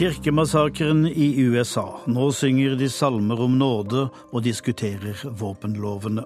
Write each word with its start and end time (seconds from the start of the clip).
Kirkemassakren 0.00 1.06
i 1.06 1.40
USA. 1.40 2.00
Nå 2.08 2.30
synger 2.32 2.72
de 2.80 2.86
salmer 2.88 3.40
om 3.44 3.58
nåde 3.60 4.06
og 4.08 4.44
diskuterer 4.46 5.18
våpenlovene. 5.36 6.22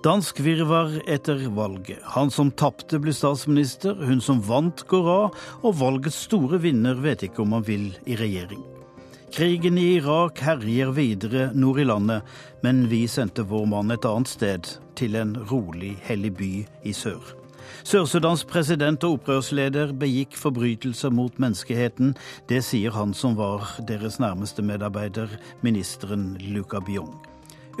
Dansk 0.00 0.38
virvar 0.40 0.94
etter 1.04 1.42
valget. 1.52 1.98
Han 2.14 2.32
som 2.32 2.48
tapte, 2.48 2.96
blir 2.96 3.12
statsminister. 3.12 3.92
Hun 4.00 4.22
som 4.24 4.40
vant, 4.40 4.80
går 4.88 5.10
av. 5.12 5.36
Og 5.60 5.76
valgets 5.76 6.22
store 6.24 6.62
vinner 6.64 6.96
vet 7.04 7.26
ikke 7.26 7.42
om 7.44 7.52
han 7.58 7.66
vil 7.68 7.90
i 8.08 8.16
regjering. 8.16 8.62
Krigen 9.28 9.76
i 9.76 9.98
Irak 9.98 10.40
herjer 10.40 10.94
videre 10.96 11.50
nord 11.52 11.82
i 11.82 11.84
landet, 11.84 12.24
men 12.64 12.86
vi 12.88 13.02
sendte 13.12 13.44
vår 13.44 13.68
mann 13.74 13.92
et 13.92 14.08
annet 14.08 14.32
sted, 14.32 14.72
til 14.96 15.20
en 15.20 15.36
rolig, 15.52 15.98
hellig 16.08 16.32
by 16.40 16.50
i 16.88 16.96
sør. 16.96 17.39
Sør-Sudans 17.80 18.44
president 18.44 19.04
og 19.06 19.18
opprørsleder 19.18 19.94
begikk 19.96 20.36
forbrytelser 20.36 21.12
mot 21.14 21.38
menneskeheten. 21.40 22.12
Det 22.50 22.60
sier 22.66 22.92
han 22.92 23.14
som 23.16 23.38
var 23.38 23.72
deres 23.88 24.20
nærmeste 24.20 24.62
medarbeider, 24.62 25.32
ministeren 25.64 26.34
Luca 26.52 26.82
Biong. 26.84 27.14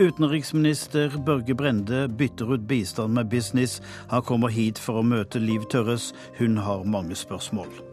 Utenriksminister 0.00 1.12
Børge 1.26 1.54
Brende 1.54 2.08
bytter 2.08 2.54
ut 2.54 2.66
bistand 2.68 3.12
med 3.12 3.30
business. 3.30 3.82
Han 4.08 4.22
kommer 4.22 4.48
hit 4.48 4.80
for 4.80 5.02
å 5.02 5.04
møte 5.04 5.42
Liv 5.42 5.68
Tørres. 5.68 6.14
Hun 6.38 6.56
har 6.64 6.88
mange 6.88 7.18
spørsmål. 7.18 7.89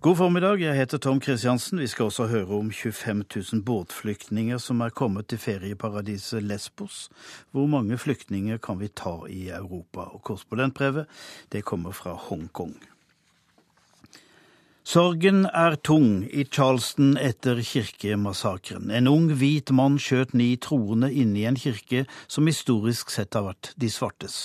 God 0.00 0.16
formiddag, 0.16 0.60
jeg 0.62 0.76
heter 0.78 0.98
Tom 1.02 1.18
Kristiansen. 1.18 1.80
Vi 1.82 1.86
skal 1.90 2.04
også 2.06 2.28
høre 2.30 2.54
om 2.60 2.68
25 2.70 3.24
000 3.52 3.62
båtflyktninger 3.66 4.60
som 4.62 4.84
er 4.86 4.94
kommet 4.94 5.26
til 5.26 5.40
ferieparadiset 5.42 6.42
Lesbos. 6.46 7.08
Hvor 7.50 7.66
mange 7.66 7.98
flyktninger 7.98 8.60
kan 8.62 8.78
vi 8.78 8.92
ta 8.94 9.16
i 9.26 9.48
Europa? 9.48 10.06
Og 10.14 10.22
korrespondentbrevet, 10.22 11.10
det 11.52 11.64
kommer 11.64 11.90
fra 11.90 12.14
Hongkong. 12.14 12.76
Sorgen 14.88 15.42
er 15.44 15.74
tung 15.84 16.22
i 16.32 16.46
Charleston 16.48 17.18
etter 17.20 17.58
kirkemassakren. 17.60 18.88
En 18.88 19.10
ung 19.10 19.26
hvit 19.36 19.68
mann 19.76 19.98
skjøt 20.00 20.32
ni 20.32 20.46
troende 20.64 21.10
inne 21.12 21.42
i 21.42 21.44
en 21.50 21.58
kirke 21.60 22.06
som 22.24 22.48
historisk 22.48 23.12
sett 23.12 23.36
har 23.36 23.44
vært 23.50 23.74
de 23.76 23.90
svartes. 23.92 24.38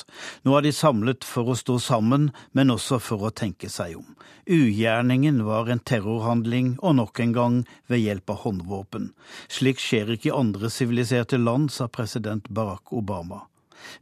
Nå 0.43 0.57
er 0.57 0.67
de 0.67 0.73
samlet 0.75 1.23
for 1.23 1.47
å 1.47 1.55
stå 1.55 1.77
sammen, 1.85 2.27
men 2.51 2.75
også 2.75 2.99
for 2.99 3.23
å 3.23 3.31
tenke 3.31 3.71
seg 3.71 3.95
om. 4.01 4.19
Ugjerningen 4.43 5.39
var 5.47 5.71
en 5.71 5.79
terrorhandling, 5.79 6.75
og 6.83 6.99
nok 6.99 7.23
en 7.23 7.39
gang 7.39 7.57
ved 7.87 8.03
hjelp 8.03 8.35
av 8.35 8.43
håndvåpen. 8.43 9.13
Slik 9.47 9.79
skjer 9.79 10.17
ikke 10.17 10.33
i 10.33 10.37
andre 10.43 10.67
siviliserte 10.67 11.39
land, 11.39 11.71
sa 11.71 11.87
president 11.87 12.51
Barack 12.51 12.91
Obama. 12.91 13.45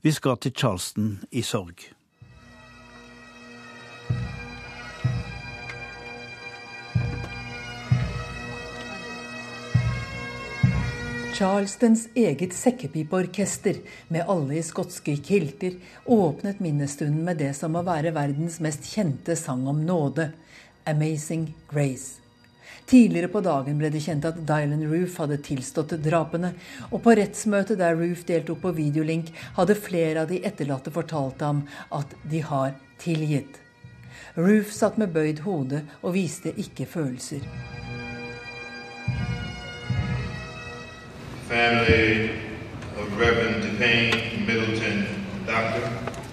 Vi 0.02 0.10
skal 0.10 0.42
til 0.42 0.58
Charleston 0.58 1.20
i 1.30 1.46
sorg. 1.46 1.92
Charlestons 11.32 12.08
eget 12.16 12.54
sekkepipeorkester, 12.54 13.78
med 14.08 14.28
alle 14.28 14.58
i 14.60 14.64
skotske 14.64 15.14
kilter, 15.24 15.78
åpnet 16.06 16.60
minnestunden 16.60 17.24
med 17.24 17.40
det 17.40 17.54
som 17.56 17.72
må 17.72 17.86
være 17.88 18.12
verdens 18.16 18.60
mest 18.60 18.84
kjente 18.92 19.38
sang 19.40 19.64
om 19.68 19.80
nåde, 19.86 20.32
'Amazing 20.86 21.54
Grace'. 21.72 22.20
Tidligere 22.86 23.28
på 23.32 23.42
dagen 23.42 23.78
ble 23.80 23.90
det 23.90 24.02
kjent 24.04 24.26
at 24.28 24.42
Dylan 24.44 24.84
Roof 24.92 25.18
hadde 25.18 25.38
tilstått 25.38 25.96
drapene, 26.04 26.54
og 26.92 27.04
på 27.04 27.16
rettsmøtet 27.16 27.80
der 27.80 27.96
Roof 27.96 28.26
deltok 28.28 28.62
på 28.62 28.76
videolink, 28.76 29.32
hadde 29.56 29.76
flere 29.76 30.26
av 30.26 30.28
de 30.28 30.42
etterlatte 30.44 30.92
fortalt 30.92 31.40
ham 31.40 31.64
at 31.92 32.12
de 32.24 32.42
har 32.42 32.76
tilgitt. 33.00 33.62
Roof 34.36 34.74
satt 34.76 34.98
med 34.98 35.14
bøyd 35.14 35.40
hode 35.48 35.86
og 36.02 36.14
viste 36.14 36.52
ikke 36.52 36.86
følelser. 36.86 37.48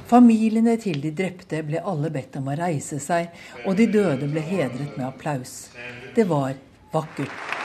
Familiene 0.09 0.77
til 0.79 1.03
de 1.03 1.11
drepte 1.11 1.65
ble 1.67 1.83
alle 1.83 2.11
bedt 2.15 2.39
om 2.39 2.47
å 2.49 2.57
reise 2.61 3.01
seg, 3.03 3.35
og 3.67 3.75
de 3.81 3.89
døde 3.91 4.31
ble 4.31 4.47
hedret 4.47 4.95
med 4.95 5.09
applaus. 5.11 5.73
Det 6.15 6.29
var 6.31 6.55
vakkert. 6.95 7.58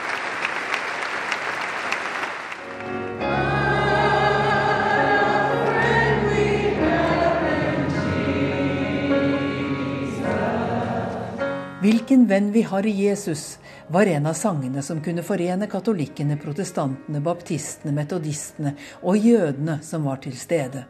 Hvilken 11.84 12.28
venn 12.28 12.52
vi 12.52 12.62
har 12.62 12.86
i 12.86 12.92
Jesus, 12.92 13.60
var 13.88 14.06
en 14.06 14.26
av 14.26 14.34
sangene 14.34 14.82
som 14.82 15.02
kunne 15.04 15.24
forene 15.24 15.68
katolikkene, 15.68 16.38
protestantene, 16.40 17.20
baptistene, 17.20 17.92
metodistene 17.92 18.72
og 19.02 19.18
jødene 19.20 19.76
som 19.84 20.08
var 20.08 20.22
til 20.24 20.38
stede. 20.40 20.86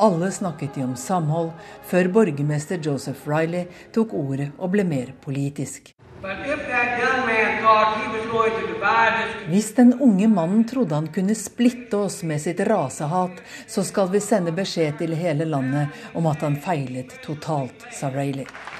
Alle 0.00 0.30
snakket 0.32 0.78
de 0.78 0.86
om 0.86 0.94
samhold, 0.96 1.50
før 1.90 2.08
borgermester 2.14 2.80
Joseph 2.80 3.28
Riley 3.28 3.68
tok 3.92 4.16
ordet 4.16 4.48
og 4.56 4.72
ble 4.78 4.86
mer 4.88 5.12
politisk. 5.20 5.92
Hvis 9.52 9.70
den 9.76 9.92
unge 10.00 10.32
mannen 10.38 10.64
trodde 10.72 11.02
han 11.02 11.12
kunne 11.12 11.36
splitte 11.36 12.00
oss 12.08 12.22
med 12.24 12.40
sitt 12.40 12.64
rasehat, 12.64 13.44
så 13.68 13.84
skal 13.84 14.08
vi 14.16 14.24
sende 14.24 14.56
beskjed 14.56 15.02
til 15.04 15.12
hele 15.20 15.44
landet 15.52 16.16
om 16.16 16.32
at 16.32 16.48
han 16.48 16.56
feilet 16.64 17.12
totalt, 17.28 17.90
sa 17.92 18.08
Rayleigh. 18.16 18.77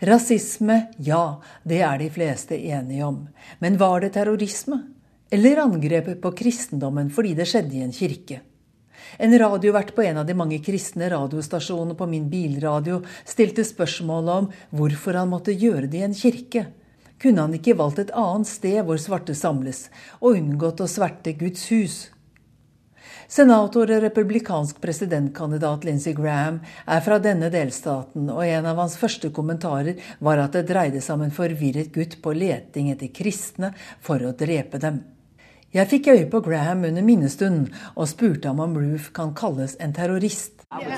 Rasisme, 0.00 0.92
ja, 0.98 1.40
det 1.66 1.80
er 1.82 1.98
de 1.98 2.06
fleste 2.14 2.54
enige 2.54 3.04
om. 3.04 3.24
Men 3.58 3.78
var 3.80 4.00
det 4.00 4.12
terrorisme? 4.14 4.84
Eller 5.30 5.58
angrepet 5.58 6.20
på 6.22 6.30
kristendommen 6.38 7.10
fordi 7.10 7.34
det 7.34 7.48
skjedde 7.50 7.74
i 7.76 7.82
en 7.82 7.92
kirke? 7.92 8.38
En 9.18 9.34
radiovert 9.38 9.90
på 9.96 10.04
en 10.06 10.20
av 10.20 10.26
de 10.28 10.36
mange 10.38 10.60
kristne 10.62 11.08
radiostasjonene 11.10 11.96
på 11.98 12.06
min 12.06 12.28
bilradio 12.30 13.00
stilte 13.26 13.64
spørsmålet 13.66 14.34
om 14.34 14.48
hvorfor 14.78 15.18
han 15.18 15.32
måtte 15.32 15.56
gjøre 15.56 15.88
det 15.90 16.02
i 16.02 16.06
en 16.06 16.14
kirke. 16.14 16.68
Kunne 17.18 17.48
han 17.48 17.56
ikke 17.58 17.74
valgt 17.78 17.98
et 18.04 18.14
annet 18.14 18.46
sted 18.46 18.78
hvor 18.86 19.00
svarte 19.02 19.34
samles, 19.34 19.88
og 20.22 20.38
unngått 20.38 20.84
å 20.84 20.90
sverte 20.90 21.34
Guds 21.40 21.66
hus? 21.72 21.96
Senator 23.28 23.90
og 23.92 24.00
republikansk 24.00 24.78
presidentkandidat 24.80 25.82
Lindsey 25.84 26.14
Graham 26.16 26.62
er 26.88 27.02
fra 27.04 27.18
denne 27.20 27.50
delstaten, 27.52 28.30
og 28.32 28.40
en 28.40 28.64
av 28.70 28.80
hans 28.80 28.94
første 28.96 29.28
kommentarer 29.36 30.00
var 30.24 30.40
at 30.40 30.56
det 30.56 30.64
dreide 30.70 31.02
seg 31.04 31.18
om 31.18 31.26
en 31.26 31.34
forvirret 31.36 31.92
gutt 31.92 32.16
på 32.24 32.32
leting 32.32 32.88
etter 32.88 33.12
kristne 33.12 33.74
for 34.00 34.24
å 34.24 34.32
drepe 34.32 34.80
dem. 34.80 35.02
Jeg 35.76 35.90
fikk 35.90 36.08
øye 36.08 36.24
på 36.32 36.40
Graham 36.40 36.88
under 36.88 37.04
minnestunden 37.04 37.68
og 37.92 38.08
spurte 38.08 38.48
ham 38.48 38.64
om 38.64 38.72
Roof 38.80 39.12
kan 39.12 39.36
kalles 39.36 39.76
en 39.76 39.92
terrorist. 39.92 40.64
Uh, 40.72 40.88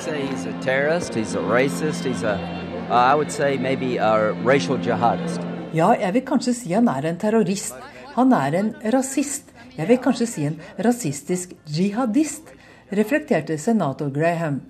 ja, 5.74 5.88
jeg 5.98 6.14
vil 6.14 6.28
kanskje 6.30 6.54
si 6.62 6.78
han 6.78 6.94
er 6.94 7.10
en 7.10 7.19
terrorist. 7.19 7.74
Han 8.14 8.38
er 8.38 8.62
en 8.62 8.70
rasist 8.94 9.50
jeg 9.80 9.88
vil 9.88 10.00
kanskje 10.04 10.26
si 10.28 10.42
en 10.44 10.58
rasistisk 10.84 11.54
jihadist, 11.64 12.50
reflekterte 12.92 13.56
senator 13.58 14.10
Graham. 14.12 14.60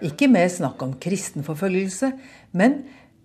Ikke 0.00 0.30
mer 0.32 0.48
snakk 0.52 0.80
om 0.84 0.94
kristenforfølgelse, 1.00 2.12
men 2.56 2.78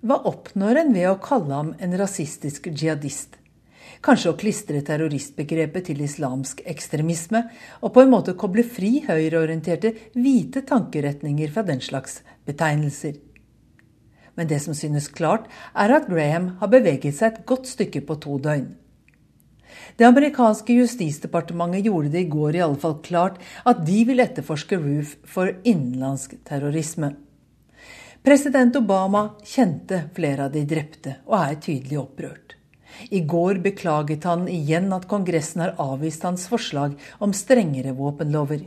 hva 0.03 0.17
oppnår 0.27 0.81
en 0.81 0.91
ved 0.95 1.07
å 1.07 1.19
kalle 1.23 1.53
ham 1.55 1.69
en 1.79 1.95
rasistisk 1.99 2.67
jihadist? 2.73 3.37
Kanskje 4.03 4.33
å 4.33 4.37
klistre 4.39 4.81
terroristbegrepet 4.83 5.87
til 5.91 6.03
islamsk 6.03 6.63
ekstremisme, 6.67 7.45
og 7.79 7.93
på 7.95 8.03
en 8.03 8.11
måte 8.11 8.35
koble 8.35 8.65
fri 8.67 8.97
høyreorienterte 9.05 9.93
hvite 10.17 10.65
tankeretninger 10.67 11.53
fra 11.53 11.63
den 11.67 11.79
slags 11.85 12.19
betegnelser. 12.49 13.19
Men 14.35 14.51
det 14.51 14.59
som 14.65 14.75
synes 14.75 15.07
klart, 15.07 15.47
er 15.77 15.95
at 15.95 16.11
Graham 16.11 16.55
har 16.59 16.75
beveget 16.75 17.15
seg 17.15 17.31
et 17.31 17.43
godt 17.47 17.71
stykke 17.71 18.03
på 18.07 18.19
to 18.19 18.39
døgn. 18.41 18.71
Det 19.97 20.07
amerikanske 20.07 20.73
justisdepartementet 20.73 21.85
gjorde 21.85 22.13
det 22.13 22.25
i 22.25 22.29
går 22.31 22.55
i 22.55 22.63
alle 22.65 22.79
fall 22.79 22.97
klart 23.03 23.41
at 23.65 23.83
de 23.87 24.03
vil 24.07 24.23
etterforske 24.23 24.79
Roof 24.79 25.17
for 25.27 25.51
innenlandsk 25.63 26.37
terrorisme. 26.47 27.13
President 28.23 28.75
Obama 28.77 29.29
kjente 29.43 30.03
flere 30.15 30.45
av 30.45 30.51
de 30.53 30.61
drepte 30.69 31.15
og 31.25 31.37
er 31.39 31.61
tydelig 31.63 31.97
opprørt. 32.03 32.57
I 33.09 33.21
går 33.25 33.61
beklaget 33.63 34.27
han 34.29 34.47
igjen 34.51 34.91
at 34.93 35.07
Kongressen 35.09 35.63
har 35.63 35.73
avvist 35.81 36.23
hans 36.27 36.45
forslag 36.51 36.93
om 37.19 37.33
strengere 37.33 37.95
våpenlover. 37.97 38.61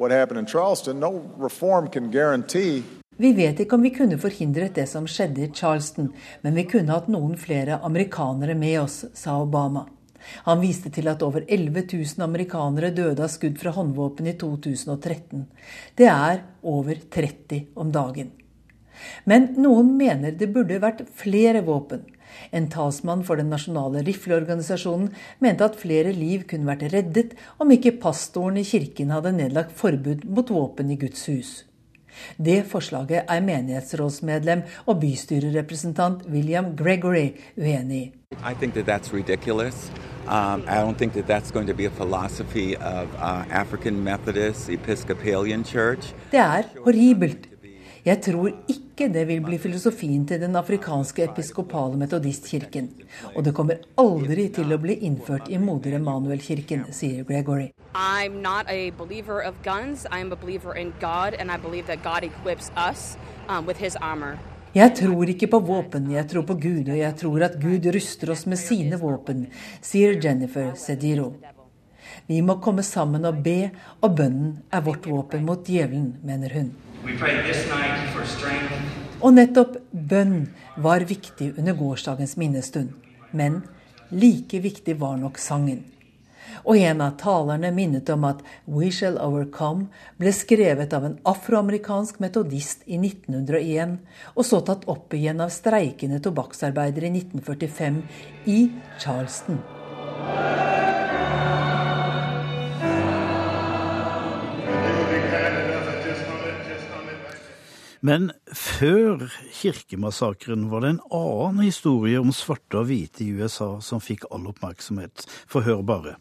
No 0.00 1.12
reform 1.38 1.90
can 1.92 2.10
guarantee 2.10 2.82
vi 3.20 3.32
vet 3.36 3.60
ikke 3.60 3.76
om 3.76 3.84
vi 3.84 3.92
kunne 3.92 4.16
forhindret 4.20 4.78
det 4.78 4.86
som 4.88 5.06
skjedde 5.08 5.44
i 5.44 5.52
Charleston, 5.52 6.10
men 6.40 6.56
vi 6.56 6.64
kunne 6.70 6.94
hatt 6.94 7.10
noen 7.12 7.36
flere 7.40 7.80
amerikanere 7.84 8.54
med 8.56 8.78
oss, 8.80 9.02
sa 9.14 9.36
Obama. 9.42 9.86
Han 10.46 10.60
viste 10.60 10.92
til 10.92 11.08
at 11.12 11.22
over 11.24 11.44
11 11.48 11.84
000 11.92 12.24
amerikanere 12.24 12.92
døde 12.96 13.24
av 13.24 13.32
skudd 13.32 13.58
fra 13.60 13.72
håndvåpen 13.76 14.28
i 14.30 14.36
2013. 14.40 15.46
Det 15.96 16.08
er 16.08 16.44
over 16.62 17.00
30 17.12 17.66
om 17.80 17.92
dagen. 17.92 18.32
Men 19.24 19.52
noen 19.60 19.94
mener 19.96 20.36
det 20.36 20.50
burde 20.52 20.80
vært 20.80 21.06
flere 21.16 21.64
våpen. 21.64 22.04
En 22.56 22.68
talsmann 22.72 23.24
for 23.26 23.40
den 23.40 23.50
nasjonale 23.52 24.04
rifleorganisasjonen 24.06 25.08
mente 25.44 25.66
at 25.66 25.80
flere 25.80 26.12
liv 26.16 26.44
kunne 26.48 26.68
vært 26.68 26.92
reddet 26.92 27.34
om 27.60 27.72
ikke 27.74 27.98
pastoren 28.02 28.60
i 28.60 28.68
kirken 28.68 29.12
hadde 29.12 29.34
nedlagt 29.36 29.74
forbud 29.76 30.28
mot 30.28 30.52
våpen 30.52 30.92
i 30.94 31.00
Guds 31.00 31.26
hus. 31.32 31.50
Det 32.36 32.64
forslaget 32.66 33.22
er 33.28 33.40
menighetsrådsmedlem 33.40 34.62
og 34.86 35.00
bystyrerepresentant 35.00 36.26
William 36.30 36.76
Gregory 36.76 37.28
uenig 37.56 38.00
i. 38.00 38.12
I 38.50 38.54
think 38.54 38.74
that 38.74 38.86
that's 38.86 39.12
ridiculous. 39.12 39.90
Um, 40.26 40.62
I 40.68 40.76
don't 40.84 40.98
think 40.98 41.12
that 41.14 41.26
that's 41.26 41.50
going 41.50 41.66
to 41.66 41.74
be 41.74 41.86
a 41.86 41.90
philosophy 41.90 42.76
of 42.76 43.08
uh, 43.14 43.44
African 43.50 44.04
Methodist 44.04 44.68
Episcopalian 44.68 45.64
Church. 45.64 46.14
Det 46.30 46.38
er 46.38 46.62
horribelt. 46.84 47.49
Jeg 48.00 48.22
tror 48.24 48.48
ikke 48.72 49.10
det 49.12 49.26
vil 49.28 49.42
bli 49.44 49.58
filosofien 49.60 50.22
til 50.24 50.40
den 50.40 50.56
afrikanske 50.56 51.26
episkopale 51.26 51.98
metodistkirken. 52.00 52.88
Og 53.34 53.44
det 53.44 53.52
kommer 53.52 53.82
aldri 54.00 54.46
til 54.56 54.72
å 54.72 54.78
bli 54.80 54.96
innført 55.04 55.50
i 55.52 55.58
Moder 55.60 55.98
Emanuel-kirken, 55.98 56.86
sier 56.96 57.28
Gregory. 57.28 57.68
I'm 57.92 58.40
not 58.40 58.64
a 58.72 58.90
believer 58.96 59.42
of 59.44 59.60
guns. 59.62 60.06
I'm 60.10 60.32
a 60.32 60.36
believer 60.36 60.72
in 60.72 60.94
God, 61.00 61.36
and 61.38 61.50
I 61.50 61.58
believe 61.58 61.86
that 61.92 62.02
God 62.02 62.24
equips 62.24 62.72
us 62.76 63.18
um, 63.48 63.66
with 63.66 63.76
his 63.76 63.96
armor. 63.96 64.38
Jeg 64.72 64.94
tror 64.96 65.28
ikke 65.28 65.50
på 65.50 65.58
våpen, 65.66 66.10
jeg 66.14 66.28
tror 66.30 66.44
på 66.46 66.54
Gud, 66.54 66.88
og 66.88 66.96
jeg 66.96 67.16
tror 67.20 67.44
at 67.44 67.60
Gud 67.60 67.86
ruster 67.92 68.30
oss 68.30 68.46
med 68.46 68.56
sine 68.56 68.96
våpen, 68.96 69.48
sier 69.82 70.16
Jennifer 70.16 70.72
Sediro. 70.78 71.34
Vi 72.30 72.40
må 72.40 72.56
komme 72.62 72.84
sammen 72.86 73.26
og 73.26 73.42
be, 73.44 73.72
og 74.00 74.14
bønnen 74.16 74.60
er 74.72 74.86
vårt 74.86 75.10
våpen 75.10 75.44
mot 75.44 75.66
djevelen, 75.66 76.14
mener 76.24 76.54
hun. 76.54 76.70
Og 79.20 79.32
nettopp 79.36 79.76
bønn 79.92 80.50
var 80.80 81.04
viktig 81.08 81.54
under 81.58 81.76
gårsdagens 81.76 82.36
minnestund. 82.40 82.92
Men 83.32 83.62
like 84.10 84.60
viktig 84.60 84.96
var 85.00 85.16
nok 85.20 85.38
sangen. 85.38 85.84
Og 86.64 86.76
en 86.76 87.00
av 87.04 87.16
talerne 87.20 87.70
minnet 87.72 88.08
om 88.10 88.24
at 88.24 88.42
'We 88.66 88.90
Shall 88.90 89.18
Overcome' 89.18 89.88
ble 90.18 90.32
skrevet 90.32 90.92
av 90.92 91.04
en 91.04 91.18
afroamerikansk 91.24 92.20
metodist 92.20 92.82
i 92.86 92.98
1901, 92.98 93.98
og 94.34 94.44
så 94.44 94.60
tatt 94.64 94.88
opp 94.88 95.14
igjen 95.14 95.40
av 95.40 95.50
streikende 95.54 96.20
tobakksarbeidere 96.20 97.06
i 97.06 97.14
1945 97.20 98.02
i 98.46 98.70
Charleston. 98.98 99.62
Men 108.00 108.30
før 108.56 109.26
kirkemassakren 109.52 110.70
var 110.72 110.80
det 110.80 110.94
en 110.94 111.02
annen 111.12 111.60
historie 111.66 112.20
om 112.20 112.32
svarte 112.32 112.80
og 112.80 112.86
hvite 112.88 113.26
i 113.26 113.34
USA 113.36 113.74
som 113.84 114.00
fikk 114.00 114.24
all 114.32 114.46
oppmerksomhet. 114.48 115.26
For 115.44 115.66
hør 115.66 115.82
bare. 115.84 116.14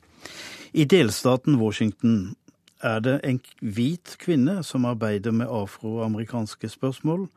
I 0.75 0.83
delstaten 0.83 1.55
Washington 1.61 2.35
er 2.83 2.99
det 3.03 3.19
en 3.23 3.39
hvit 3.63 4.17
kvinne 4.19 4.59
som 4.63 4.87
arbeider 4.89 5.31
med 5.31 5.47
afroamerikanske 5.47 6.69
spørsmål. 6.69 7.29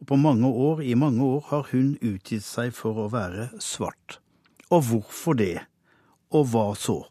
Og 0.00 0.06
på 0.10 0.18
mange 0.18 0.48
år, 0.50 0.82
i 0.82 0.94
mange 0.98 1.22
år 1.22 1.46
har 1.52 1.70
hun 1.70 1.94
utgitt 2.02 2.44
seg 2.44 2.74
for 2.74 2.98
å 2.98 3.06
være 3.14 3.52
svart. 3.62 4.18
Og 4.74 4.82
hvorfor 4.90 5.38
det? 5.38 5.62
Og 6.34 6.48
hva 6.50 6.72
så? 6.74 7.04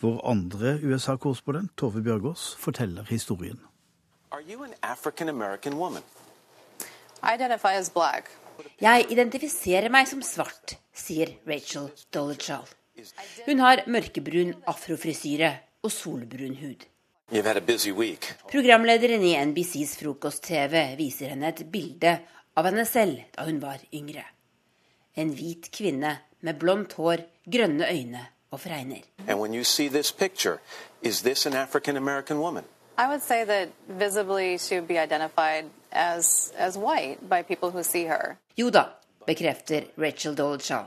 Vår 0.00 0.22
andre 0.24 0.78
USA-korrespondent, 0.80 1.76
Tove 1.76 2.00
Bjørgaas, 2.00 2.54
forteller 2.56 3.04
historien. 3.12 3.60
Are 4.32 4.40
you 4.40 4.64
an 4.64 4.72
African 4.82 5.28
American 5.28 5.76
woman? 5.76 6.02
Jeg 8.80 9.06
identifiserer 9.12 9.92
meg 9.92 10.08
som 10.08 10.22
svart, 10.24 10.76
sier 10.92 11.34
Rachel 11.48 11.90
Dolitschall. 12.12 12.66
Hun 13.46 13.60
har 13.62 13.84
mørkebrun 13.88 14.54
afrofrisyre 14.68 15.52
og 15.84 15.92
solbrun 15.92 16.56
hud. 16.60 16.86
Programlederen 18.50 19.22
i 19.22 19.36
NBCs 19.38 19.94
frokost-TV 20.00 20.96
viser 20.98 21.32
henne 21.34 21.52
et 21.52 21.62
bilde 21.70 22.16
av 22.58 22.66
henne 22.66 22.84
selv 22.88 23.22
da 23.36 23.46
hun 23.46 23.60
var 23.62 23.78
yngre. 23.94 24.24
En 25.16 25.30
hvit 25.36 25.70
kvinne 25.74 26.16
med 26.40 26.58
blondt 26.58 26.96
hår, 26.98 27.22
grønne 27.46 27.86
øyne 27.86 28.26
og 28.50 28.60
fregner. 28.60 29.04
I 33.00 33.08
would 33.08 33.22
say 33.22 33.44
that 33.44 33.68
visibly 33.88 34.58
she 34.58 34.74
would 34.74 34.86
be 34.86 34.98
identified 34.98 35.64
as, 35.90 36.52
as 36.58 36.76
white 36.76 37.26
by 37.26 37.42
people 37.42 37.70
who 37.70 37.82
see 37.82 38.04
her. 38.04 38.38
Jo 38.58 38.68
da, 38.70 38.84
bekrefter 39.26 39.86
Rachel 39.96 40.34
Dolezal. 40.34 40.84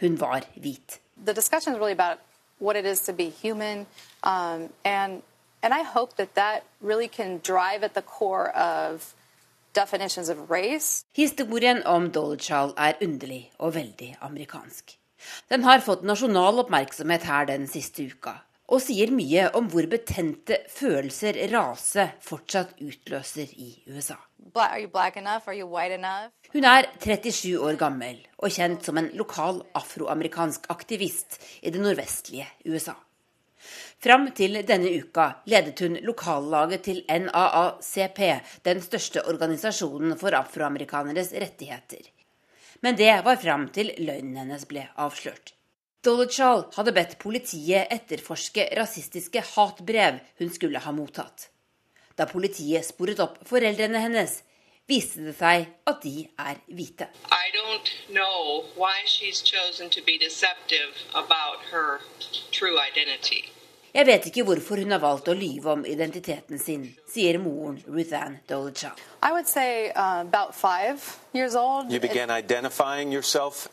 Hun 0.00 0.16
var 0.16 0.42
hvit. 0.56 0.98
The 1.24 1.32
discussion 1.32 1.72
is 1.74 1.78
really 1.78 1.92
about 1.92 2.18
what 2.58 2.74
it 2.74 2.84
is 2.84 3.02
to 3.02 3.12
be 3.12 3.28
human, 3.28 3.86
um, 4.24 4.70
and 4.84 5.22
and 5.62 5.72
I 5.72 5.82
hope 5.82 6.16
that 6.16 6.34
that 6.34 6.64
really 6.80 7.06
can 7.08 7.40
drive 7.44 7.84
at 7.84 7.94
the 7.94 8.02
core 8.02 8.50
of 8.50 9.14
definitions 9.74 10.28
of 10.28 10.50
race. 10.50 11.04
Historien 11.12 11.82
om 11.86 12.10
Dolezal 12.10 12.74
er 12.76 12.92
underlig 13.00 13.52
og 13.58 13.74
veldig 13.74 14.16
amerikansk. 14.20 14.98
Den 15.48 15.62
har 15.62 15.78
fått 15.78 16.02
nasjonal 16.02 16.58
oppmerksomhet 16.58 17.22
her 17.22 17.44
den 17.44 17.68
siste 17.68 18.02
uka 18.02 18.40
og 18.74 18.82
sier 18.82 19.12
mye 19.14 19.46
om 19.54 19.68
hvor 19.70 19.86
betente 19.90 20.56
følelser 20.72 21.36
rase 21.52 22.08
fortsatt 22.24 22.74
utløser 22.82 23.52
i 23.54 23.70
USA. 23.86 24.16
Hun 26.54 26.66
er 26.70 26.88
37 26.98 27.54
år 27.68 27.78
gammel 27.80 28.18
og 28.38 28.52
kjent 28.56 28.86
som 28.86 28.98
en 28.98 29.10
lokal 29.18 29.62
afroamerikansk 29.78 30.66
aktivist 30.74 31.38
i 31.62 31.70
det 31.74 31.82
nordvestlige 31.82 32.48
USA. 32.66 32.96
Fram 34.04 34.26
til 34.36 34.58
denne 34.68 34.90
uka 35.00 35.30
ledet 35.48 35.80
hun 35.80 35.96
lokallaget 36.04 36.84
til 36.84 37.00
NAACP, 37.08 38.20
den 38.66 38.82
største 38.84 39.24
organisasjonen 39.30 40.18
for 40.20 40.36
afroamerikaneres 40.36 41.32
rettigheter. 41.32 42.10
Men 42.84 42.98
det 43.00 43.14
var 43.24 43.40
fram 43.40 43.70
til 43.72 43.94
løgnen 43.96 44.42
hennes 44.42 44.66
ble 44.68 44.90
avslørt. 45.00 45.54
Dolitschall 46.04 46.66
hadde 46.74 46.92
bedt 46.92 47.14
politiet 47.16 47.92
etterforske 47.94 48.66
rasistiske 48.76 49.40
hatbrev 49.54 50.18
hun 50.40 50.50
skulle 50.52 50.82
ha 50.84 50.90
mottatt. 50.92 51.48
Da 52.14 52.26
politiet 52.28 52.84
sporet 52.84 53.22
opp 53.24 53.38
foreldrene 53.48 54.02
hennes, 54.02 54.42
viste 54.84 55.24
det 55.24 55.32
seg 55.38 55.64
at 55.88 56.02
de 56.04 56.26
er 56.44 56.60
hvite. 56.68 57.08
Jeg 63.94 64.06
vet 64.10 64.26
ikke 64.28 64.44
hvorfor 64.44 64.82
hun 64.82 64.92
har 64.92 65.00
valgt 65.00 65.30
å 65.32 65.36
lyve 65.38 65.72
om 65.72 65.86
identiteten 65.88 66.60
sin, 66.60 66.84
sier 67.08 67.38
moren 67.40 67.78
Ruthann 67.86 68.34
Ann 68.34 68.42
Dolitschall. 68.50 68.98
I 69.22 69.32
would 69.32 69.48
say 69.48 69.88
uh, 69.96 70.20
about 70.20 70.54
five 70.54 71.00
years 71.32 71.56
old. 71.56 71.90
You 71.90 72.00
began 72.00 72.28
identifying 72.28 73.10
yourself 73.10 73.70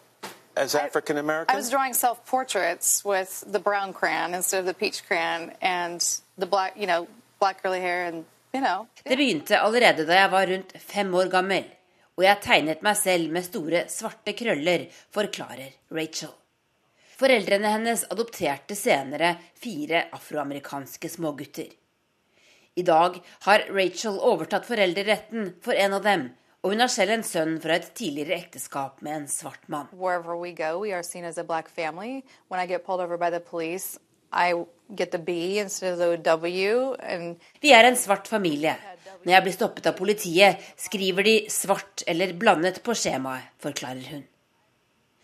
as 0.55 0.75
African 0.75 1.17
American? 1.17 1.53
I, 1.53 1.57
I, 1.57 1.61
was 1.61 1.69
drawing 1.69 1.93
self 1.93 2.25
portraits 2.25 3.03
with 3.05 3.43
the 3.51 3.59
brown 3.59 3.93
crayon 3.93 4.33
instead 4.33 4.59
of 4.59 4.65
the 4.65 4.73
peach 4.73 5.03
crayon 5.07 5.51
and 5.61 6.01
the 6.37 6.45
black, 6.45 6.73
you 6.77 6.87
know, 6.87 7.07
black 7.39 7.61
curly 7.61 7.79
hair 7.79 8.05
and 8.05 8.25
you 8.53 8.61
know. 8.61 8.87
Det 9.03 9.17
begynte 9.17 9.59
allerede 9.59 10.05
da 10.05 10.21
jeg 10.21 10.31
var 10.31 10.47
rundt 10.47 10.73
fem 10.79 11.13
år 11.15 11.31
gammel, 11.31 11.65
og 12.17 12.23
jeg 12.25 12.41
tegnet 12.43 12.83
meg 12.85 12.97
selv 12.97 13.31
med 13.31 13.47
store, 13.47 13.85
svarte 13.89 14.35
krøller, 14.37 14.87
forklarer 15.13 15.71
Rachel. 15.91 16.33
Foreldrene 17.21 17.69
hennes 17.69 18.03
adopterte 18.09 18.75
senere 18.75 19.35
fire 19.61 20.07
afroamerikanske 20.15 21.09
smågutter. 21.09 21.69
I 22.75 22.83
dag 22.87 23.19
har 23.45 23.65
Rachel 23.69 24.17
overtatt 24.17 24.65
foreldreretten 24.65 25.51
for 25.61 25.77
en 25.77 25.97
av 25.97 26.05
dem, 26.05 26.29
og 26.61 26.73
hun 26.73 26.83
har 26.83 26.91
selv 26.93 27.15
en 27.15 27.23
sønn 27.25 27.55
fra 27.61 27.79
et 27.79 27.87
tidligere 27.97 28.37
ekteskap 28.37 28.99
med 29.01 29.15
en 29.15 29.29
svart 29.31 29.63
mann. 29.71 29.87
Vi 37.65 37.73
er 37.73 37.89
en 37.89 37.97
svart 37.97 38.29
familie. 38.29 38.75
Når 39.23 39.33
jeg 39.33 39.45
blir 39.45 39.55
stoppet 39.57 39.89
av 39.89 39.97
politiet, 39.97 40.61
skriver 40.77 41.25
de 41.25 41.35
svart 41.49 42.05
eller 42.09 42.35
blandet 42.37 42.79
på 42.85 42.95
skjemaet, 42.97 43.49
forklarer 43.61 44.05
hun. 44.13 44.23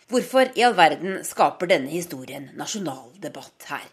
Hvorfor 0.08 0.53
i 0.56 0.63
all 0.63 0.75
verden 0.77 1.22
skaper 1.27 1.70
denne 1.70 1.91
historien 1.91 2.50
nasjonal 2.58 3.12
debatt 3.22 3.70
her? 3.70 3.86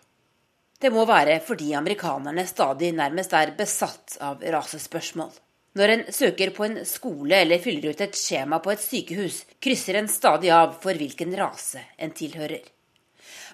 Det 0.81 0.93
må 0.95 1.05
være 1.09 1.41
fordi 1.45 1.73
amerikanerne 1.75 2.45
stadig 2.47 2.93
nærmest 2.95 3.33
er 3.37 3.55
besatt 3.59 4.17
av 4.23 4.43
rasespørsmål. 4.55 5.33
Når 5.75 5.90
en 5.90 6.02
søker 6.14 6.52
på 6.54 6.69
en 6.69 6.76
skole 6.87 7.40
eller 7.43 7.59
fyller 7.59 7.90
ut 7.90 8.02
et 8.04 8.14
skjema 8.14 8.61
på 8.62 8.71
et 8.71 8.83
sykehus, 8.83 9.40
krysser 9.59 9.99
en 9.99 10.11
stadig 10.11 10.52
av 10.54 10.76
for 10.85 10.95
hvilken 10.95 11.35
rase 11.35 11.83
en 11.99 12.14
tilhører. 12.14 12.62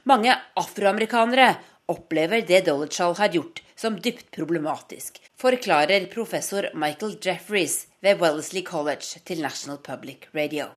Mange 0.04 0.34
afroamerikanere 0.60 1.54
opplever 1.88 2.44
det 2.44 2.66
Dolitschall 2.66 3.16
har 3.16 3.32
gjort 3.32 3.62
som 3.80 3.96
dypt 4.04 4.28
problematisk, 4.36 5.16
forklarer 5.40 6.04
professor 6.12 6.68
Michael 6.76 7.16
Jeffries 7.24 7.86
ved 8.04 8.20
Wellesley 8.20 8.62
College 8.68 9.24
til 9.24 9.40
National 9.40 9.80
Public 9.80 10.28
Radio. 10.36 10.68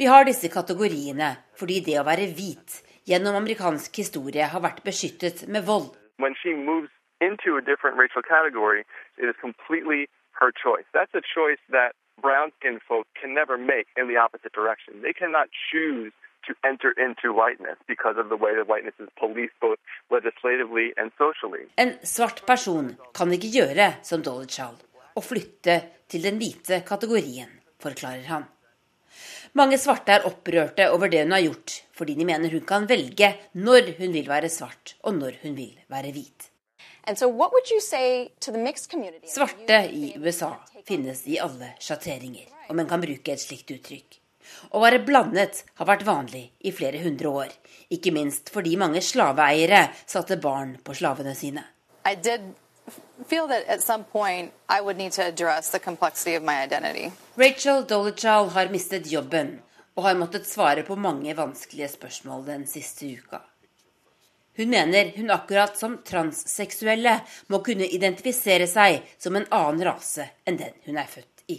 Vi 0.00 0.10
har 0.14 0.24
disse 0.24 0.48
kategoriene 0.56 1.30
fordi 1.60 1.80
det 1.84 2.00
å 2.00 2.08
være 2.08 2.32
hvit 2.32 2.80
gjennom 3.10 3.38
amerikansk 3.38 3.96
historie 4.02 4.44
har 4.52 4.62
vært 4.66 4.82
beskyttet 4.84 5.46
med 5.48 5.62
vold. 5.70 5.94
When 6.18 6.34
she 6.42 6.52
moves 6.54 6.90
into 7.20 7.56
a 7.56 7.62
different 7.70 7.96
racial 8.02 8.22
category, 8.34 8.80
it 9.22 9.26
is 9.30 9.36
completely 9.46 10.00
her 10.40 10.50
choice. 10.64 10.86
That's 10.96 11.14
a 11.14 11.24
choice 11.36 11.62
that 11.76 11.90
brown 12.20 12.48
skinned 12.58 12.82
folk 12.88 13.06
can 13.20 13.34
never 13.40 13.56
make 13.56 13.88
in 14.00 14.04
the 14.10 14.18
opposite 14.24 14.52
direction. 14.60 14.92
They 15.06 15.14
cannot 15.22 15.48
choose 15.70 16.12
to 16.46 16.52
enter 16.70 16.90
into 17.06 17.26
whiteness 17.42 17.78
because 17.92 18.16
of 18.22 18.26
the 18.32 18.38
way 18.44 18.52
that 18.58 18.66
whiteness 18.72 18.96
is 19.04 19.10
policed 19.22 19.58
both 19.60 19.80
legislatively 20.16 20.86
and 21.00 21.08
socially. 21.18 21.64
En 21.76 21.92
svart 22.02 22.46
person 22.46 22.94
kan 23.14 23.32
ikke 23.32 23.50
gjøre 23.58 23.88
som 24.02 24.22
Dolly 24.22 24.48
Child 24.56 24.78
og 25.16 25.24
flytte 25.24 25.80
til 26.08 26.22
den 26.22 26.36
hvite 26.40 26.82
kategorien, 26.86 27.50
forklarer 27.82 28.26
han. 28.32 28.44
Mange 29.56 29.78
svarte 29.80 30.12
er 30.12 30.26
opprørte 30.28 30.90
over 30.92 31.08
det 31.08 31.22
hun 31.22 31.32
har 31.32 31.40
gjort, 31.40 31.72
fordi 31.96 32.12
de 32.18 32.26
mener 32.28 32.52
hun 32.52 32.64
kan 32.68 32.84
velge 32.88 33.30
når 33.56 33.94
hun 33.96 34.12
vil 34.12 34.26
være 34.28 34.50
svart 34.52 34.92
og 35.00 35.16
når 35.16 35.38
hun 35.46 35.54
vil 35.56 35.78
være 35.88 36.10
hvit. 36.12 36.50
Svarte 39.32 39.78
i 39.96 40.10
USA 40.20 40.50
finnes 40.84 41.22
i 41.24 41.38
alle 41.40 41.70
sjatteringer, 41.80 42.50
om 42.68 42.82
en 42.82 42.90
kan 42.90 43.00
bruke 43.00 43.32
et 43.32 43.40
slikt 43.40 43.72
uttrykk. 43.78 44.20
Å 44.76 44.82
være 44.82 45.00
blandet 45.08 45.62
har 45.80 45.88
vært 45.88 46.04
vanlig 46.04 46.44
i 46.60 46.74
flere 46.74 47.00
hundre 47.06 47.32
år, 47.40 47.56
ikke 47.88 48.12
minst 48.12 48.52
fordi 48.52 48.76
mange 48.76 49.00
slaveeiere 49.00 49.86
satte 50.04 50.36
barn 50.36 50.76
på 50.84 51.00
slavene 51.00 51.32
sine. 51.38 51.64
Rachel 57.36 57.86
Dolichal 57.88 58.48
har 58.48 58.68
mistet 58.70 59.10
jobben 59.12 59.58
og 59.96 60.04
har 60.04 60.14
måttet 60.14 60.46
svare 60.46 60.82
på 60.86 60.96
mange 60.96 61.34
vanskelige 61.34 61.88
spørsmål 61.96 62.44
den 62.46 62.66
siste 62.70 63.08
uka. 63.18 63.40
Hun 64.56 64.70
mener 64.70 65.12
hun 65.16 65.30
akkurat 65.30 65.76
som 65.78 65.98
transseksuelle 66.04 67.18
må 67.52 67.60
kunne 67.64 67.88
identifisere 67.92 68.68
seg 68.70 69.02
som 69.18 69.36
en 69.36 69.48
annen 69.52 69.84
rase 69.84 70.30
enn 70.48 70.56
den 70.60 70.76
hun 70.86 70.96
er 70.96 71.10
født 71.10 71.44
i. 71.52 71.58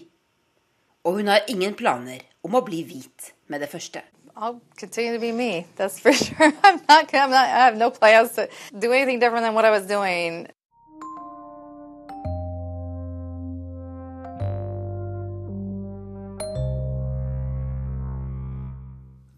Og 1.05 1.19
hun 1.19 1.29
har 1.29 1.45
ingen 1.51 1.75
planer 1.77 2.23
om 2.41 2.57
å 2.57 2.63
bli 2.65 2.81
hvit 2.87 3.33
med 3.51 3.61
det 3.61 3.69
første. 3.69 4.01
I'll 4.37 4.59
continue 4.79 5.13
to 5.13 5.19
be 5.19 5.31
me. 5.31 5.65
That's 5.77 5.99
for 5.99 6.13
sure. 6.23 6.53
I'm 6.63 6.81
not, 6.87 7.13
I'm 7.13 7.29
not, 7.29 7.45
I 7.45 7.65
have 7.65 7.77
no 7.77 7.89
plans 7.89 8.33
to 8.33 8.47
do 8.71 8.91
anything 8.93 9.19
different 9.19 9.43
than 9.43 9.53
what 9.53 9.65
I 9.65 9.71
was 9.71 9.87
doing. 9.87 10.47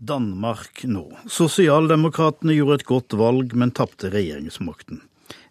Danmark 0.10 0.84
nå. 0.90 1.06
Sosialdemokratene 1.30 2.58
gjorde 2.58 2.80
et 2.80 2.90
godt 2.90 3.16
valg, 3.20 3.54
men 3.54 3.74
tapte 3.76 4.10
regjeringsmakten. 4.14 5.04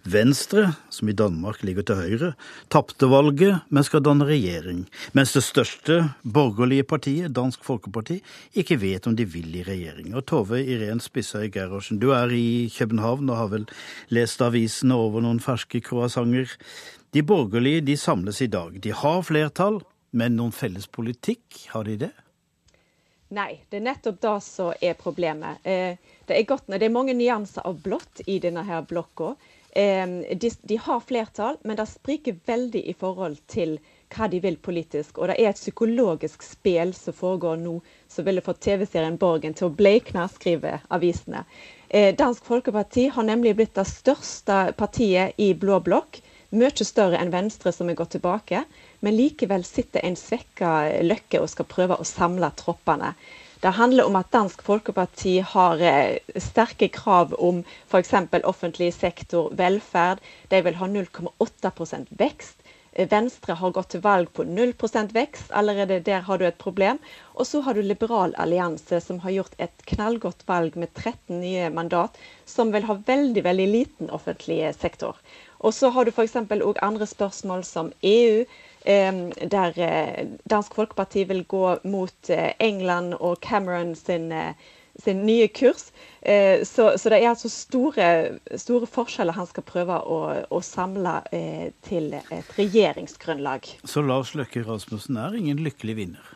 Venstre, 0.09 0.73
som 0.91 1.09
i 1.11 1.15
Danmark 1.17 1.61
ligger 1.67 1.85
til 1.85 1.99
høyre, 1.99 2.29
tapte 2.73 3.09
valget, 3.11 3.65
men 3.69 3.85
skal 3.85 4.03
danne 4.07 4.25
regjering. 4.29 4.85
Mens 5.12 5.35
det 5.37 5.43
største 5.45 5.99
borgerlige 6.23 6.87
partiet, 6.88 7.35
Dansk 7.37 7.65
Folkeparti, 7.67 8.21
ikke 8.57 8.79
vet 8.81 9.09
om 9.11 9.17
de 9.19 9.27
vil 9.29 9.59
i 9.59 9.65
regjering. 9.67 10.15
Og 10.17 10.25
Tove 10.31 10.62
Irén 10.62 11.03
Spissøy 11.05 11.50
Gerhardsen, 11.53 12.00
du 12.00 12.12
er 12.17 12.33
i 12.33 12.71
København 12.73 13.29
og 13.29 13.37
har 13.37 13.53
vel 13.53 13.67
lest 14.15 14.41
avisene 14.45 14.97
over 14.97 15.25
noen 15.25 15.43
ferske 15.45 15.83
croissanter. 15.85 16.57
De 17.12 17.23
borgerlige 17.23 17.85
de 17.85 17.99
samles 18.00 18.41
i 18.41 18.49
dag. 18.53 18.81
De 18.81 18.95
har 18.95 19.21
flertall, 19.27 19.83
men 20.12 20.38
noen 20.38 20.57
felles 20.57 20.88
politikk, 20.88 21.67
har 21.75 21.85
de 21.85 21.99
det? 22.07 22.15
Nei, 23.28 23.61
det 23.68 23.76
er 23.76 23.85
nettopp 23.85 24.20
det 24.25 24.37
som 24.40 24.73
er 24.80 24.94
problemet. 24.97 25.61
Eh, 25.62 25.99
det 26.25 26.37
er, 26.37 26.47
godt, 26.49 26.64
det 26.73 26.87
er 26.87 26.92
mange 26.94 27.12
nyanser 27.16 27.66
av 27.68 27.80
blått 27.85 28.23
i 28.26 28.38
denne 28.40 28.64
her 28.64 28.87
blokka. 28.88 29.35
Eh, 29.76 30.06
de, 30.40 30.50
de, 30.62 30.76
har 30.80 31.00
flertall, 31.04 31.58
men 31.62 31.76
det 31.76 31.87
spriker 31.90 32.38
veldig 32.49 32.82
i 32.88 32.94
forhold 32.97 33.37
til 33.52 33.76
hva 34.14 34.30
de 34.32 34.40
vil 34.40 34.56
politisk. 34.56 35.18
Og 35.18 35.28
det 35.28 35.37
er 35.37 35.50
et 35.50 35.61
psykologisk 35.61 36.47
spill 36.47 36.94
som 36.97 37.16
foregår 37.16 37.61
nå, 37.61 37.75
som 38.08 38.25
ville 38.25 38.44
fått 38.44 38.62
TV-serien 38.64 39.20
Borgen 39.20 39.56
til 39.58 39.68
å 39.68 39.76
bleikne, 39.76 40.25
skriver 40.32 40.80
avisene. 40.88 41.44
Eh, 41.88 42.14
Dansk 42.16 42.49
Folkeparti 42.49 43.11
har 43.12 43.28
nemlig 43.28 43.58
blitt 43.61 43.76
det 43.76 43.85
største 43.92 44.73
partiet 44.80 45.37
i 45.37 45.52
blå 45.52 45.82
blokk. 45.85 46.23
Mye 46.50 46.85
større 46.85 47.19
enn 47.21 47.33
Venstre, 47.33 47.73
som 47.76 47.90
er 47.90 47.99
gått 47.99 48.14
tilbake 48.17 48.64
men 49.00 49.17
likevel 49.17 49.64
sitter 49.64 50.02
en 50.05 50.17
svekka 50.19 50.73
Løkke 51.07 51.43
og 51.43 51.50
skal 51.52 51.69
prøve 51.71 51.99
å 51.99 52.07
samle 52.07 52.50
troppene. 52.59 53.12
Det 53.62 53.75
handler 53.75 54.07
om 54.07 54.17
at 54.19 54.31
Dansk 54.35 54.62
Folkeparti 54.67 55.38
har 55.52 55.83
eh, 55.83 56.19
sterke 56.38 56.88
krav 56.95 57.35
om 57.35 57.64
f.eks. 57.90 58.12
offentlig 58.47 58.93
sektor, 58.95 59.50
velferd. 59.59 60.23
De 60.50 60.62
vil 60.62 60.78
ha 60.78 60.90
0,8 60.90 62.05
vekst. 62.21 62.62
Venstre 63.11 63.55
har 63.55 63.75
gått 63.75 63.93
til 63.95 64.02
valg 64.02 64.31
på 64.35 64.43
0% 64.47 65.12
vekst. 65.14 65.50
Allerede 65.55 66.00
der 66.07 66.23
har 66.26 66.38
du 66.38 66.47
et 66.47 66.59
problem. 66.59 66.99
Og 67.35 67.47
så 67.47 67.61
har 67.67 67.75
du 67.75 67.83
Liberal 67.83 68.35
allianse, 68.38 69.00
som 69.02 69.21
har 69.23 69.35
gjort 69.35 69.59
et 69.59 69.85
knallgodt 69.90 70.47
valg 70.47 70.78
med 70.78 70.95
13 70.95 71.38
nye 71.43 71.69
mandat, 71.71 72.19
som 72.47 72.73
vil 72.75 72.87
ha 72.88 72.99
veldig, 73.11 73.45
veldig 73.47 73.69
liten 73.75 74.11
offentlig 74.11 74.62
sektor. 74.78 75.19
Og 75.59 75.75
så 75.75 75.91
har 75.91 76.07
du 76.07 76.12
f.eks. 76.15 76.37
òg 76.37 76.83
andre 76.83 77.07
spørsmål 77.07 77.65
som 77.65 77.93
EU 78.03 78.45
der 78.88 79.73
eh, 79.77 80.27
Dansk 80.50 80.75
Folkeparti 80.75 81.25
vil 81.29 81.45
gå 81.45 81.79
mot 81.85 82.31
eh, 82.31 82.53
England 82.61 83.15
og 83.21 83.38
Cameron 83.43 83.95
sin, 83.95 84.33
eh, 84.33 84.55
sin 85.05 85.27
nye 85.27 85.49
kurs. 85.49 85.93
Så, 86.65 86.93
så, 86.99 87.09
det 87.09 87.23
er 87.23 87.29
altså 87.31 87.49
store, 87.49 88.38
store, 88.57 88.87
forskjeller 88.87 89.33
han 89.33 89.47
skal 89.47 89.62
prøve 89.62 89.95
å, 90.03 90.19
å 90.50 90.59
samle 90.61 91.21
til 91.87 92.11
et 92.19 92.50
regjeringsgrunnlag. 92.59 93.71
Så 93.87 94.03
Lars 94.03 94.35
Løkke 94.35 94.65
Rasmussen 94.67 95.17
er 95.17 95.38
ingen 95.38 95.62
lykkelig 95.62 95.95
vinner? 95.97 96.35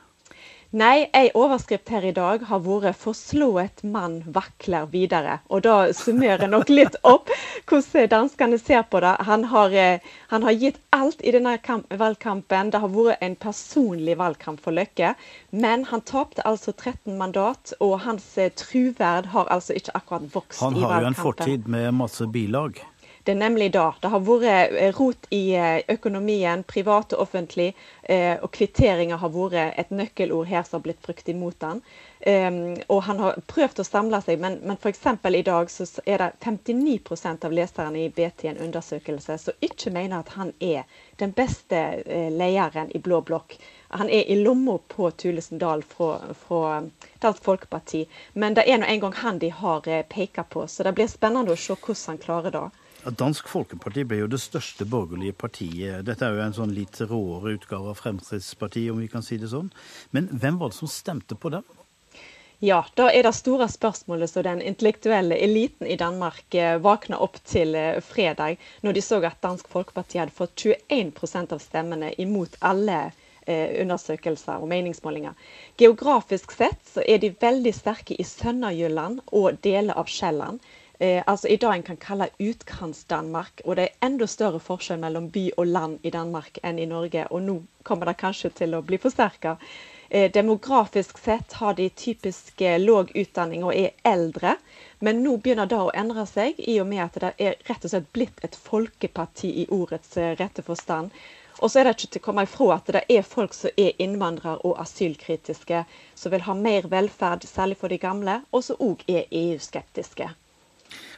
Nei, 0.73 1.11
ei 1.13 1.29
overskrift 1.37 1.91
her 1.93 2.05
i 2.09 2.15
dag 2.17 2.47
har 2.49 2.61
vært 2.65 2.97
'Forslået 2.97 3.83
mann 3.85 4.23
vakler 4.25 4.87
videre'. 4.89 5.41
Og 5.51 5.63
da 5.67 5.93
summerer 5.93 6.49
nok 6.49 6.71
litt 6.73 6.97
opp 7.05 7.29
hvordan 7.69 8.09
danskene 8.09 8.59
ser 8.59 8.87
på 8.89 9.03
det. 9.05 9.17
Han 9.29 9.45
har, 9.45 9.69
eh, 9.69 9.99
han 10.29 10.43
har 10.43 10.53
gitt 10.53 10.79
alt 10.93 11.21
i 11.21 11.31
denne 11.31 11.59
valgkampen. 11.91 12.71
Det 12.71 12.81
har 12.81 12.89
vært 12.89 13.19
en 13.21 13.37
personlig 13.37 14.17
valgkamp 14.17 14.61
for 14.61 14.73
Løkke. 14.73 15.15
Men 15.51 15.85
han 15.85 16.01
tapte 16.01 16.41
altså 16.47 16.73
13 16.73 17.19
mandat, 17.19 17.75
og 17.79 18.01
hans 18.01 18.39
eh, 18.39 18.49
truverd 18.49 19.27
har 19.27 19.45
altså 19.51 19.75
ikke 19.77 19.93
akkurat 19.95 20.35
vokst 20.35 20.63
i 20.63 20.65
valgkampen. 20.65 20.83
Han 20.83 20.91
har 20.91 21.01
jo 21.03 21.07
en 21.07 21.15
fortid 21.15 21.69
med 21.69 21.93
masse 21.93 22.27
bilag. 22.27 22.81
Det 23.25 23.33
er 23.33 23.37
nemlig 23.39 23.69
det. 23.73 23.91
Det 24.03 24.09
har 24.11 24.23
vært 24.27 24.73
eh, 24.75 24.89
rot 24.97 25.27
i 25.31 25.55
eh, 25.55 25.85
økonomien, 25.95 26.65
privat 26.67 27.13
og 27.15 27.21
offentlig. 27.23 27.69
Eh, 28.03 28.35
og 28.43 28.51
kvitteringer 28.57 29.21
har 29.23 29.31
vært 29.31 29.79
et 29.79 29.93
nøkkelord 29.95 30.49
her 30.51 30.65
som 30.67 30.81
har 30.81 30.83
blitt 30.89 31.05
brukt 31.07 31.31
imot 31.31 31.63
han. 31.63 31.83
Ehm, 32.27 32.81
og 32.91 33.05
han 33.07 33.23
har 33.23 33.39
prøvd 33.47 33.79
å 33.79 33.87
samle 33.87 34.19
seg, 34.27 34.43
men, 34.43 34.59
men 34.67 34.75
f.eks. 34.75 35.07
i 35.39 35.45
dag 35.47 35.71
så 35.71 35.87
er 36.03 36.19
det 36.25 36.29
59% 36.43 37.47
av 37.47 37.55
leserne 37.55 38.03
i 38.03 38.11
BT 38.11 38.49
en 38.51 38.61
undersøkelse 38.67 39.39
som 39.45 39.63
ikke 39.71 39.95
mener 39.95 40.19
at 40.19 40.35
han 40.35 40.51
er 40.59 40.83
den 41.23 41.31
beste 41.39 41.79
lederen 42.35 42.91
i 42.91 42.99
blå 42.99 43.23
blokk. 43.23 43.55
Han 43.95 44.11
er 44.11 44.27
i 44.27 44.41
lomma 44.43 44.81
på 44.91 45.13
Thulesen 45.15 45.63
Dahl 45.63 45.87
fra, 45.87 46.17
fra 46.43 46.83
Dansk 47.23 47.43
Folkeparti, 47.47 48.07
men 48.35 48.59
det 48.59 48.67
er 48.67 48.83
nå 48.83 48.91
engang 48.91 49.15
han 49.23 49.39
de 49.39 49.55
har 49.63 49.87
pekt 50.11 50.43
på. 50.51 50.67
Så 50.67 50.83
det 50.83 50.97
blir 50.99 51.11
spennende 51.11 51.55
å 51.55 51.59
se 51.59 51.79
hvordan 51.79 52.09
han 52.17 52.25
klarer 52.27 52.59
det. 52.59 52.69
Dansk 53.03 53.49
Folkeparti 53.51 54.05
ble 54.07 54.21
jo 54.21 54.29
det 54.31 54.39
største 54.39 54.87
borgerlige 54.87 55.35
partiet. 55.35 56.05
Dette 56.07 56.23
er 56.23 56.37
jo 56.37 56.43
en 56.45 56.55
sånn 56.55 56.75
litt 56.75 57.01
råere 57.03 57.57
utgave 57.57 57.91
av 57.91 57.99
Fremskrittspartiet, 57.99 58.93
om 58.93 59.01
vi 59.03 59.09
kan 59.11 59.25
si 59.27 59.41
det 59.43 59.49
sånn. 59.51 59.73
Men 60.15 60.29
hvem 60.31 60.61
var 60.61 60.71
det 60.71 60.79
som 60.79 60.91
stemte 60.91 61.35
på 61.35 61.51
dem? 61.51 61.67
Ja, 62.63 62.85
da 62.95 63.09
er 63.11 63.27
det 63.27 63.33
store 63.35 63.67
spørsmålet 63.67 64.31
som 64.31 64.45
den 64.47 64.63
intellektuelle 64.63 65.35
eliten 65.35 65.89
i 65.91 65.97
Danmark 65.99 66.55
eh, 66.55 66.77
våkna 66.79 67.19
opp 67.25 67.41
til 67.43 67.75
eh, 67.75 67.99
fredag, 68.07 68.61
når 68.87 68.95
de 68.95 69.03
så 69.03 69.19
at 69.27 69.41
Dansk 69.43 69.67
Folkeparti 69.73 70.21
hadde 70.21 70.37
fått 70.37 70.63
21% 70.63 71.57
av 71.57 71.65
stemmene 71.65 72.13
imot 72.23 72.55
alle 72.63 73.01
eh, 73.09 73.83
undersøkelser 73.83 74.63
og 74.63 74.71
meningsmålinger. 74.71 75.35
Geografisk 75.75 76.55
sett 76.55 76.79
så 76.87 77.03
er 77.03 77.19
de 77.19 77.33
veldig 77.35 77.75
sterke 77.75 78.15
i 78.15 78.29
Sønderjylland 78.31 79.25
og 79.33 79.59
deler 79.67 79.99
av 79.99 80.07
Sjælland 80.07 80.63
eh, 81.03 81.23
altså 81.27 81.51
i 81.51 81.59
dag 81.61 81.75
en 81.77 81.83
kan 81.87 81.99
kalle 82.01 82.29
utkants-Danmark. 82.39 83.65
Og 83.65 83.77
det 83.77 83.89
er 83.89 84.07
enda 84.07 84.29
større 84.31 84.61
forskjell 84.63 85.01
mellom 85.03 85.31
by 85.35 85.49
og 85.57 85.67
land 85.67 86.07
i 86.07 86.15
Danmark 86.15 86.63
enn 86.63 86.79
i 86.79 86.87
Norge. 86.87 87.27
Og 87.31 87.43
nå 87.43 87.59
kommer 87.83 88.09
det 88.09 88.21
kanskje 88.23 88.53
til 88.63 88.79
å 88.79 88.85
bli 88.87 89.01
forsterka. 89.03 89.57
Eh, 90.15 90.31
demografisk 90.33 91.19
sett 91.19 91.53
har 91.53 91.75
de 91.75 91.89
typisk 91.89 92.61
eh, 92.61 92.81
utdanning 93.15 93.65
og 93.65 93.75
er 93.75 93.91
eldre. 94.05 94.57
Men 94.99 95.23
nå 95.25 95.39
begynner 95.39 95.67
det 95.67 95.79
å 95.81 95.93
endre 95.95 96.27
seg, 96.29 96.59
i 96.59 96.75
og 96.83 96.87
med 96.91 97.01
at 97.07 97.17
det 97.23 97.31
er 97.39 97.55
rett 97.69 97.87
og 97.87 97.91
slett 97.95 98.11
blitt 98.13 98.45
et 98.45 98.55
folkeparti 98.55 99.49
i 99.63 99.67
ordets 99.73 100.17
eh, 100.21 100.35
rette 100.37 100.63
forstand. 100.63 101.11
Og 101.63 101.71
så 101.71 101.81
er 101.81 101.89
det 101.89 101.97
ikke 101.97 102.13
til 102.13 102.23
å 102.23 102.27
komme 102.27 102.45
ifra 102.45 102.69
at 102.77 102.93
det 102.93 103.05
er 103.09 103.25
folk 103.25 103.57
som 103.57 103.73
er 103.81 103.97
innvandrere 104.05 104.61
og 104.69 104.77
asylkritiske, 104.85 105.85
som 106.15 106.37
vil 106.37 106.45
ha 106.45 106.61
mer 106.61 106.93
velferd, 106.93 107.49
særlig 107.49 107.81
for 107.81 107.89
de 107.89 108.01
gamle, 108.03 108.41
og 108.53 108.69
som 108.69 108.85
òg 108.85 109.05
er 109.09 109.25
EU-skeptiske. 109.31 110.29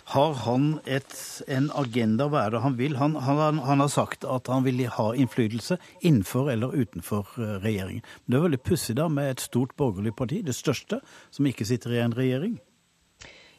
Har 0.05 0.35
han 0.45 0.67
et, 0.85 1.15
en 1.49 1.71
agenda? 1.73 2.27
Hva 2.29 2.45
er 2.45 2.53
det 2.53 2.61
han 2.61 2.77
vil? 2.77 2.99
Han, 3.01 3.17
han, 3.17 3.59
han, 3.65 3.81
har 3.81 3.89
sagt 3.89 4.27
at 4.29 4.51
han 4.53 4.67
vil 4.67 4.83
ha 4.93 5.07
innflytelse 5.17 5.79
innenfor 6.03 6.51
eller 6.53 6.77
utenfor 6.77 7.31
eh, 7.39 7.57
regjeringen. 7.65 8.05
Men 8.25 8.35
det 8.35 8.39
er 8.39 8.47
veldig 8.49 8.63
pussig 8.69 8.99
da 9.01 9.09
med 9.09 9.33
et 9.33 9.45
stort 9.47 9.73
borgerlig 9.81 10.13
parti, 10.19 10.43
det 10.45 10.57
største, 10.57 11.01
som 11.33 11.49
ikke 11.49 11.69
sitter 11.69 11.97
i 11.97 12.03
en 12.05 12.17
regjering. 12.17 12.59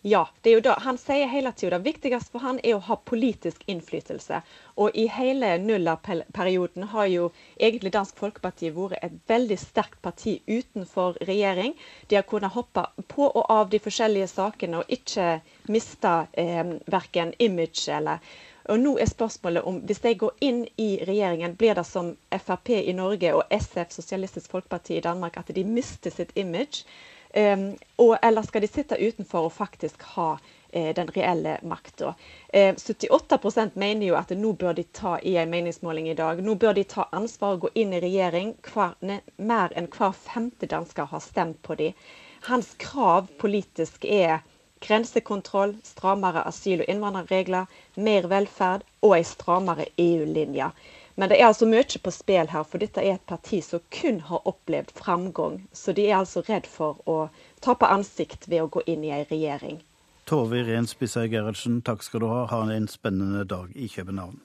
Ja, 0.07 0.27
det 0.41 0.49
er 0.49 0.53
jo 0.53 0.61
da. 0.67 0.73
Han 0.85 0.99
sier 1.01 1.25
hele 1.31 1.49
tida 1.57 1.79
det 1.79 1.87
viktigste 1.87 2.29
for 2.35 2.43
han 2.45 2.59
er 2.61 2.75
å 2.77 2.81
ha 2.91 2.95
politisk 3.09 3.63
innflytelse. 3.73 4.37
Og 4.77 4.93
i 5.01 5.07
hele 5.09 5.55
nullerperioden 5.63 6.85
har 6.91 7.07
jo 7.09 7.31
egentlig 7.57 7.89
Dansk 7.95 8.21
Folkeparti 8.21 8.69
vært 8.75 8.99
et 9.07 9.15
veldig 9.31 9.57
sterkt 9.57 9.97
parti 10.05 10.35
utenfor 10.45 11.17
regjering. 11.25 11.73
De 12.05 12.19
har 12.19 12.27
kunnet 12.29 12.53
hoppe 12.53 12.83
på 13.15 13.25
og 13.31 13.49
av 13.55 13.71
de 13.73 13.79
forskjellige 13.81 14.29
sakene 14.35 14.83
og 14.83 14.93
ikke 14.99 15.39
miste 15.73 16.13
eh, 16.37 16.75
verken 16.97 17.33
image 17.49 17.89
eller 17.97 18.21
og 18.69 18.79
nå 18.81 18.95
er 19.01 19.09
spørsmålet 19.09 19.65
om 19.69 19.75
Hvis 19.89 19.99
de 20.05 20.13
går 20.21 20.37
inn 20.41 20.61
i 20.81 20.87
regjeringen, 21.05 21.57
blir 21.57 21.73
det 21.77 21.83
som 21.85 22.13
Frp 22.45 22.71
i 22.77 22.93
Norge 22.97 23.33
og 23.37 23.51
SF, 23.53 23.91
Sosialistisk 23.93 24.53
Folkeparti 24.53 24.97
i 24.97 25.03
Danmark, 25.05 25.37
at 25.37 25.49
de 25.53 25.63
mister 25.65 26.13
sitt 26.13 26.31
image? 26.35 26.85
Um, 27.35 27.75
og, 27.97 28.17
eller 28.23 28.41
skal 28.47 28.63
de 28.63 28.67
sitte 28.71 28.95
utenfor 28.95 29.49
og 29.49 29.51
faktisk 29.51 30.03
ha 30.15 30.37
eh, 30.71 30.93
den 30.95 31.09
reelle 31.11 31.57
makta? 31.67 32.13
Eh, 32.47 32.71
78% 32.75 33.75
mener 33.75 34.07
jo 34.07 34.15
at 34.15 34.31
nå 34.39 34.53
bør 34.61 34.77
de 34.77 34.85
ta 34.95 35.17
i 35.19 35.33
en 35.41 35.51
meningsmåling 35.51 36.07
i 36.07 36.15
dag, 36.15 36.39
nå 36.39 36.55
bør 36.55 36.77
de 36.77 36.85
ta 36.87 37.09
ansvar 37.11 37.57
og 37.57 37.65
gå 37.65 37.73
inn 37.83 37.91
i 37.91 37.99
regjering. 38.05 38.53
Hver, 38.69 38.95
ne, 39.03 39.19
mer 39.35 39.75
enn 39.75 39.91
hver 39.91 40.15
femte 40.15 40.69
dansker 40.71 41.11
har 41.11 41.23
stemt 41.27 41.59
på 41.67 41.75
dem. 41.81 41.91
Hans 42.47 42.71
krav 42.79 43.27
politisk 43.41 44.05
er 44.05 44.39
grensekontroll, 44.85 45.75
strammere 45.83 46.43
asyl- 46.47 46.85
og 46.85 46.89
innvandrerregler, 46.91 47.67
mer 47.97 48.27
velferd 48.31 48.87
og 49.01 49.17
en 49.17 49.27
strammere 49.27 49.87
EU-linje. 49.97 50.71
Men 51.15 51.31
det 51.31 51.39
er 51.39 51.47
altså 51.47 51.67
mye 51.69 51.99
på 52.03 52.11
spill 52.11 52.49
her, 52.51 52.63
for 52.67 52.83
dette 52.83 52.99
er 52.99 53.15
et 53.15 53.27
parti 53.29 53.61
som 53.63 53.83
kun 53.91 54.19
har 54.27 54.43
opplevd 54.43 54.91
framgang. 54.99 55.61
Så 55.71 55.95
de 55.95 56.09
er 56.09 56.17
altså 56.19 56.43
redd 56.47 56.67
for 56.67 56.99
å 57.07 57.29
tape 57.63 57.87
ansikt 57.87 58.49
ved 58.51 58.65
å 58.65 58.71
gå 58.71 58.83
inn 58.85 59.05
i 59.07 59.13
ei 59.15 59.23
regjering. 59.29 59.79
Tove 60.25 60.59
Irén 60.59 60.89
Spissøy 60.89 61.29
Gerhardsen, 61.29 61.79
takk 61.85 62.03
skal 62.03 62.25
du 62.25 62.27
ha. 62.31 62.45
Ha 62.51 62.65
en 62.73 62.89
spennende 62.91 63.45
dag 63.47 63.71
i 63.75 63.87
København. 63.87 64.41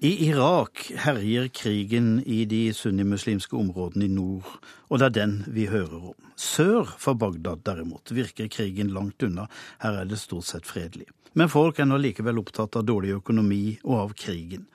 I 0.00 0.28
Irak 0.28 0.92
herjer 0.94 1.48
krigen 1.48 2.20
i 2.22 2.44
de 2.44 2.68
sunnimuslimske 2.74 3.56
områdene 3.58 4.06
i 4.06 4.12
nord, 4.14 4.46
og 4.86 5.00
det 5.00 5.08
er 5.08 5.16
den 5.16 5.34
vi 5.50 5.64
hører 5.66 6.12
om. 6.12 6.28
Sør 6.38 6.86
for 7.02 7.18
Bagdad 7.18 7.64
derimot 7.66 8.12
virker 8.14 8.46
krigen 8.46 8.92
langt 8.94 9.26
unna, 9.26 9.48
her 9.82 9.98
er 9.98 10.06
det 10.06 10.20
stort 10.22 10.46
sett 10.46 10.70
fredelig. 10.70 11.08
Men 11.34 11.50
folk 11.50 11.82
er 11.82 11.90
nå 11.90 11.98
likevel 11.98 12.38
opptatt 12.38 12.78
av 12.78 12.86
dårlig 12.86 13.16
økonomi 13.18 13.60
og 13.82 13.98
av 14.04 14.16
krigen. 14.22 14.68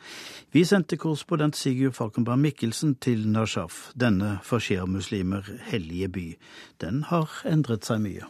Vi 0.51 0.67
sendte 0.67 0.99
korrespondent 0.99 1.55
Sigurd 1.55 1.95
Falkenberg 1.95 2.43
Mikkelsen 2.43 2.97
til 2.99 3.23
Nashaf, 3.31 3.93
denne 3.95 4.41
for 4.43 4.59
sjiamuslimer 4.59 5.47
hellige 5.71 6.11
by. 6.11 6.29
Den 6.83 7.05
har 7.07 7.31
endret 7.47 7.87
seg 7.87 8.03
mye. 8.03 8.27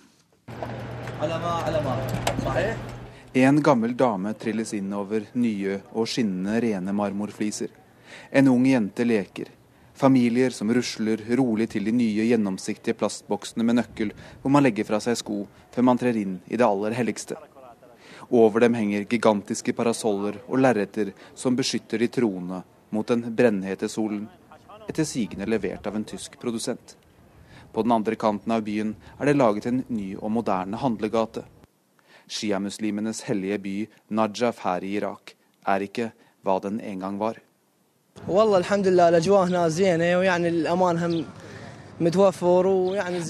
Alama, 1.26 1.64
alama. 1.66 3.03
En 3.36 3.62
gammel 3.62 3.96
dame 3.98 4.34
trilles 4.34 4.76
inn 4.78 4.92
over 4.94 5.24
nye 5.34 5.80
og 5.98 6.06
skinnende 6.06 6.60
rene 6.62 6.94
marmorfliser. 6.94 7.72
En 8.30 8.52
ung 8.52 8.68
jente 8.70 9.02
leker. 9.08 9.48
Familier 9.98 10.54
som 10.54 10.70
rusler 10.70 11.24
rolig 11.40 11.66
til 11.72 11.90
de 11.90 11.94
nye, 11.98 12.28
gjennomsiktige 12.30 12.94
plastboksene 13.00 13.66
med 13.66 13.80
nøkkel, 13.80 14.12
hvor 14.44 14.54
man 14.54 14.62
legger 14.62 14.86
fra 14.86 15.00
seg 15.02 15.18
sko 15.18 15.40
før 15.74 15.88
man 15.88 15.98
trer 15.98 16.20
inn 16.22 16.36
i 16.46 16.60
det 16.62 16.68
aller 16.68 16.94
helligste. 16.94 17.40
Over 18.30 18.68
dem 18.68 18.78
henger 18.78 19.10
gigantiske 19.10 19.74
parasoller 19.74 20.38
og 20.44 20.62
lerreter 20.62 21.10
som 21.34 21.58
beskytter 21.58 22.06
de 22.06 22.12
troende 22.14 22.62
mot 22.94 23.10
den 23.10 23.26
brennhete 23.34 23.90
solen, 23.90 24.28
etter 24.86 25.10
sigende 25.10 25.50
levert 25.50 25.90
av 25.90 25.98
en 25.98 26.06
tysk 26.06 26.38
produsent. 26.38 27.00
På 27.74 27.82
den 27.82 27.98
andre 27.98 28.14
kanten 28.14 28.54
av 28.54 28.62
byen 28.62 28.94
er 29.18 29.26
det 29.26 29.40
laget 29.42 29.72
en 29.72 29.82
ny 29.90 30.12
og 30.20 30.36
moderne 30.38 30.78
handlegate 30.78 31.48
sjiamuslimenes 32.34 33.24
hellige 33.30 33.60
by 33.64 33.76
Najaf 34.18 34.64
her 34.66 34.84
i 34.84 34.96
Irak 34.98 35.36
er 35.70 35.86
ikke 35.86 36.12
hva 36.44 36.60
den 36.64 36.80
en 36.82 37.04
gang 37.06 37.20
var. 37.22 37.40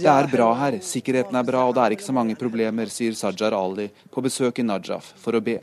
Det 0.04 0.12
er 0.12 0.30
bra 0.32 0.50
her, 0.60 0.80
sikkerheten 0.84 1.36
er 1.36 1.48
bra 1.48 1.66
og 1.68 1.76
det 1.76 1.84
er 1.84 1.96
ikke 1.96 2.08
så 2.08 2.16
mange 2.16 2.36
problemer, 2.39 2.92
sier 2.92 3.16
Sajjar 3.18 3.56
Ali 3.58 3.89
på 4.12 4.24
besøk 4.24 4.60
i 4.60 4.68
Najaf 4.68 5.13
for 5.20 5.36
å 5.36 5.44
be. 5.44 5.60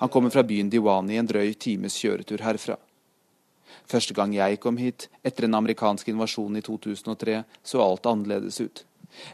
Han 0.00 0.08
kommer 0.08 0.30
fra 0.30 0.44
byen 0.46 0.70
Diwani 0.70 1.18
en 1.20 1.28
drøy 1.28 1.52
times 1.58 1.98
kjøretur 2.00 2.44
herfra. 2.46 2.78
Første 3.90 4.14
gang 4.14 4.34
jeg 4.36 4.60
kom 4.62 4.78
hit, 4.78 5.08
etter 5.26 5.48
den 5.48 5.56
amerikanske 5.58 6.12
invasjonen 6.12 6.60
i 6.60 6.62
2003, 6.62 7.42
så 7.66 7.82
alt 7.82 8.06
annerledes 8.06 8.60
ut. 8.62 8.84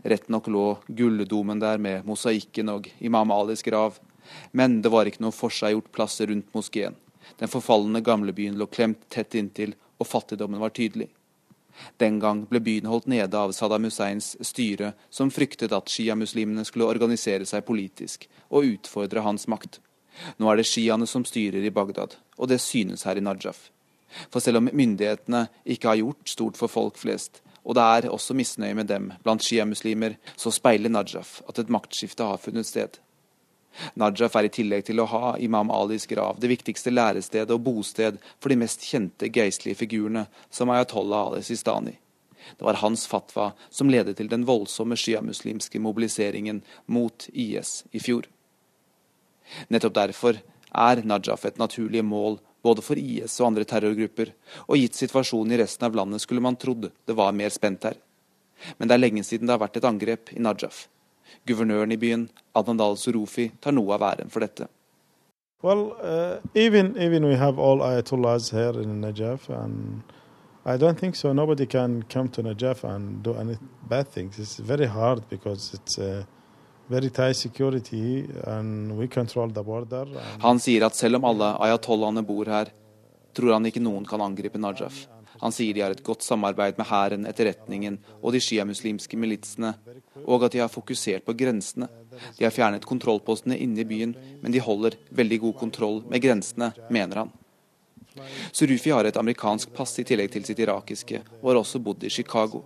Rett 0.03 0.29
nok 0.33 0.49
lå 0.53 0.67
gulldomen 0.89 1.61
der 1.63 1.79
med 1.83 2.07
mosaikken 2.09 2.73
og 2.73 2.89
Imam 2.99 3.31
Alis 3.35 3.63
grav, 3.67 3.99
men 4.53 4.81
det 4.83 4.93
var 4.93 5.09
ikke 5.09 5.23
noe 5.25 5.35
forseggjort 5.35 5.93
plass 5.95 6.21
rundt 6.21 6.55
moskeen. 6.57 6.97
Den 7.39 7.51
forfalne 7.51 8.01
gamlebyen 8.01 8.59
lå 8.59 8.67
klemt 8.71 9.09
tett 9.13 9.35
inntil, 9.35 9.75
og 9.99 10.07
fattigdommen 10.07 10.61
var 10.61 10.75
tydelig. 10.77 11.09
Den 12.01 12.19
gang 12.21 12.45
ble 12.49 12.61
byen 12.65 12.89
holdt 12.89 13.09
nede 13.11 13.37
av 13.37 13.53
Saddam 13.53 13.85
Husseins 13.85 14.35
styre, 14.45 14.95
som 15.11 15.33
fryktet 15.33 15.75
at 15.77 15.93
sjiamuslimene 15.93 16.65
skulle 16.65 16.89
organisere 16.89 17.49
seg 17.49 17.67
politisk 17.69 18.29
og 18.49 18.69
utfordre 18.73 19.25
hans 19.27 19.47
makt. 19.49 19.81
Nå 20.41 20.49
er 20.49 20.61
det 20.61 20.69
sjiaene 20.69 21.09
som 21.09 21.27
styrer 21.29 21.65
i 21.65 21.73
Bagdad, 21.73 22.17
og 22.41 22.49
det 22.49 22.63
synes 22.65 23.05
her 23.05 23.21
i 23.21 23.25
Najaf. 23.25 23.69
For 24.31 24.41
selv 24.41 24.63
om 24.63 24.71
myndighetene 24.73 25.47
ikke 25.69 25.91
har 25.91 26.01
gjort 26.01 26.31
stort 26.31 26.57
for 26.57 26.73
folk 26.73 26.97
flest, 27.01 27.43
og 27.67 27.75
det 27.75 27.83
er 27.83 28.13
også 28.15 28.35
misnøye 28.39 28.77
med 28.79 28.87
dem 28.87 29.11
blant 29.25 29.43
sjiamuslimer, 29.43 30.15
så 30.39 30.53
speiler 30.55 30.93
Najaf 30.93 31.41
at 31.51 31.59
et 31.59 31.73
maktskifte 31.73 32.25
har 32.25 32.39
funnet 32.39 32.69
sted. 32.69 33.01
Najaf 33.99 34.37
er 34.39 34.47
i 34.49 34.53
tillegg 34.55 34.87
til 34.87 35.03
å 35.03 35.09
ha 35.11 35.35
Imam 35.43 35.71
Alis 35.75 36.07
grav 36.09 36.39
det 36.41 36.51
viktigste 36.53 36.95
lærestedet 36.95 37.53
og 37.53 37.65
bosted 37.67 38.21
for 38.39 38.53
de 38.53 38.61
mest 38.63 38.87
kjente 38.87 39.29
geistlige 39.35 39.83
figurene, 39.83 40.27
som 40.51 40.71
Ayatollah 40.71 41.33
Ali 41.33 41.43
Sistani. 41.45 41.97
Det 42.57 42.65
var 42.65 42.79
hans 42.81 43.07
fatwa 43.11 43.51
som 43.75 43.91
ledet 43.91 44.17
til 44.17 44.31
den 44.31 44.47
voldsomme 44.47 44.97
sjiamuslimske 44.97 45.83
mobiliseringen 45.83 46.63
mot 46.87 47.27
IS 47.35 47.83
i 47.91 48.01
fjor. 48.01 48.29
Nettopp 49.69 49.99
derfor 49.99 50.39
er 50.71 51.03
Najaf 51.03 51.45
et 51.45 51.59
naturlig 51.59 52.05
mål 52.07 52.39
både 52.67 52.83
for 52.85 52.99
IS 52.99 53.39
og 53.41 53.53
andre 53.53 53.67
terrorgrupper, 53.69 54.33
og 54.67 54.81
gitt 54.81 54.99
situasjonen 54.99 55.55
i 55.55 55.61
resten 55.63 55.87
av 55.87 55.97
landet 55.97 56.25
skulle 56.25 56.45
man 56.45 56.59
trodd 56.59 56.91
det 56.91 57.17
var 57.17 57.37
mer 57.37 57.55
spent 57.55 57.87
her. 57.89 57.97
Men 58.79 58.89
det 58.89 58.97
er 58.97 59.05
lenge 59.05 59.25
siden 59.27 59.47
det 59.47 59.55
har 59.55 59.63
vært 59.63 59.79
et 59.79 59.89
angrep 59.89 60.33
i 60.35 60.43
Najaf. 60.43 60.87
Guvernøren 61.47 61.93
i 61.93 62.01
byen, 62.01 62.29
Adnandal 62.57 62.97
Surufi, 62.99 63.51
tar 63.61 63.75
noe 63.77 63.95
av 63.95 64.05
æren 64.11 64.33
for 64.33 64.45
dette. 64.45 64.69
Well, 65.63 65.97
uh, 66.03 66.39
even 66.55 66.97
even 67.01 67.25
we 67.25 67.35
have 67.35 67.59
all 67.59 67.83
ayatollahs 67.83 68.51
here 68.51 68.81
in 68.83 69.01
Najaf, 69.01 69.49
and 69.49 70.03
I 70.65 70.77
don't 70.77 70.99
think 70.99 71.17
so. 71.17 71.33
Nobody 71.33 71.67
can 71.67 72.03
come 72.03 72.29
to 72.31 72.43
Najaf 72.43 72.85
and 72.85 73.23
do 73.23 73.35
any 73.35 73.57
bad 73.89 74.09
things. 74.09 74.39
It's 74.39 74.59
very 74.59 74.87
hard 74.87 75.29
because 75.29 75.73
it's 75.75 75.99
uh, 75.99 76.25
han 80.45 80.61
sier 80.63 80.87
at 80.87 80.95
selv 80.95 81.19
om 81.19 81.27
alle 81.33 81.49
ayatollahene 81.67 82.23
bor 82.27 82.47
her, 82.47 82.71
tror 83.37 83.57
han 83.57 83.67
ikke 83.69 83.83
noen 83.83 84.07
kan 84.09 84.23
angripe 84.23 84.61
Najaf. 84.61 85.07
Han 85.41 85.53
sier 85.53 85.75
de 85.75 85.83
har 85.85 85.93
et 85.93 86.05
godt 86.05 86.25
samarbeid 86.25 86.79
med 86.79 86.89
hæren, 86.89 87.27
etterretningen 87.29 87.99
og 88.23 88.33
de 88.33 88.41
sjiamuslimske 88.41 89.19
militsene, 89.21 89.75
og 90.25 90.47
at 90.47 90.55
de 90.55 90.63
har 90.63 90.73
fokusert 90.73 91.27
på 91.27 91.35
grensene. 91.37 91.91
De 92.39 92.47
har 92.47 92.55
fjernet 92.55 92.87
kontrollpostene 92.89 93.59
inne 93.61 93.83
i 93.83 93.89
byen, 93.89 94.15
men 94.41 94.55
de 94.55 94.63
holder 94.63 94.97
veldig 95.11 95.41
god 95.43 95.59
kontroll 95.61 96.01
med 96.09 96.23
grensene, 96.25 96.71
mener 96.89 97.25
han. 97.25 97.35
Surufi 98.53 98.95
har 98.95 99.05
et 99.05 99.19
amerikansk 99.21 99.75
pass 99.77 99.99
i 100.01 100.07
tillegg 100.09 100.33
til 100.33 100.47
sitt 100.47 100.63
irakiske, 100.63 101.21
og 101.43 101.51
har 101.51 101.61
også 101.61 101.83
bodd 101.85 102.07
i 102.07 102.13
Chicago. 102.13 102.63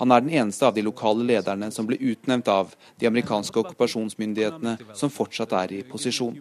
Han 0.00 0.12
er 0.12 0.24
den 0.24 0.34
eneste 0.42 0.66
av 0.66 0.76
de 0.76 0.84
lokale 0.86 1.26
lederne 1.26 1.70
som 1.74 1.88
ble 1.88 1.98
utnevnt 2.00 2.48
av 2.48 2.74
de 3.00 3.08
amerikanske 3.10 3.62
okkupasjonsmyndighetene, 3.62 4.76
som 4.94 5.12
fortsatt 5.12 5.54
er 5.62 5.76
i 5.78 5.82
posisjon. 5.86 6.38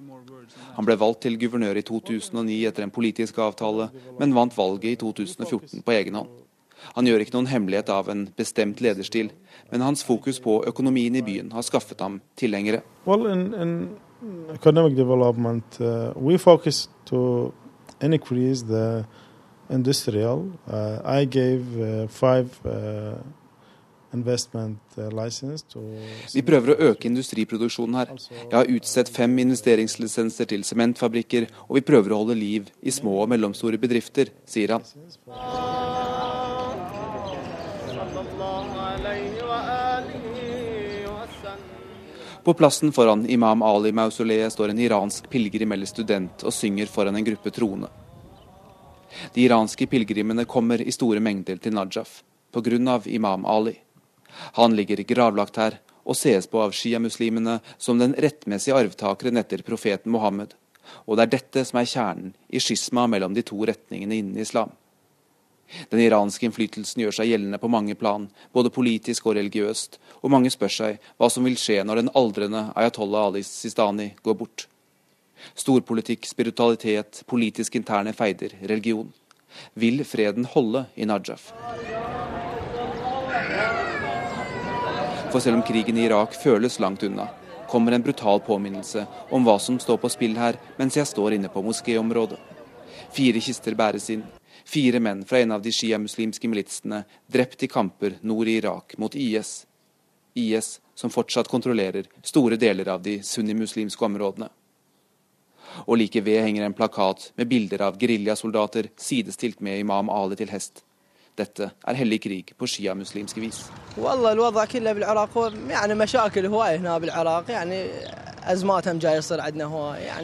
Han 0.77 0.87
ble 0.87 0.97
valgt 0.99 1.23
til 1.25 1.37
guvernør 1.39 1.79
i 1.79 1.85
2009 1.85 2.59
etter 2.69 2.85
en 2.85 2.93
politisk 2.93 3.39
avtale, 3.43 3.89
men 4.19 4.35
vant 4.35 4.55
valget 4.57 4.93
i 4.93 4.99
2014 5.01 5.83
på 5.85 5.97
egen 5.97 6.19
hånd. 6.19 6.29
Han 6.95 7.07
gjør 7.07 7.23
ikke 7.23 7.35
noen 7.35 7.49
hemmelighet 7.51 7.89
av 7.91 8.09
en 8.11 8.27
bestemt 8.39 8.79
lederstil, 8.81 9.33
men 9.71 9.83
hans 9.83 10.03
fokus 10.07 10.39
på 10.43 10.61
økonomien 10.69 11.15
i 11.19 11.23
byen 11.25 11.51
har 11.51 11.65
skaffet 11.67 11.99
ham 12.01 12.21
tilhengere. 12.39 12.81
Well, 13.05 13.27
in, 13.27 13.49
in 13.53 13.73
economic 14.53 14.95
development, 14.95 15.81
uh, 15.81 16.13
we 16.15 16.37
focus 16.37 16.87
to 17.05 17.51
increase 18.01 18.63
industrial. 19.69 20.51
Uh, 20.67 20.99
I 21.05 21.25
gave 21.25 21.65
uh, 21.77 22.07
five 22.07 22.49
uh, 22.65 23.19
vi 26.33 26.41
prøver 26.41 26.71
å 26.73 26.77
øke 26.89 27.05
industriproduksjonen 27.05 27.97
her. 27.99 28.13
Jeg 28.17 28.55
har 28.55 28.71
utstedt 28.73 29.11
fem 29.13 29.35
investeringslisenser 29.43 30.49
til 30.49 30.65
sementfabrikker, 30.65 31.45
og 31.67 31.77
vi 31.77 31.83
prøver 31.85 32.15
å 32.15 32.23
holde 32.23 32.39
liv 32.39 32.71
i 32.81 32.89
små 32.93 33.19
og 33.21 33.29
mellomstore 33.29 33.77
bedrifter, 33.77 34.33
sier 34.49 34.73
han. 34.73 34.81
På 42.41 42.57
plassen 42.57 42.89
foran 42.95 43.27
Imam 43.29 43.61
Ali-mausoleet 43.61 44.49
står 44.55 44.73
en 44.73 44.81
iransk 44.81 45.29
pilegrim 45.29 45.71
eller 45.75 45.85
student 45.85 46.41
og 46.41 46.55
synger 46.55 46.89
foran 46.89 47.19
en 47.19 47.29
gruppe 47.29 47.53
troende. 47.53 47.93
De 49.33 49.43
iranske 49.43 49.87
pilegrimene 49.87 50.45
kommer 50.45 50.81
i 50.81 50.93
store 50.95 51.21
mengder 51.23 51.57
til 51.61 51.75
Najaf 51.75 52.21
pga. 52.51 53.01
Imam 53.05 53.45
Ali. 53.45 53.79
Han 54.53 54.75
ligger 54.75 55.03
gravlagt 55.03 55.57
her 55.57 55.79
og 56.03 56.17
ses 56.17 56.47
på 56.47 56.61
av 56.61 56.73
sjiamuslimene 56.73 57.59
som 57.77 57.99
den 57.99 58.15
rettmessige 58.17 58.77
arvtakeren 58.77 59.37
etter 59.37 59.61
profeten 59.65 60.11
Mohammed. 60.11 60.55
Og 61.05 61.17
det 61.17 61.25
er 61.27 61.33
dette 61.37 61.65
som 61.65 61.79
er 61.79 61.89
kjernen 61.89 62.33
i 62.49 62.61
skisma 62.61 63.05
mellom 63.07 63.35
de 63.35 63.43
to 63.45 63.59
retningene 63.65 64.17
innen 64.17 64.41
islam. 64.41 64.71
Den 65.91 66.01
iranske 66.01 66.47
innflytelsen 66.47 67.03
gjør 67.03 67.19
seg 67.19 67.29
gjeldende 67.29 67.59
på 67.61 67.69
mange 67.69 67.93
plan, 67.93 68.25
både 68.53 68.71
politisk 68.73 69.27
og 69.29 69.35
religiøst, 69.37 69.99
og 70.23 70.33
mange 70.33 70.49
spør 70.49 70.73
seg 70.73 71.11
hva 71.19 71.29
som 71.29 71.45
vil 71.45 71.59
skje 71.61 71.83
når 71.85 72.01
den 72.01 72.11
aldrende 72.17 72.63
Ayatollah 72.73 73.29
Ali 73.29 73.43
Sistani 73.45 74.15
går 74.25 74.39
bort. 74.39 74.65
Storpolitikk, 75.53 76.27
spiritualitet, 76.27 77.23
politisk 77.27 77.75
interne 77.79 78.13
feider, 78.13 78.55
religion. 78.61 79.11
Vil 79.73 80.03
freden 80.05 80.45
holde 80.45 80.85
i 80.95 81.07
Najaf? 81.09 81.51
For 85.29 85.39
selv 85.39 85.59
om 85.59 85.65
krigen 85.65 85.97
i 85.97 86.07
Irak 86.07 86.33
føles 86.33 86.79
langt 86.79 87.03
unna, 87.05 87.27
kommer 87.69 87.91
en 87.91 88.01
brutal 88.01 88.39
påminnelse 88.41 89.05
om 89.29 89.45
hva 89.45 89.59
som 89.61 89.77
står 89.79 89.99
på 90.01 90.09
spill 90.09 90.37
her 90.41 90.57
mens 90.79 90.97
jeg 90.97 91.05
står 91.05 91.35
inne 91.37 91.51
på 91.53 91.61
moskéområdet. 91.61 92.39
Fire 93.13 93.41
kister 93.41 93.77
bæres 93.77 94.09
inn. 94.09 94.23
Fire 94.65 94.99
menn 95.01 95.21
fra 95.25 95.39
en 95.41 95.53
av 95.55 95.61
de 95.61 95.71
sjiamuslimske 95.73 96.49
militsene 96.49 97.03
drept 97.29 97.63
i 97.65 97.69
kamper 97.69 98.17
nord 98.21 98.49
i 98.49 98.57
Irak 98.57 98.97
mot 98.97 99.15
IS. 99.15 99.65
IS 100.33 100.79
som 100.95 101.13
fortsatt 101.13 101.49
kontrollerer 101.49 102.09
store 102.21 102.57
deler 102.57 102.89
av 102.89 103.01
de 103.05 103.19
sunnimuslimske 103.23 104.05
områdene. 104.05 104.49
Og 105.85 105.97
like 106.01 106.21
ved 106.25 106.43
henger 106.43 106.65
en 106.65 106.75
plakat 106.77 107.31
med 107.39 107.49
bilder 107.49 107.87
av 107.89 107.97
geriljasoldater 108.01 108.91
sidestilt 108.97 109.61
med 109.61 109.79
Imam 109.79 110.09
Ali 110.09 110.35
til 110.39 110.51
hest. 110.53 110.83
Dette 111.39 111.69
er 111.71 111.95
hellig 111.95 112.19
krig 112.23 112.49
på 112.59 112.67
sjiamuslimsk 112.67 113.37
vis. 113.39 113.59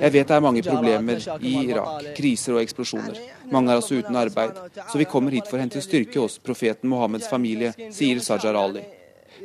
Jeg 0.01 0.11
vet 0.15 0.27
det 0.27 0.35
er 0.35 0.43
mange 0.43 0.63
problemer 0.65 1.21
i 1.39 1.53
Irak, 1.69 2.09
kriser 2.17 2.57
og 2.57 2.61
eksplosjoner. 2.63 3.21
Mange 3.53 3.71
er 3.71 3.79
også 3.79 4.01
uten 4.01 4.19
arbeid. 4.19 4.59
Så 4.91 4.99
vi 4.99 5.07
kommer 5.07 5.35
hit 5.35 5.47
for 5.47 5.57
å 5.59 5.63
hente 5.63 5.83
styrke 5.83 6.19
hos 6.19 6.35
profeten 6.43 6.91
Mohammeds 6.91 7.31
familie, 7.31 7.71
sier 7.95 8.19
Sajar 8.25 8.59
Ali, 8.59 8.83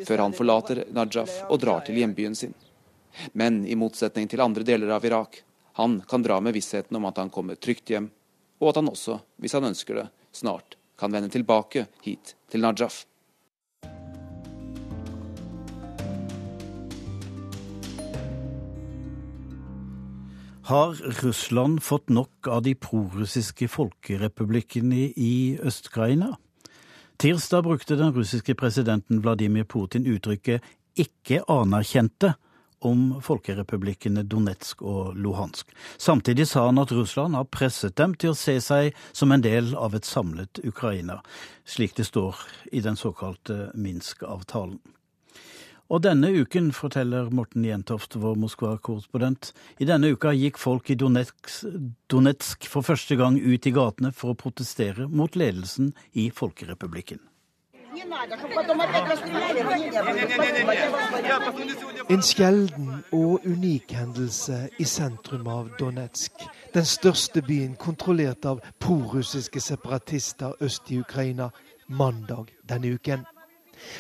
før 0.07 0.25
han 0.25 0.35
forlater 0.35 0.85
Najaf 0.97 1.45
og 1.51 1.63
drar 1.63 1.87
til 1.87 2.01
hjembyen 2.03 2.35
sin. 2.39 2.55
Men 3.35 3.63
i 3.67 3.79
motsetning 3.79 4.27
til 4.31 4.43
andre 4.43 4.67
deler 4.67 4.91
av 4.97 5.05
Irak, 5.07 5.43
han 5.81 6.01
kan 6.09 6.23
dra 6.23 6.41
med 6.41 6.53
vissheten 6.53 6.97
om 6.97 7.07
at 7.09 7.17
han 7.17 7.31
kommer 7.33 7.57
trygt 7.57 7.89
hjem, 7.89 8.11
og 8.61 8.69
at 8.69 8.81
han 8.83 8.91
også, 8.91 9.17
hvis 9.41 9.55
han 9.57 9.65
ønsker 9.65 9.97
det, 9.97 10.09
snart 10.33 10.77
kan 11.01 11.13
vende 11.15 11.33
tilbake 11.33 11.87
hit 12.05 12.35
til 12.53 12.61
Najaf. 12.61 13.07
Har 20.69 21.01
Russland 21.25 21.81
fått 21.83 22.13
nok 22.13 22.47
av 22.47 22.61
de 22.63 22.77
prorussiske 22.77 23.67
folkerepublikkene 23.73 25.09
i 25.17 25.57
Øst-Ukraina? 25.65 26.35
Tirsdag 27.19 27.65
brukte 27.65 27.97
den 27.97 28.13
russiske 28.15 28.55
presidenten 28.55 29.25
Vladimir 29.25 29.65
Putin 29.65 30.07
uttrykket 30.07 30.61
'ikke 30.95 31.41
anerkjente' 31.49 32.37
om 32.87 33.19
folkerepublikkene 33.25 34.25
Donetsk 34.29 34.83
og 34.83 35.17
Luhansk. 35.21 35.73
Samtidig 35.99 36.49
sa 36.51 36.67
han 36.69 36.81
at 36.81 36.93
Russland 36.95 37.37
har 37.37 37.49
presset 37.53 37.97
dem 38.01 38.15
til 38.15 38.33
å 38.33 38.39
se 38.39 38.57
seg 38.65 38.95
som 39.13 39.33
en 39.33 39.45
del 39.45 39.75
av 39.77 39.95
et 39.97 40.09
samlet 40.09 40.63
Ukraina, 40.65 41.21
slik 41.65 41.97
det 41.99 42.09
står 42.09 42.41
i 42.73 42.83
den 42.85 42.97
såkalte 42.97 43.71
Minsk-avtalen. 43.75 44.81
Og 45.91 46.05
denne 46.05 46.29
uken, 46.31 46.69
forteller 46.71 47.33
Morten 47.35 47.65
Jentoft, 47.67 48.15
vår 48.15 48.37
Moskva-korrespondent, 48.39 49.51
i 49.83 49.89
denne 49.89 50.13
uka 50.15 50.31
gikk 50.39 50.61
folk 50.63 50.93
i 50.93 50.95
Donetsk, 50.95 51.51
Donetsk 52.07 52.69
for 52.71 52.87
første 52.87 53.19
gang 53.19 53.41
ut 53.41 53.67
i 53.67 53.75
gatene 53.75 54.13
for 54.15 54.31
å 54.31 54.39
protestere 54.39 55.09
mot 55.11 55.35
ledelsen 55.35 55.91
i 56.15 56.29
Folkerepublikken. 56.31 57.19
En 62.11 62.23
sjelden 62.23 63.05
og 63.13 63.41
unik 63.47 63.93
hendelse 63.93 64.69
i 64.79 64.85
sentrum 64.85 65.47
av 65.47 65.69
Donetsk. 65.79 66.33
Den 66.75 66.85
største 66.85 67.43
byen 67.43 67.77
kontrollert 67.77 68.45
av 68.45 68.63
prorussiske 68.81 69.61
separatister 69.61 70.57
øst 70.61 70.91
i 70.91 71.01
Ukraina 71.01 71.51
mandag 71.89 72.55
denne 72.69 72.95
uken. 72.95 73.27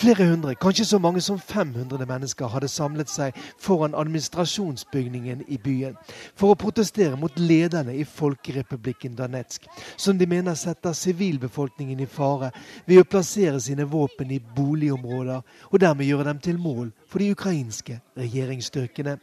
Flere 0.01 0.27
hundre, 0.31 0.55
kanskje 0.55 0.85
så 0.85 0.99
mange 0.99 1.21
som 1.21 1.39
500 1.39 2.07
mennesker 2.09 2.49
hadde 2.53 2.69
samlet 2.69 3.11
seg 3.13 3.37
foran 3.61 3.95
administrasjonsbygningen 3.97 5.45
i 5.49 5.59
byen 5.61 5.97
for 6.39 6.53
å 6.53 6.59
protestere 6.59 7.19
mot 7.21 7.39
lederne 7.41 7.95
i 7.97 8.05
Folkerepublikken 8.05 9.17
Danetsk, 9.19 9.67
som 9.97 10.19
de 10.19 10.29
mener 10.29 10.57
setter 10.59 10.97
sivilbefolkningen 10.97 12.01
i 12.01 12.09
fare 12.09 12.53
ved 12.87 13.03
å 13.03 13.09
plassere 13.09 13.61
sine 13.61 13.89
våpen 13.89 14.33
i 14.33 14.41
boligområder 14.57 15.43
og 15.71 15.81
dermed 15.81 16.09
gjøre 16.09 16.29
dem 16.33 16.45
til 16.45 16.61
mål 16.61 16.93
for 17.09 17.23
de 17.23 17.33
ukrainske 17.35 18.01
regjeringsstyrkene. 18.21 19.19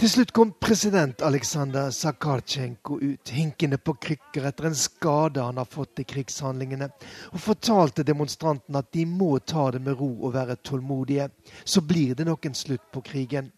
Til 0.00 0.08
slutt 0.08 0.30
kom 0.32 0.54
president 0.56 1.20
Aleksandr 1.20 1.90
Sakartsjenko 1.92 2.94
ut, 3.02 3.32
hinkende 3.36 3.76
på 3.76 3.92
krykker 4.00 4.46
etter 4.48 4.70
en 4.70 4.76
skade 4.78 5.44
han 5.44 5.60
har 5.60 5.68
fått 5.68 6.00
i 6.00 6.06
krigshandlingene, 6.08 6.88
og 7.34 7.42
fortalte 7.44 8.06
demonstrantene 8.08 8.80
at 8.80 8.88
de 8.96 9.04
må 9.04 9.34
ta 9.44 9.66
det 9.74 9.82
med 9.84 10.00
ro 10.00 10.08
og 10.14 10.32
være 10.38 10.56
tålmodige. 10.64 11.28
Så 11.68 11.84
blir 11.84 12.14
det 12.16 12.24
nok 12.30 12.48
en 12.48 12.56
slutt 12.56 12.86
på 12.96 13.04
krigen. 13.10 13.52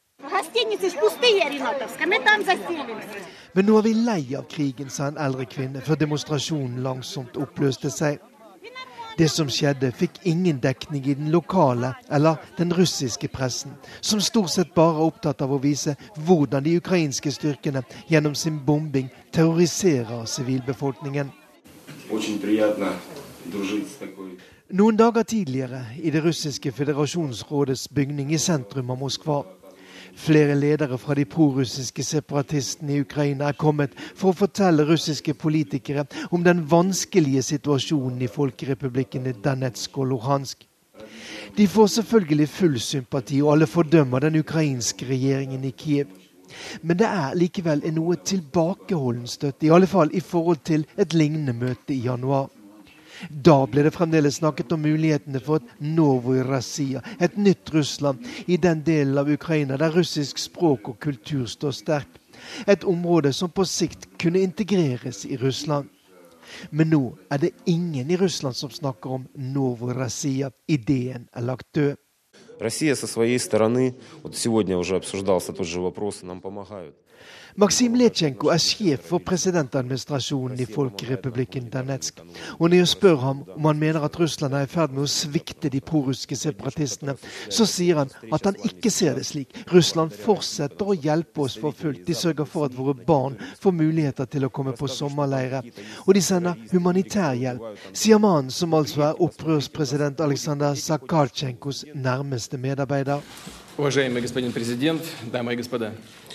Men 3.54 3.70
nå 3.70 3.78
er 3.78 3.86
vi 3.86 3.94
lei 3.94 4.20
av 4.34 4.50
krigen, 4.50 4.90
sa 4.90 5.12
en 5.12 5.22
eldre 5.22 5.46
kvinne, 5.46 5.86
før 5.86 6.02
demonstrasjonen 6.02 6.82
langsomt 6.82 7.38
oppløste 7.38 7.94
seg. 7.94 8.18
Det 9.18 9.28
som 9.28 9.48
skjedde, 9.50 9.92
fikk 9.92 10.22
ingen 10.24 10.60
dekning 10.62 11.04
i 11.06 11.14
den 11.14 11.30
lokale 11.30 11.92
eller 12.10 12.40
den 12.56 12.72
russiske 12.72 13.28
pressen, 13.28 13.74
som 14.00 14.20
stort 14.20 14.50
sett 14.50 14.74
bare 14.74 14.96
er 14.96 15.06
opptatt 15.10 15.42
av 15.44 15.52
å 15.52 15.60
vise 15.60 15.96
hvordan 16.16 16.64
de 16.64 16.76
ukrainske 16.80 17.32
styrkene 17.32 17.84
gjennom 18.08 18.34
sin 18.34 18.58
bombing 18.66 19.10
terroriserer 19.32 20.24
sivilbefolkningen. 20.24 21.30
Noen 24.72 24.96
dager 24.96 25.22
tidligere, 25.22 25.84
i 26.00 26.10
det 26.10 26.24
russiske 26.24 26.72
federasjonsrådets 26.72 27.88
bygning 27.92 28.32
i 28.32 28.40
sentrum 28.40 28.90
av 28.90 29.02
Moskva, 29.04 29.42
Flere 30.16 30.54
ledere 30.54 30.98
fra 30.98 31.14
de 31.14 31.24
prorussiske 31.24 32.04
separatistene 32.04 32.94
i 32.94 33.00
Ukraina 33.00 33.48
er 33.48 33.58
kommet 33.58 33.94
for 34.14 34.30
å 34.30 34.36
fortelle 34.36 34.84
russiske 34.86 35.34
politikere 35.34 36.04
om 36.30 36.44
den 36.44 36.62
vanskelige 36.70 37.42
situasjonen 37.42 38.20
i 38.22 38.30
folkerepublikkene 38.30 39.34
Danetsk 39.44 39.98
og 39.98 40.12
Luhansk. 40.12 40.66
De 41.56 41.66
får 41.68 41.86
selvfølgelig 41.86 42.48
full 42.48 42.80
sympati, 42.80 43.42
og 43.42 43.52
alle 43.52 43.66
fordømmer 43.66 44.20
den 44.20 44.38
ukrainske 44.40 45.08
regjeringen 45.08 45.64
i 45.64 45.74
Kiev. 45.76 46.06
Men 46.82 46.98
det 47.00 47.08
er 47.08 47.36
likevel 47.36 47.82
en 47.88 47.96
noe 47.96 48.16
tilbakeholden 48.16 49.26
støtte, 49.26 49.66
i 49.66 49.72
alle 49.72 49.88
fall 49.88 50.12
i 50.12 50.20
forhold 50.20 50.60
til 50.64 50.86
et 50.96 51.16
lignende 51.16 51.56
møte 51.56 51.94
i 51.96 52.04
januar. 52.04 52.50
Da 53.29 53.65
ble 53.65 53.83
det 53.85 53.93
fremdeles 53.95 54.37
snakket 54.39 54.71
om 54.75 54.83
mulighetene 54.85 55.41
for 55.41 55.61
et 55.61 55.81
Novorazia, 55.81 57.01
et 57.19 57.37
nytt 57.37 57.73
Russland, 57.73 58.21
i 58.45 58.57
den 58.61 58.83
delen 58.85 59.17
av 59.17 59.29
Ukraina 59.29 59.77
der 59.77 59.95
russisk 59.95 60.37
språk 60.37 60.91
og 60.93 60.99
kultur 61.01 61.47
står 61.49 61.73
sterkt. 61.73 62.19
Et 62.67 62.83
område 62.85 63.33
som 63.33 63.49
på 63.49 63.65
sikt 63.65 64.05
kunne 64.21 64.43
integreres 64.45 65.25
i 65.25 65.37
Russland. 65.41 65.89
Men 66.71 66.91
nå 66.93 67.01
er 67.33 67.41
det 67.41 67.55
ingen 67.65 68.11
i 68.11 68.17
Russland 68.17 68.55
som 68.55 68.71
snakker 68.71 69.17
om 69.17 69.25
Novorazia. 69.35 70.51
Ideen 70.67 71.27
er 71.33 71.41
lagt 71.41 71.73
død. 71.73 71.97
Россия 72.59 72.95
со 72.95 73.07
своей 73.07 73.39
стороны, 73.39 73.95
вот 74.23 74.35
сегодня 74.35 74.77
уже 74.77 74.95
обсуждался 74.95 75.53
тот 75.53 75.67
же 75.67 75.79
вопрос, 75.79 76.23
нам 76.23 76.41
помогают. 76.41 76.95
Maksim 77.60 77.92
Letsjenko 78.00 78.48
er 78.48 78.60
sjef 78.62 79.02
for 79.10 79.20
presidentadministrasjonen 79.28 80.60
i 80.62 80.64
Folkerepublikken 80.64 81.66
Danetsk. 81.72 82.22
Og 82.56 82.70
når 82.70 82.78
jeg 82.78 82.88
spør 82.94 83.18
ham 83.20 83.42
om 83.56 83.66
han 83.68 83.80
mener 83.82 84.06
at 84.06 84.16
Russland 84.20 84.54
er 84.56 84.64
i 84.64 84.70
ferd 84.72 84.94
med 84.96 85.04
å 85.04 85.10
svikte 85.10 85.68
de 85.72 85.82
prorussiske 85.84 86.38
separatistene, 86.40 87.14
så 87.52 87.66
sier 87.68 88.00
han 88.00 88.12
at 88.32 88.48
han 88.48 88.56
ikke 88.64 88.90
ser 88.90 89.18
det 89.20 89.26
slik. 89.28 89.52
Russland 89.68 90.16
fortsetter 90.16 90.94
å 90.94 90.96
hjelpe 90.96 91.44
oss 91.44 91.58
for 91.60 91.76
fullt. 91.76 92.06
De 92.08 92.16
sørger 92.16 92.48
for 92.48 92.70
at 92.70 92.76
våre 92.78 92.96
barn 92.96 93.36
får 93.60 93.76
muligheter 93.76 94.30
til 94.32 94.48
å 94.48 94.52
komme 94.52 94.72
på 94.78 94.88
sommerleire. 94.88 95.60
Og 96.06 96.14
de 96.16 96.24
sender 96.24 96.56
humanitær 96.72 97.36
hjelp, 97.36 97.68
sier 97.92 98.22
mannen 98.22 98.48
som 98.54 98.72
altså 98.78 99.10
er 99.10 99.20
opprørspresident 99.28 100.24
Aleksandr 100.24 100.72
Sakartsjenkos 100.80 101.84
nærmeste 101.92 102.56
medarbeider. 102.56 103.20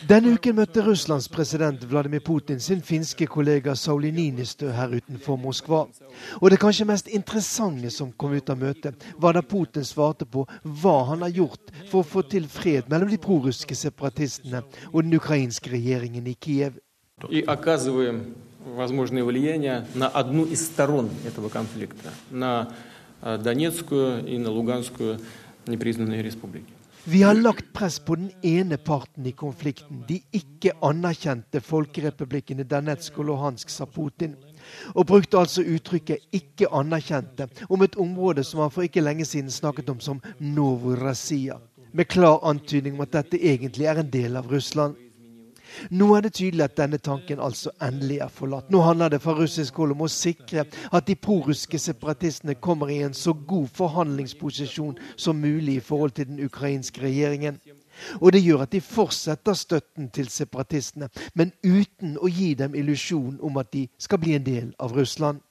Denne 0.07 0.33
uken 0.37 0.55
møtte 0.55 0.83
Russlands 0.87 1.27
president 1.27 1.83
Vladimir 1.91 2.23
Putin 2.23 2.61
sin 2.63 2.79
finske 2.87 3.27
kollega 3.27 3.75
Sauli 3.75 4.13
Ninistø 4.15 4.71
her 4.71 4.95
utenfor 4.95 5.41
Moskva. 5.43 5.81
Og 6.39 6.47
det 6.51 6.61
kanskje 6.63 6.87
mest 6.87 7.11
interessante 7.11 7.91
som 7.91 8.13
kom 8.15 8.37
ut 8.39 8.53
av 8.53 8.61
møtet, 8.63 8.95
var 9.19 9.35
da 9.35 9.43
Putin 9.43 9.83
svarte 9.83 10.23
på 10.23 10.45
hva 10.63 10.95
han 11.11 11.27
har 11.27 11.35
gjort 11.35 11.75
for 11.91 12.05
å 12.05 12.09
få 12.13 12.23
til 12.31 12.47
fred 12.47 12.87
mellom 12.93 13.11
de 13.11 13.19
prorussiske 13.19 13.75
separatistene 13.75 14.63
og 14.93 15.03
den 15.03 15.19
ukrainske 15.19 15.75
regjeringen 15.75 16.31
i 16.31 16.37
Kiev. 16.39 16.79
И 17.29 17.43
оказываем 17.43 18.35
возможное 18.65 19.25
влияние 19.25 19.87
на 19.95 20.09
одну 20.09 20.45
из 20.45 20.65
сторон 20.65 21.11
этого 21.27 21.49
конфликта, 21.49 22.11
на 22.31 22.73
Донецкую 23.21 24.27
и 24.27 24.39
на 24.39 24.51
Луганскую 24.51 25.19
непризнанные 25.67 26.23
республики. 26.23 26.73
Vi 27.10 27.24
har 27.24 27.34
lagt 27.34 27.74
press 27.74 28.00
på 28.00 28.16
den 28.16 28.32
ene 28.42 28.78
parten 28.78 29.26
i 29.26 29.32
konflikten, 29.32 30.02
de 30.08 30.18
ikke 30.36 30.74
anerkjente 30.84 31.62
folkerepublikkene 31.64 32.66
Danetsk 32.68 33.22
og 33.22 33.30
Luhansk, 33.30 33.72
sa 33.72 33.88
Putin. 33.88 34.34
Og 34.92 35.08
brukte 35.08 35.40
altså 35.40 35.64
uttrykket 35.64 36.28
'ikke 36.36 36.68
anerkjente' 36.68 37.48
om 37.70 37.82
et 37.82 37.96
område 37.96 38.44
som 38.44 38.60
han 38.60 38.72
for 38.72 38.82
ikke 38.82 39.02
lenge 39.02 39.26
siden 39.26 39.52
snakket 39.52 39.90
om 39.90 40.00
som 40.00 40.22
Novorassia, 40.40 41.56
med 41.94 42.08
klar 42.08 42.44
antydning 42.44 42.96
om 42.96 43.02
at 43.02 43.12
dette 43.12 43.40
egentlig 43.40 43.86
er 43.86 44.00
en 44.00 44.12
del 44.12 44.36
av 44.36 44.52
Russland. 44.52 44.96
Nå 45.92 46.10
er 46.16 46.26
det 46.26 46.34
tydelig 46.34 46.64
at 46.64 46.78
denne 46.78 46.98
tanken 46.98 47.40
altså 47.44 47.72
endelig 47.84 48.20
er 48.26 48.32
forlatt. 48.34 48.72
Nå 48.72 48.82
handler 48.82 49.10
det 49.14 49.22
fra 49.22 49.36
russisk 49.38 49.76
hold 49.82 49.96
om 49.96 50.06
å 50.06 50.12
sikre 50.12 50.66
at 50.92 51.08
de 51.08 51.16
prorussiske 51.16 51.80
separatistene 51.80 52.56
kommer 52.56 52.92
i 52.94 53.02
en 53.06 53.16
så 53.18 53.34
god 53.34 53.68
forhandlingsposisjon 53.78 54.98
som 55.16 55.42
mulig 55.42 55.78
i 55.78 55.84
forhold 55.84 56.16
til 56.18 56.30
den 56.30 56.44
ukrainske 56.46 57.02
regjeringen. 57.02 57.60
Og 58.22 58.32
det 58.34 58.44
gjør 58.46 58.68
at 58.68 58.72
de 58.72 58.82
fortsetter 58.82 59.54
støtten 59.58 60.10
til 60.14 60.30
separatistene, 60.30 61.10
men 61.34 61.52
uten 61.66 62.18
å 62.22 62.30
gi 62.30 62.54
dem 62.54 62.78
illusjon 62.78 63.40
om 63.42 63.58
at 63.58 63.74
de 63.74 63.88
skal 63.98 64.22
bli 64.22 64.38
en 64.38 64.46
del 64.46 64.74
av 64.80 64.94
Russland. 64.94 65.42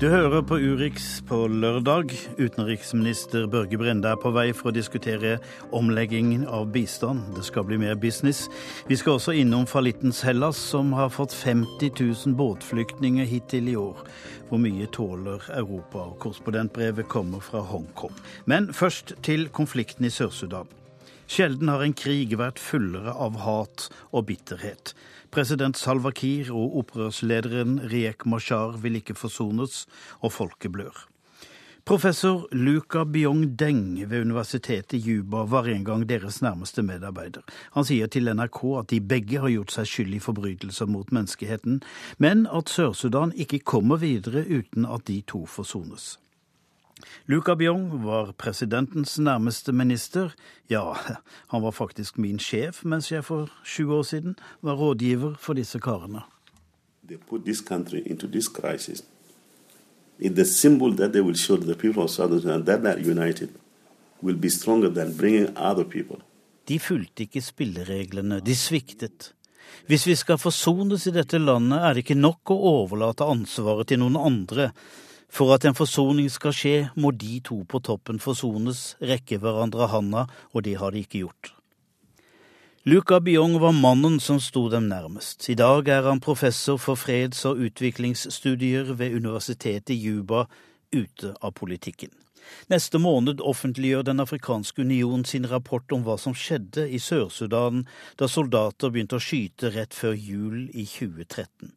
Du 0.00 0.06
hører 0.08 0.40
på 0.40 0.56
Urix 0.56 1.18
på 1.28 1.42
lørdag. 1.52 2.14
Utenriksminister 2.38 3.44
Børge 3.52 3.76
Brende 3.76 4.08
er 4.08 4.16
på 4.16 4.30
vei 4.32 4.46
for 4.56 4.70
å 4.70 4.72
diskutere 4.72 5.34
omleggingen 5.76 6.46
av 6.48 6.70
bistand. 6.72 7.26
Det 7.36 7.44
skal 7.44 7.66
bli 7.68 7.76
mer 7.82 7.98
business. 8.00 8.46
Vi 8.88 8.96
skal 8.96 9.18
også 9.18 9.34
innom 9.36 9.68
fallittens 9.68 10.22
Hellas, 10.24 10.56
som 10.56 10.94
har 10.96 11.12
fått 11.12 11.36
50 11.36 11.92
000 12.00 12.32
båtflyktninger 12.40 13.28
hittil 13.28 13.68
i 13.68 13.76
år. 13.76 14.00
Hvor 14.48 14.64
mye 14.64 14.88
tåler 14.88 15.44
Europa? 15.52 16.08
Korrespondentbrevet 16.24 17.04
kommer 17.12 17.44
fra 17.44 17.60
Hongkong. 17.60 18.16
Men 18.48 18.72
først 18.72 19.18
til 19.20 19.50
konflikten 19.52 20.08
i 20.08 20.14
Sør-Sudan. 20.16 20.72
Sjelden 21.28 21.68
har 21.68 21.84
en 21.84 21.92
krig 21.92 22.32
vært 22.40 22.58
fullere 22.58 23.12
av 23.12 23.36
hat 23.44 23.90
og 24.16 24.30
bitterhet. 24.32 24.96
President 25.30 25.78
Salva 25.78 26.10
Kiir 26.10 26.48
og 26.50 26.76
opprørslederen 26.80 27.78
Riek 27.92 28.26
Mashar 28.26 28.80
vil 28.82 28.98
ikke 28.98 29.14
forsones, 29.14 29.84
og 30.20 30.32
folket 30.34 30.72
blør. 30.74 31.06
Professor 31.86 32.48
Luka 32.52 33.04
Byong 33.04 33.56
Deng 33.58 34.10
ved 34.10 34.20
universitetet 34.20 34.92
i 34.98 34.98
Juba 34.98 35.44
var 35.48 35.68
en 35.70 35.84
gang 35.84 36.04
deres 36.08 36.42
nærmeste 36.42 36.82
medarbeider. 36.82 37.42
Han 37.74 37.86
sier 37.88 38.06
til 38.06 38.30
NRK 38.34 38.60
at 38.78 38.90
de 38.90 39.00
begge 39.00 39.40
har 39.40 39.50
gjort 39.50 39.74
seg 39.74 39.88
skyld 39.88 40.16
i 40.18 40.22
forbrytelser 40.22 40.90
mot 40.90 41.10
menneskeheten, 41.14 41.80
men 42.18 42.44
at 42.46 42.70
Sør-Sudan 42.70 43.32
ikke 43.32 43.62
kommer 43.64 44.02
videre 44.02 44.44
uten 44.50 44.86
at 44.86 45.06
de 45.08 45.22
to 45.26 45.46
forsones. 45.46 46.18
Luka 47.26 47.54
Biong 47.54 48.04
var 48.04 48.32
presidentens 48.38 49.18
nærmeste 49.18 49.72
minister. 49.72 50.34
Ja, 50.70 50.94
han 51.52 51.62
var 51.62 51.70
faktisk 51.70 52.18
min 52.18 52.38
sjef 52.38 52.84
mens 52.84 53.12
jeg 53.12 53.24
for 53.24 53.50
sju 53.64 53.90
år 53.92 54.02
siden 54.02 54.36
var 54.62 54.74
rådgiver 54.74 55.34
for 55.38 55.54
disse 55.54 55.78
karene. 55.78 56.22
It 60.22 60.36
the 60.36 60.44
symbol 60.44 60.96
that 60.96 61.12
they 61.12 61.22
will 61.22 61.36
show 61.36 61.56
to 61.56 61.64
the 61.64 61.74
people 61.74 62.02
of 62.02 62.10
Southern 62.10 62.40
Sudan 62.40 62.64
that 62.64 62.84
are 62.84 63.00
united 63.00 63.48
will 64.22 64.36
be 64.36 64.50
stronger 64.50 64.88
than 64.88 65.16
bringing 65.16 65.56
other 65.56 65.84
people. 65.84 66.16
De 66.68 66.78
fulgte 66.78 67.24
ikke 67.26 67.40
spillereglene, 67.42 68.40
de 68.40 68.54
sviktet. 68.56 69.32
Hvis 69.86 70.06
vi 70.06 70.14
skal 70.14 70.38
forsones 70.38 71.06
i 71.06 71.12
dette 71.14 71.38
landet, 71.38 71.78
er 71.80 71.94
det 71.94 72.04
ikke 72.04 72.18
nok 72.18 72.52
å 72.52 72.58
overlate 72.74 73.26
ansvaret 73.26 73.88
til 73.90 74.02
noen 74.02 74.18
andre. 74.20 74.70
For 75.30 75.54
at 75.54 75.64
en 75.64 75.78
forsoning 75.78 76.26
skal 76.32 76.54
skje, 76.54 76.76
må 76.98 77.12
de 77.14 77.38
to 77.46 77.62
på 77.70 77.78
toppen 77.86 78.18
forsones, 78.22 78.96
rekke 79.00 79.38
hverandre 79.38 79.86
handa, 79.92 80.26
og 80.52 80.66
det 80.66 80.76
har 80.82 80.90
de 80.90 81.04
ikke 81.04 81.22
gjort. 81.22 81.52
Luca 82.88 83.20
Byong 83.20 83.58
var 83.60 83.76
mannen 83.76 84.18
som 84.24 84.40
sto 84.40 84.64
dem 84.72 84.88
nærmest. 84.88 85.44
I 85.52 85.54
dag 85.54 85.88
er 85.88 86.08
han 86.08 86.20
professor 86.20 86.78
for 86.80 86.96
freds- 86.96 87.44
og 87.44 87.60
utviklingsstudier 87.60 88.94
ved 88.96 89.14
universitetet 89.14 89.94
i 89.94 90.00
Juba, 90.00 90.46
ute 90.90 91.34
av 91.42 91.52
politikken. 91.54 92.10
Neste 92.72 92.98
måned 92.98 93.40
offentliggjør 93.40 94.02
Den 94.02 94.20
afrikanske 94.20 94.82
union 94.82 95.24
sin 95.24 95.46
rapport 95.50 95.92
om 95.92 96.02
hva 96.06 96.16
som 96.18 96.34
skjedde 96.34 96.88
i 96.90 96.98
Sør-Sudan 96.98 97.84
da 98.18 98.28
soldater 98.28 98.90
begynte 98.90 99.20
å 99.20 99.22
skyte 99.22 99.70
rett 99.76 99.94
før 99.94 100.16
jul 100.16 100.70
i 100.72 100.86
2013. 100.88 101.70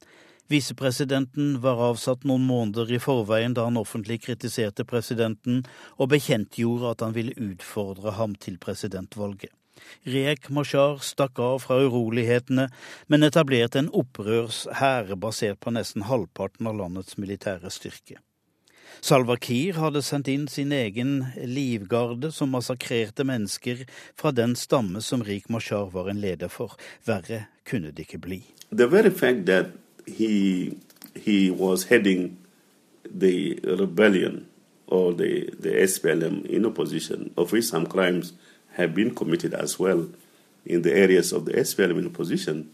Visepresidenten 0.54 1.56
var 1.64 1.80
avsatt 1.82 2.28
noen 2.30 2.44
måneder 2.46 2.92
i 2.94 3.00
forveien 3.02 3.56
da 3.58 3.66
han 3.66 3.80
offentlig 3.80 4.20
kritiserte 4.28 4.86
presidenten 4.86 5.64
og 5.98 6.12
bekjentgjorde 6.12 6.92
at 6.94 7.02
han 7.02 7.16
ville 7.16 7.34
utfordre 7.42 8.14
ham 8.20 8.36
til 8.38 8.60
presidentvalget. 8.62 9.50
Riek 10.06 10.52
Mashar 10.54 11.00
stakk 11.02 11.40
av 11.42 11.64
fra 11.64 11.80
urolighetene, 11.82 12.68
men 13.10 13.26
etablerte 13.26 13.82
en 13.82 13.90
opprørshær 13.90 15.16
basert 15.18 15.60
på 15.64 15.74
nesten 15.74 16.06
halvparten 16.06 16.70
av 16.70 16.78
landets 16.78 17.18
militære 17.18 17.74
styrke. 17.74 18.20
Salwa 19.02 19.40
Kiir 19.42 19.80
hadde 19.82 20.04
sendt 20.06 20.30
inn 20.30 20.46
sin 20.48 20.72
egen 20.72 21.16
livgarde, 21.50 22.30
som 22.32 22.54
massakrerte 22.54 23.26
mennesker 23.26 23.88
fra 24.20 24.32
den 24.32 24.54
stamme 24.60 25.02
som 25.02 25.26
Rik 25.26 25.50
Mashar 25.50 25.90
var 25.96 26.12
en 26.14 26.22
leder 26.22 26.52
for. 26.54 26.78
Verre 27.10 27.48
kunne 27.66 27.90
det 27.90 28.06
ikke 28.06 28.22
bli. 28.22 28.44
The 28.70 28.88
very 28.88 29.10
fact 29.10 29.48
that 29.50 29.74
he 30.08 30.78
he 31.16 31.52
was 31.52 31.84
heading 31.86 32.38
the 33.06 33.60
rebellion 33.64 34.48
or 34.88 35.14
the, 35.14 35.50
the 35.60 35.70
SPLM 35.70 36.46
in 36.46 36.66
opposition, 36.66 37.32
of 37.38 37.52
which 37.52 37.66
some 37.66 37.86
crimes 37.86 38.34
have 38.74 38.94
been 38.94 39.14
committed 39.14 39.54
as 39.54 39.80
well 39.80 40.08
in 40.66 40.82
the 40.82 40.94
areas 40.94 41.32
of 41.32 41.46
the 41.46 41.54
SPLM 41.54 42.00
in 42.00 42.08
opposition. 42.08 42.70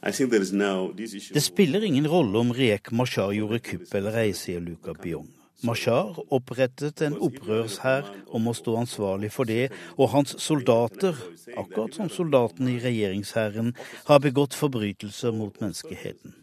Det 0.00 1.42
spiller 1.42 1.84
ingen 1.84 2.06
rolle 2.08 2.38
om 2.38 2.52
Riek 2.54 2.92
Mashar 2.92 3.32
gjorde 3.34 3.58
kupp 3.58 3.94
eller 3.98 4.14
ei, 4.22 4.30
sier 4.30 4.60
Luka 4.62 4.94
Biong. 4.94 5.26
Mashar 5.66 6.20
opprettet 6.30 7.02
en 7.02 7.16
opprørshær 7.18 8.06
om 8.30 8.46
å 8.46 8.54
stå 8.54 8.76
ansvarlig 8.78 9.32
for 9.34 9.50
det, 9.50 9.72
og 9.98 10.12
hans 10.14 10.36
soldater, 10.38 11.18
akkurat 11.58 11.98
som 11.98 12.12
soldatene 12.14 12.76
i 12.76 12.82
regjeringshæren, 12.84 13.72
har 14.06 14.22
begått 14.22 14.54
forbrytelser 14.54 15.34
mot 15.34 15.58
menneskeheten. 15.58 16.36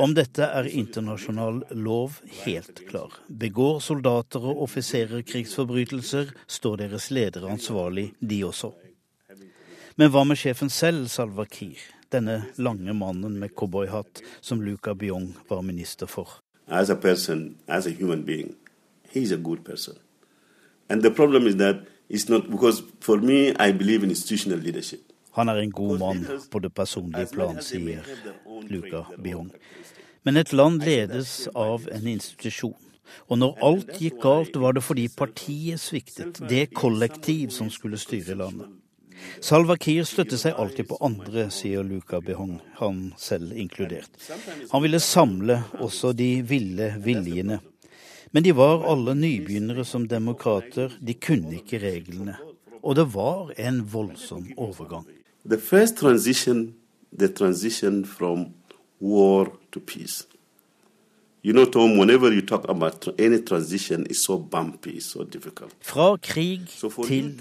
Om 0.00 0.14
dette 0.16 0.46
er 0.48 0.68
internasjonal 0.72 1.62
lov 1.76 2.18
helt 2.42 2.82
klar. 2.88 3.18
Begår 3.28 3.82
soldater 3.84 4.40
og 4.40 4.64
offiserer 4.64 5.20
krigsforbrytelser, 5.28 6.32
står 6.48 6.86
deres 6.86 7.10
ledere 7.12 7.52
ansvarlig, 7.52 8.10
de 8.20 8.42
også. 8.48 8.72
Men 10.00 10.12
hva 10.14 10.24
med 10.24 10.40
sjefen 10.40 10.72
selv, 10.72 11.08
Salva 11.12 11.44
Kiir? 11.44 11.80
denne 12.10 12.42
lange 12.56 12.92
mannen 12.94 13.38
med 13.38 13.54
cowboyhatt 13.54 14.22
som 14.40 14.62
Luca 14.62 14.94
Biong 14.94 15.34
var 15.48 15.62
minister 15.62 16.06
for. 16.06 16.28
As 16.66 16.90
a 16.90 16.96
person, 16.96 17.56
as 17.68 17.86
a 17.86 17.90
human 17.90 18.24
being, 18.24 18.54
he's 19.12 19.32
a 19.32 19.36
good 19.36 19.64
person. 19.64 19.94
And 20.88 21.02
the 21.02 21.10
problem 21.10 21.46
is 21.46 21.56
that 21.56 21.76
it's 22.08 22.28
not 22.28 22.50
because 22.50 22.82
for 23.00 23.16
me, 23.18 23.54
I 23.58 23.72
believe 23.72 24.04
in 24.04 24.10
institutional 24.10 24.58
leadership. 24.58 25.09
Han 25.38 25.48
er 25.48 25.62
en 25.62 25.70
god 25.70 25.98
mann 25.98 26.24
på 26.50 26.58
det 26.62 26.72
personlige 26.74 27.30
plan, 27.34 27.60
sier 27.62 28.06
Luca 28.68 29.04
Biong. 29.18 29.50
Men 30.26 30.36
et 30.36 30.52
land 30.52 30.82
ledes 30.84 31.48
av 31.54 31.86
en 31.92 32.06
institusjon. 32.10 32.76
Og 33.30 33.40
når 33.40 33.62
alt 33.66 33.96
gikk 33.98 34.20
galt, 34.22 34.56
var 34.62 34.76
det 34.76 34.84
fordi 34.86 35.08
partiet 35.14 35.82
sviktet, 35.82 36.42
det 36.50 36.70
kollektiv 36.76 37.50
som 37.54 37.70
skulle 37.72 37.98
styre 37.98 38.36
landet. 38.38 38.68
Salva 39.44 39.76
Kiir 39.76 40.06
støtter 40.08 40.40
seg 40.40 40.56
alltid 40.56 40.88
på 40.88 40.98
andre, 41.04 41.48
sier 41.52 41.84
Luca 41.84 42.22
Behong, 42.24 42.56
han 42.78 43.10
selv 43.20 43.52
inkludert. 43.52 44.12
Han 44.70 44.84
ville 44.84 45.00
samle 45.02 45.58
også 45.80 46.14
de 46.16 46.30
ville 46.46 46.94
viljene. 47.04 47.60
Men 48.30 48.46
de 48.46 48.54
var 48.56 48.86
alle 48.88 49.16
nybegynnere 49.18 49.84
som 49.84 50.06
demokrater, 50.08 50.94
de 51.00 51.16
kunne 51.18 51.58
ikke 51.58 51.82
reglene. 51.82 52.36
Og 52.80 52.96
det 52.96 53.08
var 53.12 53.50
en 53.60 53.82
voldsom 53.92 54.46
overgang. 54.56 55.08
The 55.44 55.58
first 55.58 55.96
transition, 55.98 56.74
the 57.12 57.28
transition 57.28 58.04
from 58.04 58.54
war 59.00 59.52
to 59.72 59.80
peace. 59.80 60.26
You 61.42 61.54
know, 61.54 61.64
Tom, 61.64 61.96
whenever 61.96 62.30
you 62.30 62.42
talk 62.42 62.68
about 62.68 63.08
any 63.18 63.40
transition, 63.40 64.06
it's 64.10 64.24
so 64.24 64.38
bumpy, 64.38 65.00
so 65.00 65.24
difficult. 65.24 65.72
Fra 65.80 66.16
krig 66.16 66.68
til 66.68 66.90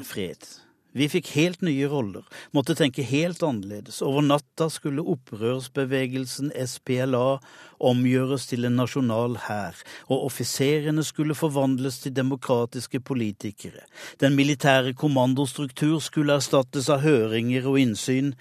fred. 0.04 0.48
Vi 0.92 1.06
fikk 1.06 1.28
helt 1.36 1.62
nye 1.62 1.86
roller, 1.86 2.24
måtte 2.50 2.74
tenke 2.74 3.04
helt 3.06 3.44
annerledes. 3.46 4.00
Over 4.02 4.24
natta 4.26 4.72
skulle 4.74 5.04
opprørsbevegelsen 5.06 6.50
SPLA 6.66 7.38
omgjøres 7.78 8.48
til 8.50 8.66
en 8.66 8.80
nasjonal 8.80 9.38
hær, 9.46 9.78
og 10.10 10.26
offiserene 10.32 11.06
skulle 11.06 11.38
forvandles 11.38 12.00
til 12.02 12.16
demokratiske 12.18 13.04
politikere. 13.06 13.84
Den 14.18 14.34
militære 14.40 14.96
kommandostruktur 14.98 16.00
skulle 16.02 16.40
erstattes 16.42 16.90
av 16.90 17.06
høringer 17.06 17.70
og 17.70 17.78
innsyn. 17.84 18.34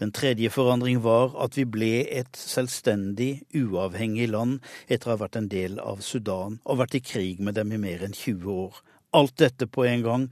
Den 0.00 0.14
tredje 0.16 0.48
forandring 0.48 1.02
var 1.04 1.36
at 1.44 1.60
vi 1.60 1.66
ble 1.68 1.92
et 2.08 2.32
selvstendig, 2.32 3.42
uavhengig 3.52 4.30
land 4.32 4.56
etter 4.88 5.10
å 5.10 5.18
ha 5.18 5.20
vært 5.26 5.36
en 5.36 5.52
del 5.52 5.76
av 5.84 6.00
Sudan 6.00 6.56
og 6.64 6.80
vært 6.80 6.96
i 6.96 7.04
krig 7.04 7.44
med 7.44 7.60
dem 7.60 7.76
i 7.76 7.82
mer 7.84 8.08
enn 8.08 8.16
20 8.16 8.48
år. 8.64 8.80
Alt 9.12 9.36
dette 9.44 9.68
på 9.68 9.84
en 9.84 10.08
gang, 10.08 10.26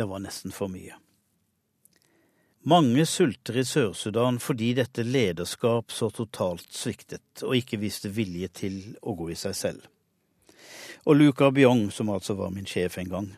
det 0.00 0.08
var 0.08 0.24
nesten 0.24 0.56
for 0.56 0.72
mye. 0.72 0.96
Mange 2.62 3.06
sulter 3.08 3.56
i 3.56 3.62
Sør-Sudan 3.64 4.36
fordi 4.36 4.74
dette 4.76 5.00
lederskap 5.00 5.92
så 5.96 6.10
totalt 6.12 6.66
sviktet 6.76 7.40
og 7.46 7.54
ikke 7.56 7.78
viste 7.80 8.10
vilje 8.12 8.50
til 8.52 8.74
å 9.00 9.14
gå 9.16 9.30
i 9.32 9.36
seg 9.38 9.54
selv. 9.56 9.86
Og 11.08 11.16
Luca 11.16 11.48
Biong, 11.56 11.86
som 11.88 12.10
altså 12.12 12.36
var 12.36 12.52
min 12.52 12.68
sjef 12.68 12.98
en 13.00 13.08
gang, 13.08 13.30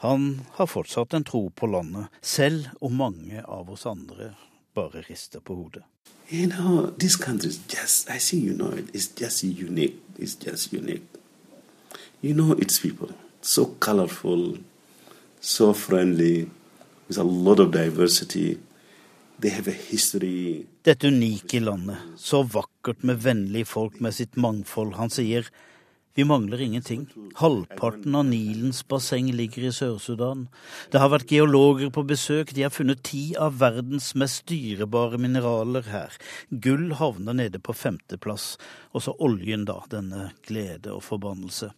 han 0.00 0.40
har 0.56 0.70
fortsatt 0.72 1.12
en 1.12 1.26
tro 1.28 1.50
på 1.52 1.68
landet, 1.68 2.08
selv 2.24 2.70
om 2.80 2.96
mange 2.96 3.44
av 3.44 3.68
oss 3.68 3.84
andre 3.84 4.30
bare 4.72 5.04
rister 5.04 5.44
på 5.44 5.58
hodet. 5.58 5.84
You 6.30 6.48
know, 6.48 6.88
this 6.96 7.16
country 7.20 7.50
is 7.50 7.60
just, 7.68 8.08
I 8.08 8.16
see 8.16 8.40
you 8.40 8.56
know 8.56 8.72
it, 8.72 8.88
it's 8.94 9.12
just 9.12 9.44
unique. 9.44 10.00
It's 10.16 10.36
just 10.40 10.72
unique. 10.72 11.04
You 12.22 12.32
know 12.32 12.56
so 15.42 15.74
friendly, 15.74 16.50
with 17.08 17.18
a 17.18 17.24
lot 17.24 17.60
of 17.60 17.72
diversity. 17.72 18.58
Dette 20.84 21.08
unike 21.08 21.60
landet, 21.64 21.98
så 22.20 22.42
vakkert 22.44 23.04
med 23.06 23.22
vennlige 23.24 23.68
folk 23.68 24.00
med 24.04 24.16
sitt 24.16 24.36
mangfold. 24.40 24.94
Han 25.00 25.12
sier 25.12 25.48
vi 26.14 26.24
mangler 26.24 26.60
ingenting. 26.60 27.06
Halvparten 27.34 28.14
av 28.14 28.24
Nilens 28.26 28.82
basseng 28.88 29.30
ligger 29.32 29.68
i 29.68 29.72
Sør-Sudan. 29.72 30.48
Det 30.90 30.98
har 30.98 31.12
vært 31.12 31.30
geologer 31.30 31.92
på 31.94 32.02
besøk. 32.04 32.50
De 32.52 32.64
har 32.66 32.74
funnet 32.74 33.04
ti 33.06 33.30
av 33.38 33.60
verdens 33.62 34.10
mest 34.18 34.42
dyrebare 34.50 35.20
mineraler 35.22 35.86
her. 35.86 36.18
Gull 36.50 36.90
havner 36.98 37.38
nede 37.38 37.62
på 37.62 37.72
femteplass. 37.72 38.56
Og 38.92 39.06
så 39.06 39.14
oljen, 39.22 39.64
da. 39.70 39.78
Denne 39.92 40.32
glede 40.44 40.92
og 40.96 41.06
forbannelse. 41.06 41.70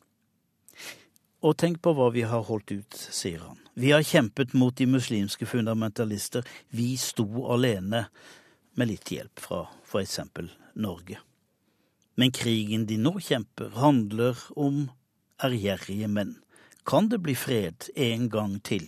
Og 1.42 1.57
tenk 1.59 1.81
på 1.83 1.94
hva 1.98 2.09
vi 2.14 2.22
har 2.22 2.44
holdt 2.46 2.70
ut, 2.70 2.94
sier 2.94 3.42
han. 3.42 3.59
Vi 3.74 3.90
har 3.90 4.05
kjempet 4.07 4.52
mot 4.55 4.76
de 4.76 4.87
muslimske 4.87 5.46
fundamentalister. 5.48 6.46
Vi 6.70 6.94
sto 7.00 7.26
alene, 7.50 8.07
med 8.74 8.88
litt 8.88 9.11
hjelp 9.12 9.40
fra 9.42 9.66
for 9.85 10.00
eksempel 10.00 10.46
Norge. 10.81 11.18
Men 12.16 12.33
krigen 12.33 12.87
de 12.88 12.96
nå 12.96 13.18
kjemper, 13.20 13.72
handler 13.76 14.38
om 14.57 14.87
ærgjerrige 15.42 16.09
menn. 16.09 16.37
Kan 16.88 17.09
det 17.12 17.20
bli 17.22 17.35
fred 17.37 17.88
en 17.94 18.28
gang 18.33 18.59
til? 18.64 18.87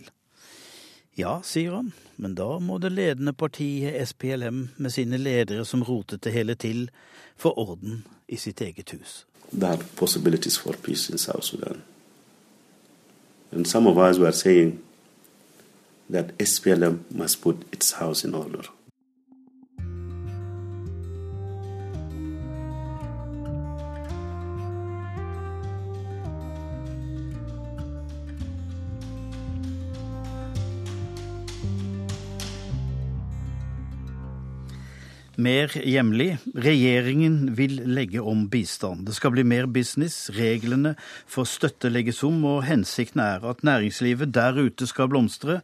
Ja, 1.15 1.39
sier 1.43 1.77
han, 1.77 1.93
men 2.15 2.35
da 2.35 2.57
må 2.59 2.77
det 2.83 2.91
ledende 2.91 3.33
partiet 3.33 3.95
SPLM 4.09 4.67
med 4.75 4.91
sine 4.91 5.19
ledere 5.21 5.63
som 5.65 5.83
rotet 5.85 6.25
det 6.25 6.33
hele 6.35 6.57
til, 6.59 6.89
få 7.39 7.53
orden 7.55 8.03
i 8.27 8.39
sitt 8.41 8.61
eget 8.61 8.91
hus. 8.91 9.23
Det 9.51 9.69
er 9.69 9.85
possibilities 9.95 10.57
for 10.59 10.75
peace 10.83 11.11
in 11.11 11.21
South 11.21 11.45
Sudan. 11.47 11.83
And 13.55 13.65
some 13.65 13.87
of 13.87 13.97
us 13.97 14.17
were 14.17 14.33
saying 14.33 14.83
that 16.09 16.37
SPLM 16.37 17.09
must 17.09 17.41
put 17.41 17.63
its 17.71 17.93
house 17.93 18.25
in 18.25 18.35
order. 18.35 18.63
Mer 35.41 35.71
hjemlig. 35.75 36.37
Regjeringen 36.55 37.55
vil 37.57 37.77
legge 37.89 38.21
om 38.21 38.45
bistand. 38.51 39.05
Det 39.07 39.15
skal 39.17 39.33
bli 39.35 39.43
mer 39.47 39.67
business, 39.71 40.29
reglene 40.35 40.95
for 41.27 41.47
støtte 41.49 41.91
legges 41.91 42.21
om, 42.25 42.41
og 42.47 42.63
hensikten 42.67 43.23
er 43.23 43.45
at 43.47 43.63
næringslivet 43.65 44.33
der 44.35 44.57
ute 44.57 44.87
skal 44.87 45.09
blomstre, 45.11 45.59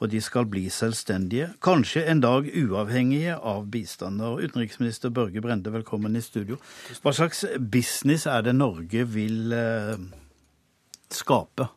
og 0.00 0.12
de 0.12 0.20
skal 0.24 0.46
bli 0.48 0.66
selvstendige, 0.72 1.50
kanskje 1.62 2.06
en 2.08 2.22
dag 2.24 2.48
uavhengige 2.48 3.36
av 3.36 3.66
bistand. 3.72 4.22
Og 4.24 4.44
utenriksminister 4.44 5.12
Børge 5.12 5.42
Brende, 5.44 5.72
velkommen 5.72 6.16
i 6.16 6.24
studio. 6.24 6.56
Hva 7.02 7.12
slags 7.16 7.44
business 7.60 8.26
er 8.26 8.46
det 8.46 8.56
Norge 8.56 9.04
vil 9.12 9.52
eh, 9.52 10.00
skape? 11.12 11.68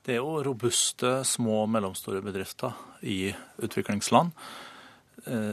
Det 0.00 0.16
er 0.16 0.22
jo 0.22 0.40
robuste 0.42 1.20
små 1.28 1.66
og 1.66 1.70
mellomstore 1.74 2.22
bedrifter 2.24 2.72
i 3.04 3.28
utviklingsland 3.60 4.32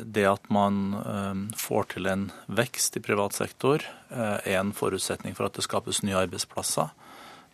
det 0.06 0.26
at 0.30 0.50
man 0.54 0.96
eh, 1.00 1.58
får 1.60 1.90
til 1.94 2.10
en 2.10 2.28
vekst 2.48 2.98
i 2.98 3.04
privat 3.04 3.36
sektor, 3.38 3.84
eh, 4.10 4.38
er 4.40 4.60
en 4.62 4.74
forutsetning 4.76 5.36
for 5.38 5.48
at 5.48 5.58
det 5.58 5.66
skapes 5.66 6.04
nye 6.06 6.20
arbeidsplasser. 6.24 6.94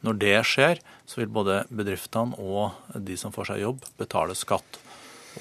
Når 0.03 0.19
det 0.19 0.35
skjer, 0.47 0.81
så 1.07 1.21
vil 1.21 1.31
både 1.31 1.63
bedriftene 1.71 2.35
og 2.37 2.75
de 2.93 3.15
som 3.19 3.33
får 3.33 3.53
seg 3.53 3.63
jobb, 3.63 3.85
betale 3.97 4.35
skatt. 4.35 4.79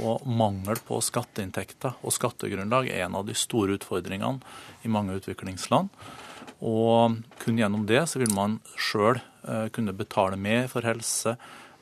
Og 0.01 0.25
mangel 0.25 0.79
på 0.87 1.01
skatteinntekter 1.05 1.99
og 2.01 2.15
skattegrunnlag 2.15 2.89
er 2.89 3.05
en 3.05 3.19
av 3.19 3.27
de 3.29 3.35
store 3.37 3.77
utfordringene 3.77 4.41
i 4.87 4.93
mange 4.93 5.19
utviklingsland. 5.19 5.91
Og 6.63 7.19
kun 7.43 7.59
gjennom 7.59 7.85
det 7.91 8.07
så 8.09 8.23
vil 8.23 8.33
man 8.37 8.61
sjøl 8.79 9.19
kunne 9.75 9.93
betale 9.99 10.39
mer 10.39 10.69
for 10.71 10.87
helse 10.87 11.35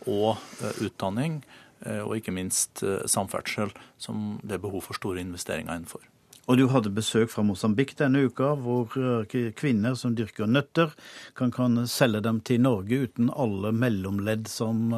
og 0.09 0.41
utdanning 0.81 1.43
Eh, 1.45 1.60
og 2.05 2.17
ikke 2.19 2.35
minst 2.37 2.85
eh, 2.85 3.03
samferdsel, 3.09 3.73
som 4.01 4.39
det 4.45 4.59
er 4.59 4.65
behov 4.65 4.89
for 4.89 4.99
store 4.99 5.23
investeringer 5.25 5.73
innenfor. 5.73 6.05
Og 6.51 6.57
du 6.59 6.65
hadde 6.73 6.91
besøk 6.91 7.31
fra 7.31 7.45
Mosambik 7.47 7.93
denne 7.95 8.25
uka, 8.27 8.49
hvor 8.59 8.91
eh, 8.99 9.53
kvinner 9.55 9.95
som 9.95 10.17
dyrker 10.19 10.51
nøtter, 10.51 10.91
kan, 11.39 11.53
kan, 11.55 11.85
selge 11.87 12.25
dem 12.25 12.41
til 12.43 12.65
Norge 12.65 12.99
uten 13.05 13.31
alle 13.31 13.71
mellomledd 13.77 14.49
som 14.51 14.91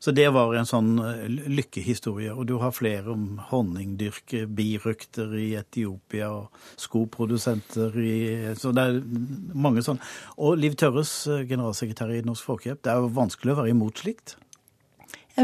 Så 0.00 0.14
det 0.16 0.30
var 0.32 0.54
en 0.56 0.66
sånn 0.66 0.96
lykkehistorie. 1.28 2.32
Og 2.32 2.48
du 2.48 2.56
har 2.62 2.72
flere 2.72 3.12
om 3.12 3.42
honningdyrk, 3.50 4.48
birøkter 4.48 5.36
i 5.36 5.50
Etiopia, 5.60 6.30
og 6.32 6.80
skoprodusenter 6.80 8.00
i 8.00 8.18
Så 8.56 8.72
det 8.72 8.88
er 8.88 9.00
mange 9.54 9.84
sånn. 9.84 10.00
Og 10.40 10.56
Liv 10.56 10.78
Tørres, 10.78 11.12
generalsekretær 11.28 12.16
i 12.16 12.24
Norsk 12.24 12.48
Folkehjelp, 12.48 12.82
det 12.86 12.94
er 12.94 13.02
jo 13.02 13.16
vanskelig 13.18 13.54
å 13.54 13.62
være 13.62 13.76
imot 13.76 14.06
slikt? 14.06 14.38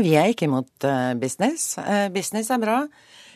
Vi 0.03 0.15
er 0.19 0.33
ikke 0.33 0.49
imot 0.49 0.87
eh, 0.89 1.13
business. 1.21 1.77
Eh, 1.79 2.09
business 2.15 2.51
er 2.51 2.63
bra. 2.63 2.79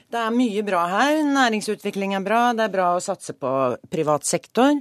Det 0.08 0.18
er 0.18 0.32
mye 0.34 0.62
bra 0.66 0.80
her. 0.90 1.20
Næringsutvikling 1.28 2.16
er 2.16 2.24
bra. 2.24 2.40
Det 2.56 2.64
er 2.64 2.72
bra 2.72 2.88
å 2.96 3.02
satse 3.04 3.36
på 3.38 3.52
privat 3.92 4.26
sektor. 4.26 4.72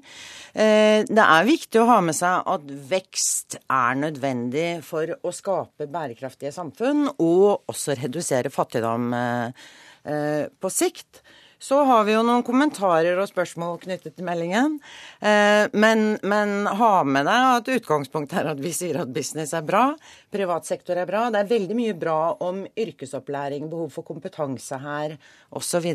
Eh, 0.57 1.03
det 1.05 1.25
er 1.25 1.49
viktig 1.49 1.81
å 1.83 1.89
ha 1.91 1.99
med 2.01 2.17
seg 2.17 2.49
at 2.49 2.71
vekst 2.89 3.59
er 3.61 3.99
nødvendig 3.99 4.69
for 4.87 5.11
å 5.21 5.35
skape 5.35 5.89
bærekraftige 5.91 6.55
samfunn, 6.55 7.11
og 7.13 7.69
også 7.69 7.99
redusere 8.01 8.53
fattigdom 8.53 9.11
på 10.07 10.69
sikt. 10.71 11.19
Så 11.59 11.79
har 11.83 12.03
vi 12.05 12.13
jo 12.13 12.21
noen 12.25 12.43
kommentarer 12.45 13.17
og 13.17 13.29
spørsmål 13.31 13.79
knyttet 13.81 14.13
til 14.13 14.27
meldingen. 14.27 14.75
Eh, 15.17 15.65
men, 15.73 16.03
men 16.21 16.69
ha 16.69 16.91
med 17.01 17.25
deg 17.25 17.47
at 17.55 17.71
utgangspunktet 17.79 18.43
er 18.43 18.51
at 18.51 18.61
vi 18.61 18.73
sier 18.77 19.01
at 19.01 19.13
business 19.13 19.55
er 19.57 19.65
bra, 19.65 19.87
privat 20.33 20.69
sektor 20.69 21.01
er 21.01 21.09
bra. 21.09 21.25
Det 21.33 21.41
er 21.41 21.49
veldig 21.49 21.79
mye 21.79 21.97
bra 21.97 22.19
om 22.45 22.61
yrkesopplæring, 22.77 23.65
behov 23.71 23.89
for 23.95 24.05
kompetanse 24.05 24.77
her 24.83 25.17
osv. 25.49 25.89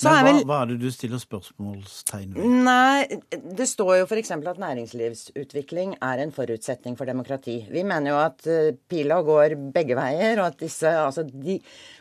Men 0.00 0.14
hva, 0.14 0.20
vel, 0.24 0.38
hva, 0.48 0.58
er 0.62 0.70
det 0.70 0.78
du 0.80 0.92
stiller 0.94 1.20
spørsmålstegn 1.20 2.32
ved? 2.36 2.52
Nei, 2.64 3.18
Det 3.58 3.66
står 3.68 3.98
jo 3.98 4.06
f.eks. 4.06 4.32
at 4.32 4.60
næringslivsutvikling 4.62 5.96
er 6.00 6.22
en 6.22 6.32
forutsetning 6.32 6.96
for 6.96 7.10
demokrati. 7.10 7.58
Vi 7.68 7.84
mener 7.84 8.14
jo 8.14 8.20
at 8.22 8.48
uh, 8.48 8.70
pila 8.88 9.20
går 9.26 9.56
begge 9.74 9.98
veier, 9.98 10.40
og 10.40 10.46
at 10.48 10.60
disse, 10.62 10.88
altså 10.88 11.26
de, 11.28 11.58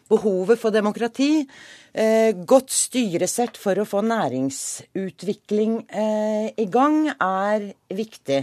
behovet 0.10 0.62
for 0.62 0.76
demokrati, 0.76 1.44
uh, 1.44 2.32
godt 2.48 2.72
styresett 2.72 3.60
for 3.60 3.82
å 3.82 3.88
få 3.90 4.06
næringsutvikling 4.08 5.82
uh, 5.92 6.48
i 6.56 6.70
gang, 6.72 7.04
er 7.20 7.72
viktig. 7.92 8.42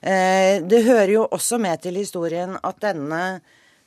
Det 0.00 0.78
hører 0.86 1.10
jo 1.12 1.26
også 1.28 1.58
med 1.60 1.82
til 1.84 1.98
historien 2.00 2.54
at 2.64 2.78
denne 2.80 3.42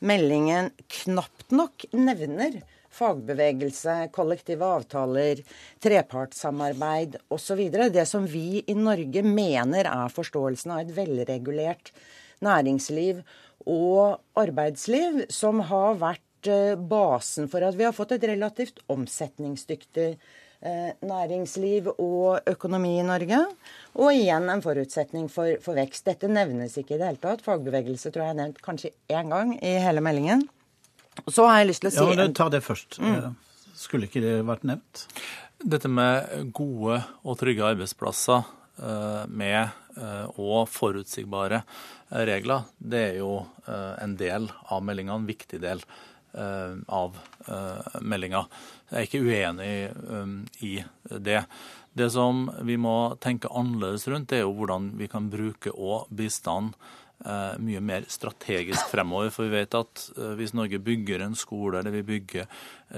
meldingen 0.05 0.67
knapt 1.01 1.49
nok 1.57 1.87
nevner 1.89 2.59
fagbevegelse, 2.93 3.95
kollektive 4.15 4.67
avtaler, 4.67 5.41
trepartssamarbeid 5.83 7.17
osv. 7.33 7.63
Det 7.93 8.05
som 8.09 8.27
vi 8.29 8.63
i 8.67 8.75
Norge 8.77 9.23
mener 9.25 9.89
er 9.89 10.13
forståelsen 10.13 10.75
av 10.75 10.83
et 10.83 10.93
velregulert 10.95 11.93
næringsliv 12.43 13.23
og 13.69 14.19
arbeidsliv, 14.39 15.25
som 15.31 15.61
har 15.69 15.99
vært 16.01 16.49
eh, 16.51 16.75
basen 16.75 17.49
for 17.51 17.63
at 17.65 17.77
vi 17.79 17.87
har 17.87 17.95
fått 17.95 18.15
et 18.17 18.25
relativt 18.33 18.81
omsetningsdyktig 18.91 20.09
eh, 20.63 20.89
næringsliv 20.99 21.93
og 21.93 22.49
økonomi 22.49 22.97
i 22.99 23.05
Norge. 23.07 23.39
Og 23.95 24.11
igjen 24.15 24.49
en 24.51 24.65
forutsetning 24.65 25.29
for, 25.31 25.55
for, 25.63 25.77
vekst. 25.79 26.05
Dette 26.09 26.31
nevnes 26.31 26.75
ikke 26.79 26.97
i 26.97 26.99
det 26.99 27.11
hele 27.11 27.23
tatt. 27.23 27.45
Fagbevegelse 27.45 28.11
tror 28.11 28.27
jeg 28.27 28.35
er 28.35 28.41
nevnt 28.41 28.61
kanskje 28.65 28.93
én 29.13 29.31
gang 29.33 29.55
i 29.61 29.77
hele 29.83 30.03
meldingen. 30.03 30.47
Så 31.27 31.45
har 31.47 31.61
jeg 31.61 31.71
lyst 31.71 31.83
til 31.83 31.91
å 31.91 31.93
si 31.93 32.03
Ja, 32.03 32.17
men 32.19 32.35
Ta 32.37 32.49
det 32.51 32.63
først. 32.65 32.99
Mm. 33.01 33.13
Eh, 33.15 33.69
skulle 33.77 34.09
ikke 34.09 34.23
det 34.23 34.35
vært 34.47 34.65
nevnt? 34.67 35.05
Dette 35.63 35.91
med 35.91 36.51
gode 36.55 36.99
og 37.23 37.37
trygge 37.39 37.65
arbeidsplasser 37.69 38.41
eh, 38.43 39.23
med 39.29 39.61
eh, 39.97 40.25
og 40.41 40.67
forutsigbare 40.71 41.63
regler, 42.27 42.67
det 42.77 42.99
er 43.13 43.15
jo 43.23 43.39
en 43.65 44.11
del 44.19 44.43
av 44.69 44.83
meldinga, 44.85 45.15
en 45.17 45.23
viktig 45.25 45.57
del 45.63 45.79
av 46.93 47.15
meldinga. 48.05 48.43
Jeg 48.91 48.99
er 48.99 49.07
ikke 49.07 49.21
uenig 49.23 50.59
i 50.61 50.75
det. 51.09 51.39
Det 51.97 52.09
som 52.13 52.43
vi 52.69 52.77
må 52.77 53.15
tenke 53.23 53.49
annerledes 53.49 54.05
rundt, 54.11 54.29
det 54.29 54.43
er 54.43 54.45
jo 54.45 54.53
hvordan 54.59 54.91
vi 54.99 55.09
kan 55.09 55.31
bruke 55.33 55.73
òg 55.73 56.05
bistand 56.13 56.77
Eh, 56.77 57.02
mye 57.59 57.81
mer 57.83 58.07
strategisk 58.11 58.89
fremover. 58.91 59.31
For 59.33 59.47
vi 59.47 59.59
vet 59.59 59.77
at 59.77 60.07
eh, 60.17 60.33
hvis 60.39 60.55
Norge 60.57 60.81
bygger 60.83 61.23
en 61.23 61.37
skole 61.39 61.79
eller 61.79 61.95
vi 61.95 62.03
bygger 62.07 62.49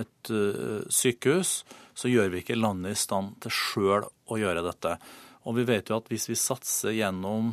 et 0.02 0.32
eh, 0.34 0.82
sykehus, 0.90 1.60
så 1.96 2.12
gjør 2.12 2.34
vi 2.34 2.42
ikke 2.44 2.58
landet 2.60 2.96
i 2.96 3.00
stand 3.00 3.38
til 3.44 3.54
sjøl 3.54 4.10
å 4.10 4.40
gjøre 4.42 4.66
dette. 4.66 4.98
Og 5.46 5.54
vi 5.60 5.68
vet 5.68 5.92
jo 5.92 6.00
at 6.00 6.08
hvis 6.10 6.26
vi 6.26 6.36
satser 6.40 6.96
gjennom 6.98 7.52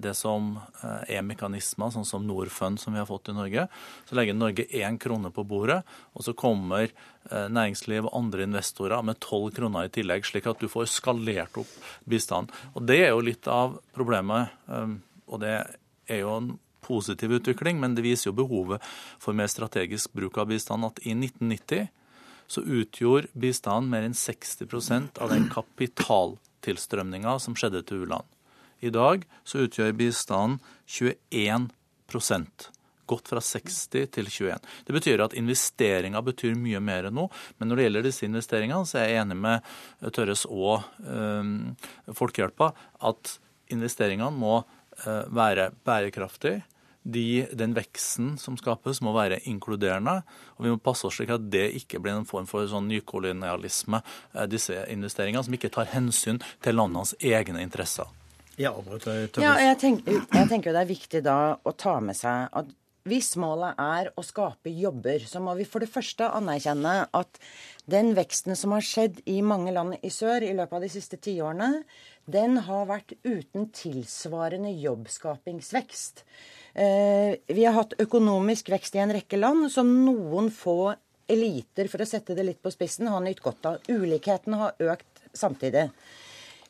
det 0.00 0.14
som 0.16 0.54
er 1.04 1.20
mekanismer, 1.20 1.92
sånn 1.92 2.06
som 2.08 2.24
Norfund 2.24 2.80
som 2.80 2.96
vi 2.96 2.98
har 3.02 3.06
fått 3.06 3.28
i 3.28 3.34
Norge, 3.36 3.66
så 4.08 4.16
legger 4.16 4.38
Norge 4.38 4.64
én 4.72 4.96
krone 4.96 5.28
på 5.36 5.44
bordet, 5.44 5.82
og 6.16 6.24
så 6.24 6.32
kommer 6.32 6.88
næringsliv 7.28 8.08
og 8.08 8.16
andre 8.16 8.48
investorer 8.48 9.04
med 9.04 9.20
tolv 9.20 9.52
kroner 9.52 9.84
i 9.84 9.92
tillegg, 9.92 10.24
slik 10.24 10.48
at 10.48 10.64
du 10.64 10.70
får 10.72 10.88
skalert 10.88 11.60
opp 11.60 11.76
bistanden. 12.08 12.48
Og 12.72 12.88
det 12.88 13.02
er 13.04 13.12
jo 13.12 13.26
litt 13.28 13.52
av 13.52 13.76
problemet, 13.92 14.56
og 15.28 15.44
det 15.44 15.58
er 16.06 16.22
jo 16.22 16.36
en 16.36 16.54
positiv 16.86 17.32
utvikling, 17.32 17.80
men 17.80 17.94
det 17.96 18.04
viser 18.06 18.30
jo 18.30 18.38
behovet 18.42 18.84
for 19.22 19.36
mer 19.36 19.50
strategisk 19.50 20.12
bruk 20.16 20.38
av 20.38 20.50
bistand. 20.52 20.86
At 20.86 21.02
i 21.02 21.14
1990 21.16 21.88
så 22.46 22.62
utgjorde 22.62 23.32
bistanden 23.34 23.90
mer 23.90 24.06
enn 24.06 24.14
60% 24.14 25.18
av 25.22 25.34
den 25.34 25.48
kapitaltilstrømninga 25.50 27.38
som 27.42 27.58
skjedde 27.58 27.82
til 27.88 28.06
u-land. 28.06 28.26
I 28.84 28.92
dag 28.94 29.24
så 29.44 29.64
utgjør 29.66 29.96
bistanden 29.98 30.60
21% 30.86 32.72
Gått 33.06 33.28
fra 33.30 33.38
60 33.38 34.08
til 34.10 34.26
21. 34.26 34.64
Det 34.82 34.94
betyr 34.96 35.20
at 35.22 35.34
investeringer 35.38 36.24
betyr 36.26 36.56
mye 36.58 36.80
mer 36.82 37.06
enn 37.06 37.14
nå. 37.14 37.28
Men 37.54 37.70
når 37.70 37.78
det 37.78 37.84
gjelder 37.84 38.02
disse 38.08 38.26
investeringene, 38.26 38.82
så 38.82 38.98
er 38.98 39.06
jeg 39.06 39.20
enig 39.20 39.36
med 39.38 39.68
Tørres 40.10 40.42
og 40.50 40.82
øh, 41.06 41.52
Folkehjelpa 42.18 42.72
at 43.06 43.36
investeringene 43.70 44.34
må 44.34 44.56
Eh, 44.58 44.75
være 45.04 45.70
bærekraftig. 45.84 46.60
De, 47.06 47.46
den 47.54 47.74
veksten 47.76 48.32
som 48.42 48.56
skapes, 48.58 48.98
må 49.04 49.12
være 49.14 49.38
inkluderende. 49.46 50.18
Og 50.58 50.66
vi 50.66 50.72
må 50.72 50.80
passe 50.82 51.06
oss 51.06 51.20
slik 51.20 51.30
at 51.30 51.44
det 51.52 51.68
ikke 51.78 52.00
blir 52.02 52.16
en 52.18 52.26
form 52.26 52.48
for 52.50 52.66
sånn 52.66 52.88
nykolonialisme, 52.90 54.00
eh, 54.34 54.46
disse 54.50 54.80
investeringene, 54.90 55.44
som 55.46 55.54
ikke 55.54 55.70
tar 55.76 55.92
hensyn 55.92 56.40
til 56.64 56.78
landenes 56.78 57.14
egne 57.22 57.62
interesser. 57.62 58.10
Ja, 58.56 58.72
ja 59.36 59.52
jeg, 59.60 59.78
tenker, 59.82 60.22
jeg 60.32 60.48
tenker 60.48 60.72
det 60.72 60.82
er 60.82 60.88
viktig 60.88 61.22
da 61.22 61.38
å 61.60 61.74
ta 61.76 61.98
med 62.00 62.16
seg 62.16 62.48
at 62.56 62.70
hvis 63.06 63.36
målet 63.38 63.78
er 63.78 64.10
å 64.18 64.24
skape 64.26 64.72
jobber, 64.74 65.22
så 65.30 65.40
må 65.42 65.54
vi 65.58 65.66
for 65.68 65.84
det 65.84 65.90
første 65.92 66.26
anerkjenne 66.34 66.94
at 67.14 67.40
den 67.86 68.12
veksten 68.18 68.58
som 68.58 68.74
har 68.74 68.84
skjedd 68.84 69.20
i 69.30 69.38
mange 69.46 69.74
land 69.74 69.96
i 70.02 70.10
sør 70.10 70.42
i 70.42 70.52
løpet 70.56 70.78
av 70.78 70.84
de 70.84 70.90
siste 70.90 71.18
tiårene, 71.22 71.84
den 72.26 72.58
har 72.66 72.88
vært 72.90 73.14
uten 73.22 73.68
tilsvarende 73.70 74.74
jobbskapingsvekst. 74.74 76.24
Eh, 76.74 77.38
vi 77.46 77.64
har 77.64 77.76
hatt 77.78 77.94
økonomisk 78.02 78.72
vekst 78.74 78.98
i 78.98 79.04
en 79.04 79.14
rekke 79.14 79.38
land 79.38 79.70
som 79.72 79.88
noen 80.04 80.50
få 80.50 80.96
eliter, 81.30 81.88
for 81.90 82.02
å 82.02 82.08
sette 82.08 82.34
det 82.34 82.44
litt 82.46 82.62
på 82.62 82.74
spissen, 82.74 83.08
har 83.10 83.22
nytt 83.22 83.42
godt 83.44 83.70
av. 83.70 83.90
Ulikhetene 83.90 84.60
har 84.60 84.88
økt 84.92 85.26
samtidig. 85.36 85.88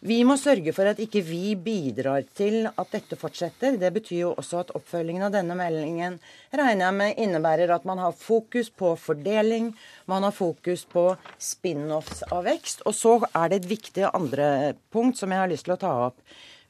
Vi 0.04 0.18
må 0.28 0.34
sørge 0.36 0.74
for 0.76 0.90
at 0.90 0.98
ikke 1.00 1.22
vi 1.24 1.54
bidrar 1.56 2.26
til 2.36 2.66
at 2.68 2.90
dette 2.92 3.16
fortsetter. 3.16 3.78
Det 3.80 3.88
betyr 3.94 4.18
jo 4.18 4.32
også 4.36 4.58
at 4.60 4.72
oppfølgingen 4.76 5.24
av 5.24 5.32
denne 5.32 5.56
meldingen 5.56 6.18
regner 6.52 6.84
jeg 6.84 6.96
med 6.98 7.22
innebærer 7.24 7.72
at 7.72 7.86
man 7.88 8.02
har 8.04 8.12
fokus 8.12 8.68
på 8.68 8.92
fordeling, 9.00 9.70
man 10.04 10.26
har 10.26 10.34
fokus 10.36 10.84
på 10.84 11.06
spin-offs 11.40 12.26
av 12.28 12.44
vekst. 12.44 12.84
Og 12.84 12.92
så 12.94 13.14
er 13.32 13.48
det 13.48 13.62
et 13.62 13.70
viktig 13.70 14.04
andre 14.10 14.74
punkt 14.92 15.16
som 15.16 15.32
jeg 15.32 15.40
har 15.40 15.50
lyst 15.52 15.64
til 15.64 15.76
å 15.78 15.80
ta 15.80 15.94
opp. 16.10 16.20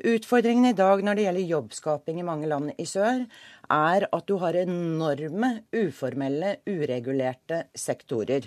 Utfordringen 0.07 0.71
i 0.71 0.77
dag 0.77 1.03
når 1.03 1.17
det 1.17 1.25
gjelder 1.27 1.51
jobbskaping 1.51 2.21
i 2.21 2.29
mange 2.29 2.47
land 2.47 2.77
i 2.79 2.87
sør, 2.87 3.25
er 3.73 4.07
at 4.07 4.27
du 4.31 4.37
har 4.39 4.55
enorme 4.61 5.51
uformelle, 5.75 6.61
uregulerte 6.69 7.65
sektorer. 7.75 8.47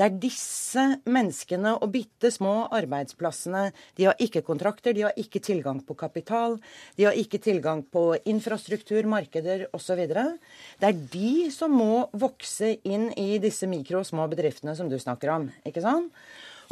Det 0.00 0.06
er 0.06 0.14
disse 0.16 0.82
menneskene 1.12 1.74
og 1.76 1.90
bitte 1.92 2.30
små 2.32 2.70
arbeidsplassene. 2.72 3.66
De 4.00 4.06
har 4.08 4.22
ikke 4.24 4.40
kontrakter, 4.46 4.94
de 4.96 5.04
har 5.04 5.18
ikke 5.20 5.42
tilgang 5.44 5.82
på 5.84 5.92
kapital, 5.92 6.56
de 6.96 7.04
har 7.04 7.18
ikke 7.20 7.36
tilgang 7.44 7.82
på 7.84 8.14
infrastruktur, 8.32 9.04
markeder 9.04 9.66
osv. 9.76 10.00
Det 10.08 10.88
er 10.88 11.02
de 11.12 11.50
som 11.52 11.76
må 11.76 12.06
vokse 12.16 12.78
inn 12.80 13.10
i 13.20 13.34
disse 13.44 13.68
mikro 13.68 14.00
og 14.00 14.08
små 14.08 14.24
bedriftene 14.32 14.72
som 14.78 14.88
du 14.88 14.96
snakker 14.96 15.34
om. 15.36 15.50
ikke 15.68 15.84
sant? 15.84 16.16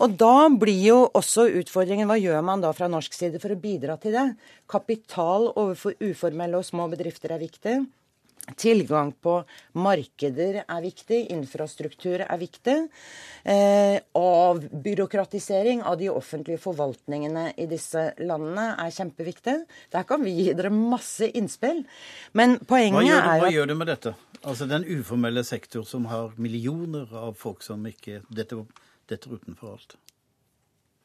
Og 0.01 0.17
da 0.17 0.49
blir 0.49 0.81
jo 0.87 0.99
også 1.19 1.51
utfordringen 1.59 2.09
hva 2.09 2.17
gjør 2.17 2.41
man 2.47 2.65
da 2.65 2.71
fra 2.73 2.89
norsk 2.89 3.13
side 3.13 3.43
for 3.43 3.53
å 3.53 3.61
bidra 3.61 3.99
til 4.01 4.17
det? 4.17 4.27
Kapital 4.71 5.51
overfor 5.51 6.01
uformelle 6.01 6.57
og 6.57 6.65
små 6.65 6.89
bedrifter 6.89 7.35
er 7.35 7.45
viktig. 7.45 7.81
Tilgang 8.57 9.13
på 9.13 9.35
markeder 9.77 10.63
er 10.63 10.81
viktig, 10.85 11.27
infrastruktur 11.35 12.23
er 12.25 12.39
viktig. 12.41 12.77
Eh, 13.45 13.99
avbyråkratisering 14.17 15.83
av 15.83 15.99
de 16.01 16.09
offentlige 16.11 16.63
forvaltningene 16.63 17.53
i 17.57 17.69
disse 17.71 18.13
landene 18.23 18.71
er 18.79 18.95
kjempeviktig. 18.95 19.59
Der 19.93 20.09
kan 20.09 20.25
vi 20.25 20.37
gi 20.39 20.49
dere 20.57 20.73
masse 20.75 21.29
innspill. 21.29 21.85
Men 22.33 22.59
poenget 22.65 22.99
hva 22.99 23.07
du, 23.07 23.15
er 23.15 23.31
at 23.37 23.45
Hva 23.45 23.53
gjør 23.53 23.71
du 23.71 23.77
med 23.79 23.93
dette? 23.93 24.15
Altså 24.43 24.69
Den 24.71 24.85
uformelle 24.87 25.45
sektor 25.45 25.85
som 25.85 26.07
har 26.09 26.33
millioner 26.39 27.11
av 27.13 27.35
folk 27.37 27.65
som 27.67 27.85
ikke 27.87 28.23
detter, 28.31 28.65
detter 29.11 29.35
utenfor 29.35 29.77
alt. 29.77 29.99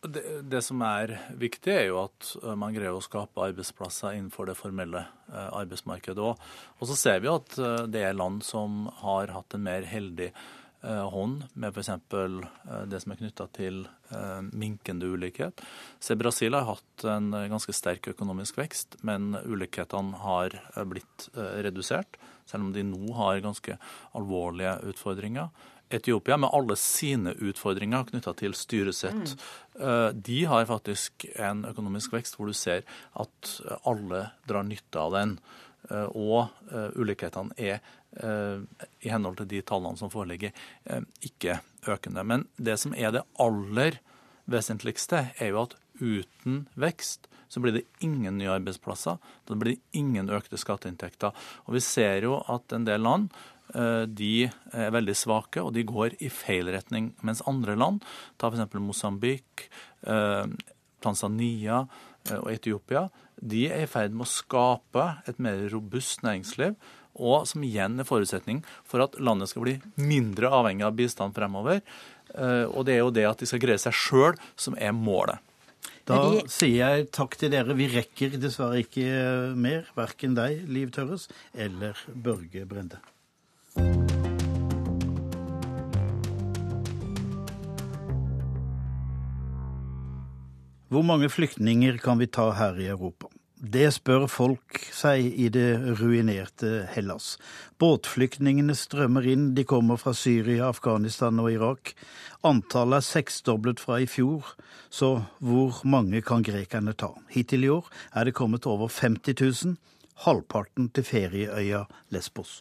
Det, 0.04 0.24
det, 0.51 0.60
som 0.62 0.82
er 0.84 1.14
viktig, 1.39 1.72
er 1.72 1.86
jo 1.88 2.01
at 2.01 2.34
eh, 2.41 2.56
man 2.60 2.74
greier 2.76 2.95
å 2.95 3.04
skape 3.04 3.45
arbeidsplasser 3.45 4.18
innenfor 4.18 4.49
det 4.49 4.58
formelle 4.60 5.06
eh, 5.32 5.47
arbeidsmarkedet 5.62 6.20
òg. 6.20 6.41
Og 6.80 6.89
så 6.89 6.97
ser 6.99 7.24
vi 7.24 7.32
at 7.32 7.56
eh, 7.56 7.86
det 7.88 8.04
er 8.04 8.18
land 8.18 8.43
som 8.43 8.89
har 8.99 9.32
hatt 9.32 9.56
en 9.56 9.66
mer 9.70 9.88
heldig 9.88 10.34
hånd 10.84 11.45
med 11.56 11.78
f.eks. 11.78 11.93
det 12.91 12.99
som 12.99 13.12
er 13.14 13.20
knytta 13.22 13.45
til 13.56 13.78
minkende 14.51 15.08
ulikhet. 15.08 15.62
Se, 16.04 16.18
Brasil 16.20 16.58
har 16.58 16.66
hatt 16.68 17.06
en 17.08 17.30
ganske 17.54 17.72
sterk 17.72 18.10
økonomisk 18.12 18.60
vekst, 18.60 18.97
men 18.99 19.30
ulikhetene 19.47 20.20
har 20.20 20.58
blitt 20.91 21.30
redusert, 21.64 22.20
selv 22.51 22.68
om 22.68 22.74
de 22.76 22.84
nå 22.84 23.16
har 23.16 23.39
ganske 23.45 23.78
alvorlige 24.12 24.76
utfordringer. 24.91 25.56
Etiopia, 25.94 26.38
med 26.41 26.50
alle 26.54 26.78
sine 26.80 27.36
utfordringer 27.38 28.08
knytta 28.10 28.34
til 28.39 28.56
styresett, 28.58 29.36
mm. 29.78 30.22
de 30.26 30.39
har 30.50 30.70
faktisk 30.70 31.28
en 31.36 31.64
økonomisk 31.70 32.16
vekst 32.16 32.38
hvor 32.38 32.50
du 32.50 32.58
ser 32.58 32.82
at 33.20 33.52
alle 33.89 34.26
drar 34.50 34.66
nytte 34.68 35.02
av 35.02 35.14
den. 35.18 35.36
Og 36.16 36.48
ulikhetene 36.96 37.54
er, 37.60 37.82
i 39.04 39.12
henhold 39.12 39.41
til 39.41 39.50
de 39.52 39.62
tallene 39.68 40.00
som 40.00 40.12
foreligger, 40.14 40.54
ikke 41.26 41.60
økende. 41.91 42.24
Men 42.24 42.48
det 42.56 42.78
som 42.82 42.96
er 42.96 43.14
det 43.14 43.26
aller 43.41 44.00
vesentligste, 44.50 45.28
er 45.38 45.54
jo 45.54 45.66
at 45.66 45.78
uten 46.02 46.66
vekst 46.80 47.30
så 47.54 47.60
blir 47.62 47.76
det 47.76 47.84
ingen 48.00 48.38
nye 48.38 48.50
arbeidsplasser. 48.50 49.20
Da 49.46 49.56
blir 49.56 49.76
det 49.76 50.00
ingen 50.00 50.32
økte 50.34 50.58
skatteinntekter. 50.58 51.36
Og 51.68 51.76
vi 51.76 51.84
ser 51.86 52.26
jo 52.26 52.39
at 52.50 52.74
en 52.74 52.88
del 52.88 53.04
land 53.06 53.28
eh, 53.30 53.53
de 53.74 54.47
er 54.76 54.93
veldig 54.93 55.16
svake, 55.18 55.61
og 55.64 55.74
de 55.74 55.86
går 55.88 56.18
i 56.22 56.30
feil 56.34 56.70
retning. 56.74 57.14
Mens 57.26 57.43
andre 57.49 57.78
land, 57.80 58.03
ta 58.38 58.51
f.eks. 58.51 58.76
Mosambik, 58.78 59.68
eh, 60.05 60.43
Tanzania 61.03 61.84
eh, 62.30 62.39
og 62.39 62.51
Etiopia, 62.53 63.07
de 63.41 63.66
er 63.72 63.86
i 63.86 63.89
ferd 63.89 64.14
med 64.14 64.28
å 64.28 64.34
skape 64.34 65.07
et 65.30 65.39
mer 65.41 65.64
robust 65.74 66.22
næringsliv. 66.26 66.76
Og 67.14 67.47
som 67.49 67.66
igjen 67.66 67.99
er 68.01 68.09
forutsetning 68.09 68.64
for 68.89 69.03
at 69.05 69.18
landet 69.22 69.51
skal 69.51 69.66
bli 69.68 69.76
mindre 70.01 70.49
avhengig 70.49 70.86
av 70.88 70.95
bistand 70.97 71.36
fremover. 71.36 71.84
Og 72.34 72.88
det 72.88 72.95
er 72.95 73.03
jo 73.03 73.11
det 73.14 73.28
at 73.30 73.43
de 73.43 73.45
skal 73.45 73.61
greie 73.61 73.78
seg 73.78 73.93
sjøl 73.93 74.39
som 74.57 74.74
er 74.82 74.95
målet. 74.97 75.38
Da 76.09 76.20
sier 76.51 76.80
jeg 76.80 77.07
takk 77.16 77.38
til 77.39 77.53
dere. 77.53 77.78
Vi 77.78 77.88
rekker 77.93 78.36
dessverre 78.41 78.82
ikke 78.82 79.53
mer, 79.53 79.86
verken 79.95 80.36
deg, 80.39 80.66
Liv 80.66 80.91
Tørres, 80.95 81.30
eller 81.53 81.99
Børge 82.09 82.66
Brende. 82.66 82.99
Hvor 90.94 91.02
mange 91.02 91.26
flyktninger 91.26 91.96
kan 91.98 92.20
vi 92.22 92.28
ta 92.30 92.52
her 92.54 92.76
i 92.78 92.86
Europa? 92.86 93.26
Det 93.58 93.88
spør 93.96 94.28
folk 94.30 94.78
seg 94.94 95.26
i 95.41 95.48
det 95.50 95.80
ruinerte 95.98 96.84
Hellas. 96.94 97.32
Båtflyktningene 97.82 98.76
strømmer 98.78 99.26
inn, 99.32 99.48
de 99.58 99.64
kommer 99.66 99.98
fra 99.98 100.14
Syria, 100.14 100.68
Afghanistan 100.68 101.41
og 101.41 101.50
Irak. 101.50 101.96
Antallet 102.46 103.00
er 103.00 103.08
seksdoblet 103.08 103.82
fra 103.82 103.98
i 104.04 104.06
fjor, 104.06 104.54
så 104.94 105.24
hvor 105.41 105.82
mange 105.82 106.22
kan 106.22 106.46
grekerne 106.46 106.94
ta? 106.94 107.10
Hittil 107.34 107.66
i 107.66 107.74
år 107.74 107.89
er 108.14 108.30
det 108.30 108.38
kommet 108.38 108.70
over 108.70 108.94
50 108.94 109.66
000, 109.66 109.76
halvparten 110.28 110.94
til 110.94 111.10
ferieøya 111.10 111.88
Lesbos. 112.14 112.60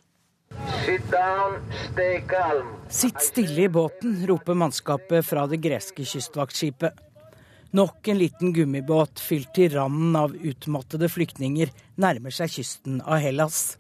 Sitt 2.89 3.25
stille 3.29 3.69
i 3.69 3.73
båten, 3.73 4.21
roper 4.25 4.57
mannskapet 4.57 5.27
fra 5.29 5.51
det 5.51 5.61
greske 5.61 6.09
kystvaktskipet. 6.09 7.12
Nok 7.73 8.09
en 8.09 8.19
liten 8.19 8.53
gummibåt 8.53 9.21
fylt 9.21 9.55
til 9.57 9.71
randen 9.73 10.17
av 10.17 10.35
utmattede 10.37 11.09
flyktninger 11.09 11.71
nærmer 11.97 12.35
seg 12.37 12.51
kysten 12.53 12.99
av 13.01 13.23
Hellas. 13.25 13.79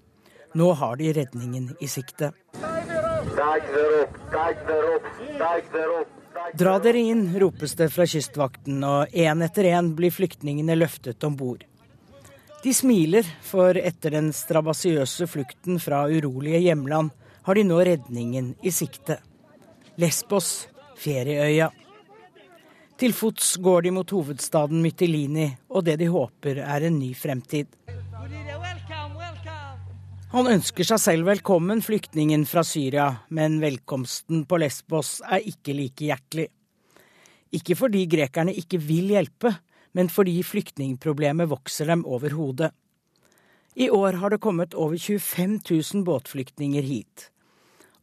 Nå 0.56 0.70
har 0.80 0.96
de 0.96 1.10
redningen 1.12 1.66
i 1.76 1.88
sikte. 1.92 2.30
Dra 6.62 6.78
dere 6.86 7.02
inn, 7.12 7.26
ropes 7.44 7.76
det 7.76 7.90
fra 7.92 8.06
Kystvakten, 8.08 8.80
og 8.80 9.12
én 9.12 9.44
etter 9.44 9.68
én 9.74 9.92
blir 9.96 10.14
flyktningene 10.16 10.78
løftet 10.80 11.28
om 11.28 11.36
bord. 11.36 11.66
De 12.64 12.72
smiler, 12.72 13.28
for 13.44 13.76
etter 13.76 14.16
den 14.16 14.32
strabasiøse 14.32 15.28
flukten 15.28 15.76
fra 15.82 16.06
urolige 16.08 16.64
hjemland 16.64 17.12
har 17.44 17.60
de 17.60 17.68
nå 17.68 17.84
redningen 17.84 18.54
i 18.64 18.72
sikte. 18.72 19.20
Lesbos, 20.00 20.68
ferieøya. 20.96 21.68
Til 23.00 23.14
fots 23.16 23.56
går 23.62 23.86
de 23.86 23.92
mot 23.96 24.10
hovedstaden 24.14 24.82
Mytilini 24.84 25.48
og 25.72 25.86
det 25.88 25.98
de 26.02 26.08
håper 26.12 26.62
er 26.62 26.86
en 26.86 26.98
ny 27.00 27.12
fremtid. 27.18 27.70
Han 30.32 30.48
ønsker 30.48 30.86
seg 30.88 31.00
selv 31.02 31.26
velkommen, 31.28 31.82
flyktningen 31.84 32.46
fra 32.48 32.62
Syria, 32.64 33.10
men 33.28 33.58
velkomsten 33.60 34.46
på 34.48 34.56
Lesbos 34.62 35.18
er 35.28 35.44
ikke 35.44 35.74
like 35.76 36.06
hjertelig. 36.06 36.46
Ikke 37.52 37.76
fordi 37.76 38.06
grekerne 38.08 38.54
ikke 38.56 38.80
vil 38.80 39.12
hjelpe, 39.12 39.52
men 39.92 40.08
fordi 40.08 40.38
flyktningproblemet 40.46 41.50
vokser 41.50 41.92
dem 41.92 42.06
over 42.08 42.32
hodet. 42.32 42.70
I 43.76 43.90
år 43.92 44.16
har 44.22 44.32
det 44.32 44.40
kommet 44.40 44.72
over 44.72 44.96
25 44.96 45.60
000 45.68 46.04
båtflyktninger 46.04 46.82
hit. 46.84 47.28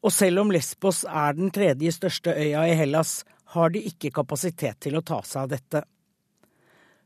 Og 0.06 0.14
selv 0.14 0.44
om 0.44 0.54
Lesbos 0.54 1.04
er 1.10 1.34
den 1.34 1.50
tredje 1.52 1.92
største 1.98 2.34
øya 2.34 2.68
i 2.70 2.78
Hellas, 2.78 3.24
har 3.56 3.72
de 3.74 3.82
ikke 3.90 4.12
kapasitet 4.14 4.80
til 4.86 4.98
å 5.00 5.06
ta 5.06 5.22
seg 5.26 5.42
av 5.46 5.54
dette. 5.54 5.82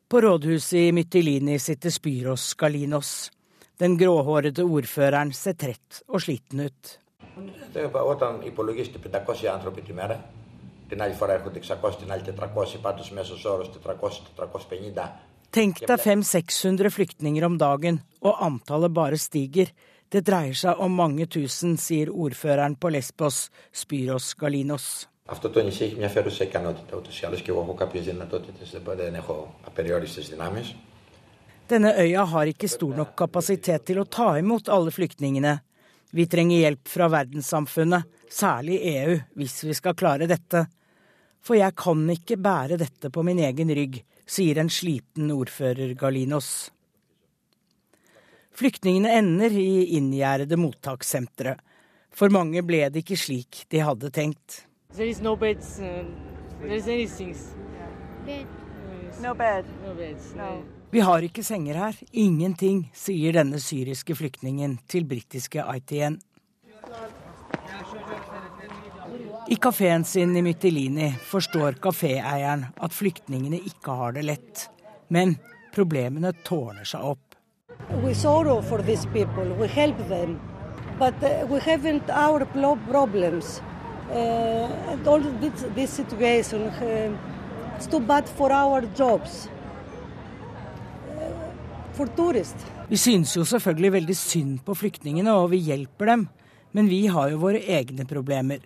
På 0.09 0.21
rådhuset 0.21 0.89
i 0.89 0.91
Mytilini 0.93 1.55
sitter 1.59 1.93
Spyros 1.93 2.51
Galinos. 2.59 3.31
Den 3.79 3.95
gråhårete 3.97 4.65
ordføreren 4.67 5.31
ser 5.33 5.55
trett 5.57 6.03
og 6.07 6.21
sliten 6.21 6.65
ut. 6.67 6.97
Tenk 15.53 15.81
deg 15.85 16.01
500-600 16.01 16.89
flyktninger 16.93 17.45
om 17.45 17.57
dagen, 17.61 17.99
og 18.25 18.41
antallet 18.45 18.93
bare 18.93 19.17
stiger. 19.21 19.71
Det 20.09 20.21
dreier 20.25 20.57
seg 20.57 20.81
om 20.81 20.93
mange 20.97 21.25
tusen, 21.25 21.77
sier 21.81 22.09
ordføreren 22.13 22.75
på 22.77 22.93
Lesbos, 22.93 23.47
Spyros 23.73 24.33
Galinos. 24.37 25.07
Αυτό 25.26 25.50
το 25.50 25.62
νησί 25.62 25.84
έχει 25.84 25.96
μια 25.96 26.08
φέρουσα 26.08 26.44
ικανότητα. 26.44 26.96
Ούτως 26.96 27.20
ή 27.20 27.26
άλλως 27.26 27.42
και 27.42 27.50
εγώ 27.50 27.60
έχω 27.60 27.74
κάποιες 27.74 28.04
δυνατότητες, 28.04 28.76
δεν 28.96 29.14
έχω 29.14 29.54
απεριόριστες 29.66 30.28
δυνάμεις. 30.28 30.74
Denne 31.68 31.92
øya 31.98 32.24
har 32.24 32.46
ikke 32.46 32.68
stor 32.68 32.94
nok 32.96 33.10
kapasitet 33.14 33.84
til 33.84 33.98
å 34.00 34.08
ta 34.08 34.38
imot 34.40 34.70
alle 34.72 34.90
flyktningene. 34.90 35.58
Vi 36.16 36.24
trenger 36.26 36.62
hjelp 36.62 36.88
fra 36.88 37.08
verdenssamfunnet, 37.12 38.06
særlig 38.32 38.78
EU, 38.94 39.18
hvis 39.36 39.64
vi 39.68 39.74
skal 39.76 39.94
klare 39.94 40.28
dette. 40.30 40.64
For 41.44 41.58
jeg 41.60 41.76
kan 41.76 42.06
ikke 42.08 42.38
bære 42.40 42.78
dette 42.80 43.10
på 43.12 43.22
min 43.22 43.42
egen 43.44 43.68
rygg, 43.76 44.00
sier 44.24 44.62
en 44.62 44.72
sliten 44.72 45.28
ordfører 45.34 45.92
Galinos. 46.00 46.70
Flyktningene 48.56 49.12
ender 49.20 49.52
i 49.52 49.98
inngjerdede 50.00 50.56
mottakssentre. 50.56 51.58
For 52.10 52.32
mange 52.32 52.64
ble 52.64 52.88
det 52.88 53.04
ikke 53.04 53.20
slik 53.20 53.66
de 53.68 53.84
hadde 53.84 54.08
tenkt. 54.10 54.64
There 54.95 55.07
is 55.07 55.21
no 55.21 55.35
beds. 55.35 55.79
Uh, 55.79 56.03
there 56.61 56.75
is 56.75 56.87
anything. 56.87 57.35
Bed. 58.25 58.45
No 59.21 59.33
bed. 59.33 59.65
No 59.85 59.93
beds. 59.95 60.35
No. 60.35 60.61
Vi 60.91 60.99
har 60.99 61.25
ikke 61.25 61.41
senger 61.43 61.79
her. 61.81 61.95
Ingenting, 62.11 62.83
sier 62.93 63.33
denne 63.33 63.57
syriske 63.57 64.13
flyktningen 64.13 64.77
til 64.87 65.07
britiske 65.09 65.65
ITN. 65.65 66.19
I 69.49 69.57
kafeen 69.57 70.05
sin 70.05 70.37
i 70.37 70.45
Mytilini 70.45 71.09
forstår 71.25 71.81
kaféeieren 71.81 72.67
at 72.77 72.93
flyktningene 72.93 73.57
ikke 73.65 73.97
har 73.97 74.13
det 74.13 74.27
lett. 74.29 74.67
Men 75.09 75.39
problemene 75.73 76.35
tårner 76.45 76.85
seg 76.85 77.01
opp. 77.15 77.35
We 78.05 78.13
sorrow 78.13 78.61
for 78.61 78.85
these 78.85 79.09
people. 79.09 79.49
We 79.57 79.67
help 79.67 79.97
them. 80.07 80.39
But 80.99 81.17
uh, 81.23 81.47
we 81.49 81.59
haven't 81.59 82.09
our 82.13 82.45
problems. 82.87 83.61
Uh, 84.11 85.09
all 85.09 85.21
this, 85.41 85.65
this 85.75 85.89
situation 85.89 86.61
uh, 86.61 87.15
it's 87.77 87.87
too 87.87 87.99
bad 87.99 88.27
for 88.29 88.51
our 88.51 88.81
jobs. 88.95 89.49
Uh, 91.09 91.31
for 91.93 92.07
tourists. 92.07 92.65
Vi 92.87 92.97
synes 92.97 93.35
jo 93.37 93.45
selvfølgelig 93.45 93.91
veldig 93.91 94.15
synd 94.17 94.59
på 94.65 94.75
flyktningene, 94.75 95.31
og 95.33 95.51
vi 95.51 95.57
hjelper 95.57 96.05
dem. 96.05 96.27
Men 96.73 96.89
vi 96.89 97.07
har 97.07 97.29
jo 97.31 97.39
våre 97.41 97.61
egne 97.61 98.05
problemer. 98.05 98.59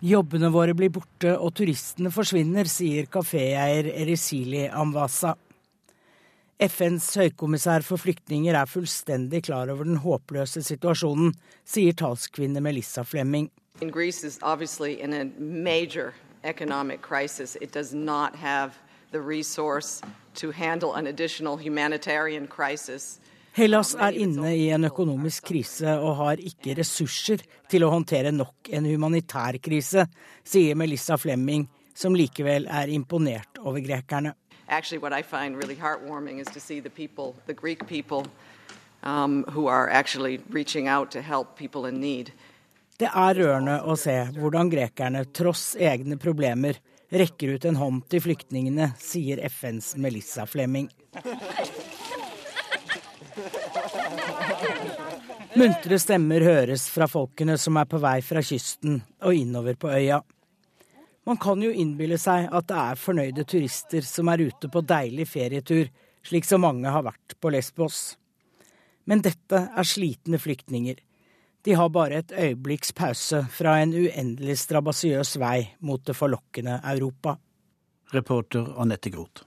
Jobbene 0.00 0.48
våre 0.48 0.74
blir 0.74 0.90
borte, 0.92 1.36
og 1.36 1.52
turistene 1.54 2.10
forsvinner, 2.12 2.64
sier 2.64 3.08
kaféeier 3.12 3.90
Erisili 3.92 4.64
Amwasa. 4.68 5.34
FNs 6.60 7.06
høykommissær 7.20 7.84
for 7.84 8.00
flyktninger 8.00 8.56
er 8.56 8.68
fullstendig 8.68 9.42
klar 9.46 9.70
over 9.72 9.88
den 9.88 10.00
håpløse 10.00 10.60
situasjonen, 10.64 11.32
sier 11.64 11.96
talskvinne 11.96 12.60
Melissa 12.64 13.04
Flemming. 13.04 13.48
In 13.80 13.90
Greece 13.90 14.24
is 14.24 14.38
obviously 14.42 15.00
in 15.00 15.12
a 15.14 15.24
major 15.38 16.12
economic 16.44 17.00
crisis. 17.00 17.56
It 17.60 17.72
does 17.72 17.94
not 17.94 18.36
have 18.36 18.78
the 19.10 19.20
resource 19.20 20.02
to 20.34 20.50
handle 20.50 20.94
an 20.94 21.06
additional 21.06 21.56
humanitarian 21.56 22.46
crisis. 22.46 23.20
Hellas 23.52 23.94
er 23.94 24.14
inne 24.14 24.52
i 24.54 24.68
en 24.70 24.84
økonomisk 24.86 25.48
krise 25.48 25.96
og 25.98 26.16
har 26.20 26.42
ikke 26.44 26.76
ressurser 26.78 27.40
til 27.70 27.82
å 27.82 27.90
håndtere 27.90 28.30
nok 28.30 28.70
en 28.70 28.86
humanitær 28.86 29.58
krise, 29.58 30.04
sier 30.44 30.76
Melissa 30.78 31.16
Flemming, 31.18 31.66
som 31.94 32.14
likevel 32.14 32.68
er 32.70 32.92
imponert 32.94 33.58
over 33.58 33.80
grekerne. 33.80 34.36
Actually, 34.68 34.98
what 34.98 35.12
I 35.12 35.22
find 35.22 35.56
really 35.56 35.74
heartwarming 35.74 36.38
is 36.38 36.46
to 36.54 36.60
see 36.60 36.78
the 36.78 36.90
people, 36.90 37.34
the 37.46 37.54
Greek 37.54 37.88
people, 37.88 38.26
um, 39.02 39.44
who 39.50 39.66
are 39.66 39.90
actually 39.90 40.38
reaching 40.50 40.86
out 40.86 41.10
to 41.10 41.20
help 41.20 41.56
people 41.56 41.86
in 41.86 42.00
need. 42.00 42.30
Det 43.00 43.08
er 43.08 43.38
rørende 43.38 43.78
å 43.88 43.94
se 43.96 44.12
hvordan 44.34 44.68
grekerne, 44.68 45.22
tross 45.32 45.70
egne 45.80 46.18
problemer, 46.20 46.76
rekker 47.08 47.54
ut 47.56 47.64
en 47.64 47.78
hånd 47.80 48.02
til 48.12 48.20
flyktningene, 48.26 48.90
sier 49.00 49.40
FNs 49.48 49.94
Melissa 49.96 50.44
Flemming. 50.44 50.90
Muntre 55.56 55.96
stemmer 55.98 56.44
høres 56.44 56.90
fra 56.92 57.08
folkene 57.08 57.56
som 57.58 57.80
er 57.80 57.88
på 57.88 58.02
vei 58.04 58.18
fra 58.20 58.44
kysten 58.44 59.00
og 59.24 59.34
innover 59.34 59.80
på 59.80 59.88
øya. 59.96 60.20
Man 61.24 61.40
kan 61.40 61.64
jo 61.64 61.72
innbille 61.72 62.20
seg 62.20 62.52
at 62.52 62.68
det 62.68 62.84
er 62.84 63.00
fornøyde 63.00 63.48
turister 63.48 64.04
som 64.04 64.28
er 64.28 64.44
ute 64.44 64.68
på 64.68 64.84
deilig 64.84 65.30
ferietur, 65.32 65.88
slik 66.20 66.44
som 66.44 66.68
mange 66.68 66.92
har 66.92 67.08
vært 67.08 67.40
på 67.40 67.56
Lesbos. 67.56 68.10
Men 69.08 69.24
dette 69.24 69.70
er 69.72 69.88
slitne 69.88 70.36
flyktninger 70.36 71.00
de 71.62 71.76
har 71.76 71.88
bare 71.92 72.22
et 72.22 72.32
øyeblikks 72.32 72.92
pause 72.92 73.44
fra 73.52 73.80
en 73.82 73.92
uendelig 73.94 74.58
strabasiøs 74.62 75.36
vei 75.40 75.68
mot 75.80 76.02
det 76.06 76.16
forlokkende 76.16 76.80
Europa. 76.94 77.36
Reporter 78.12 78.74
Anette 78.80 79.10
Groth. 79.10 79.44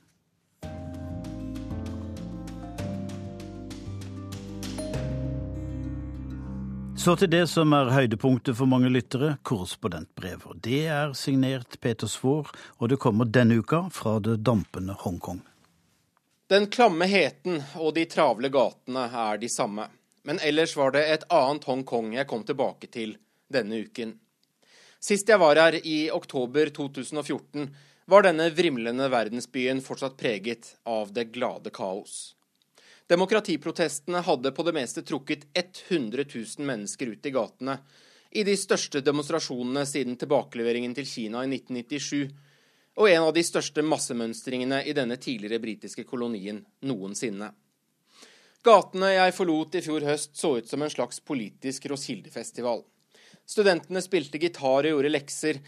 Så 7.04 7.16
til 7.20 7.28
det 7.28 7.48
som 7.52 7.74
er 7.76 7.90
høydepunktet 7.92 8.56
for 8.56 8.70
mange 8.70 8.88
lyttere, 8.88 9.34
korrespondentbrev. 9.44 10.46
Det 10.64 10.86
er 10.88 11.12
signert 11.20 11.76
Peter 11.84 12.08
Svaar, 12.08 12.48
og 12.80 12.94
det 12.94 13.00
kommer 13.04 13.28
denne 13.28 13.58
uka 13.60 13.90
fra 13.92 14.22
det 14.24 14.38
dampende 14.48 14.96
Hongkong. 15.02 15.42
Den 16.48 16.70
klamme 16.72 17.10
heten 17.12 17.60
og 17.76 17.92
de 17.98 18.06
travle 18.08 18.48
gatene 18.54 19.04
er 19.10 19.42
de 19.42 19.50
samme. 19.52 19.90
Men 20.24 20.40
ellers 20.40 20.76
var 20.76 20.94
det 20.96 21.04
et 21.12 21.26
annet 21.30 21.66
Hongkong 21.68 22.14
jeg 22.16 22.28
kom 22.28 22.46
tilbake 22.48 22.88
til 22.92 23.18
denne 23.52 23.84
uken. 23.84 24.16
Sist 25.04 25.28
jeg 25.28 25.40
var 25.42 25.60
her, 25.60 25.76
i 25.84 26.08
oktober 26.12 26.72
2014, 26.72 27.68
var 28.08 28.24
denne 28.24 28.48
vrimlende 28.56 29.10
verdensbyen 29.12 29.82
fortsatt 29.84 30.16
preget 30.20 30.76
av 30.88 31.12
det 31.16 31.28
glade 31.36 31.72
kaos. 31.76 32.36
Demokratiprotestene 33.12 34.24
hadde 34.24 34.54
på 34.56 34.64
det 34.64 34.74
meste 34.76 35.04
trukket 35.04 35.44
100 35.54 36.24
000 36.24 36.68
mennesker 36.68 37.12
ut 37.12 37.26
i 37.26 37.34
gatene 37.36 37.78
i 38.32 38.44
de 38.48 38.56
største 38.58 39.04
demonstrasjonene 39.06 39.84
siden 39.86 40.16
tilbakeleveringen 40.18 40.96
til 40.98 41.06
Kina 41.06 41.44
i 41.44 41.52
1997, 41.52 42.32
og 42.98 43.10
en 43.10 43.28
av 43.28 43.34
de 43.36 43.44
største 43.46 43.84
massemønstringene 43.86 44.80
i 44.88 44.96
denne 44.96 45.20
tidligere 45.22 45.62
britiske 45.62 46.06
kolonien 46.10 46.64
noensinne. 46.88 47.52
Gatene 48.64 49.10
jeg 49.12 49.34
forlot 49.36 49.74
i 49.76 49.82
fjor 49.84 50.06
høst 50.08 50.38
så 50.40 50.54
ut 50.56 50.70
som 50.70 50.84
en 50.86 50.92
slags 50.92 51.18
politisk 51.20 51.90
Roskilde-festival. 51.92 52.86
Studentene 53.44 54.00
spilte 54.00 54.40
gitar 54.40 54.86
og 54.86 54.88
gjorde 54.88 55.12
lekser. 55.12 55.60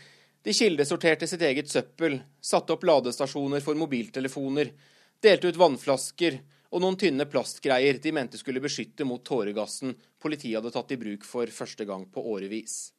De 0.46 0.54
kildesorterte 0.56 1.28
sitt 1.28 1.44
eget 1.44 1.68
søppel, 1.68 2.22
satte 2.40 2.72
opp 2.72 2.86
ladestasjoner 2.88 3.60
for 3.66 3.76
mobiltelefoner, 3.76 4.72
delte 5.20 5.52
ut 5.52 5.60
vannflasker 5.60 6.40
og 6.72 6.86
noen 6.86 6.96
tynne 7.00 7.28
plastgreier 7.28 8.00
de 8.00 8.16
mente 8.16 8.40
skulle 8.40 8.64
beskytte 8.64 9.04
mot 9.04 9.24
tåregassen 9.28 9.92
politiet 10.24 10.62
hadde 10.62 10.72
tatt 10.72 10.96
i 10.96 11.02
bruk 11.02 11.28
for 11.28 11.52
første 11.52 11.84
gang 11.90 12.08
på 12.08 12.24
årevis. 12.32 12.94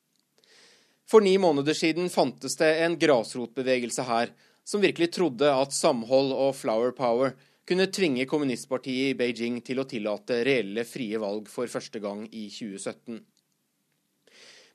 For 1.08 1.24
ni 1.24 1.38
måneder 1.40 1.76
siden 1.78 2.12
fantes 2.12 2.60
det 2.60 2.74
en 2.84 3.00
grasrotbevegelse 3.00 4.04
her 4.04 4.36
som 4.66 4.84
virkelig 4.84 5.14
trodde 5.16 5.48
at 5.48 5.72
samhold 5.72 6.34
og 6.36 6.56
flower 6.58 6.92
power 6.92 7.36
kunne 7.66 7.86
tvinge 7.86 8.26
kommunistpartiet 8.30 9.10
i 9.10 9.16
Beijing 9.18 9.58
til 9.66 9.80
å 9.82 9.86
tillate 9.90 10.42
reelle 10.46 10.84
frie 10.86 11.18
valg 11.18 11.48
for 11.50 11.66
første 11.70 11.98
gang 12.02 12.22
i 12.30 12.46
2017. 12.52 13.18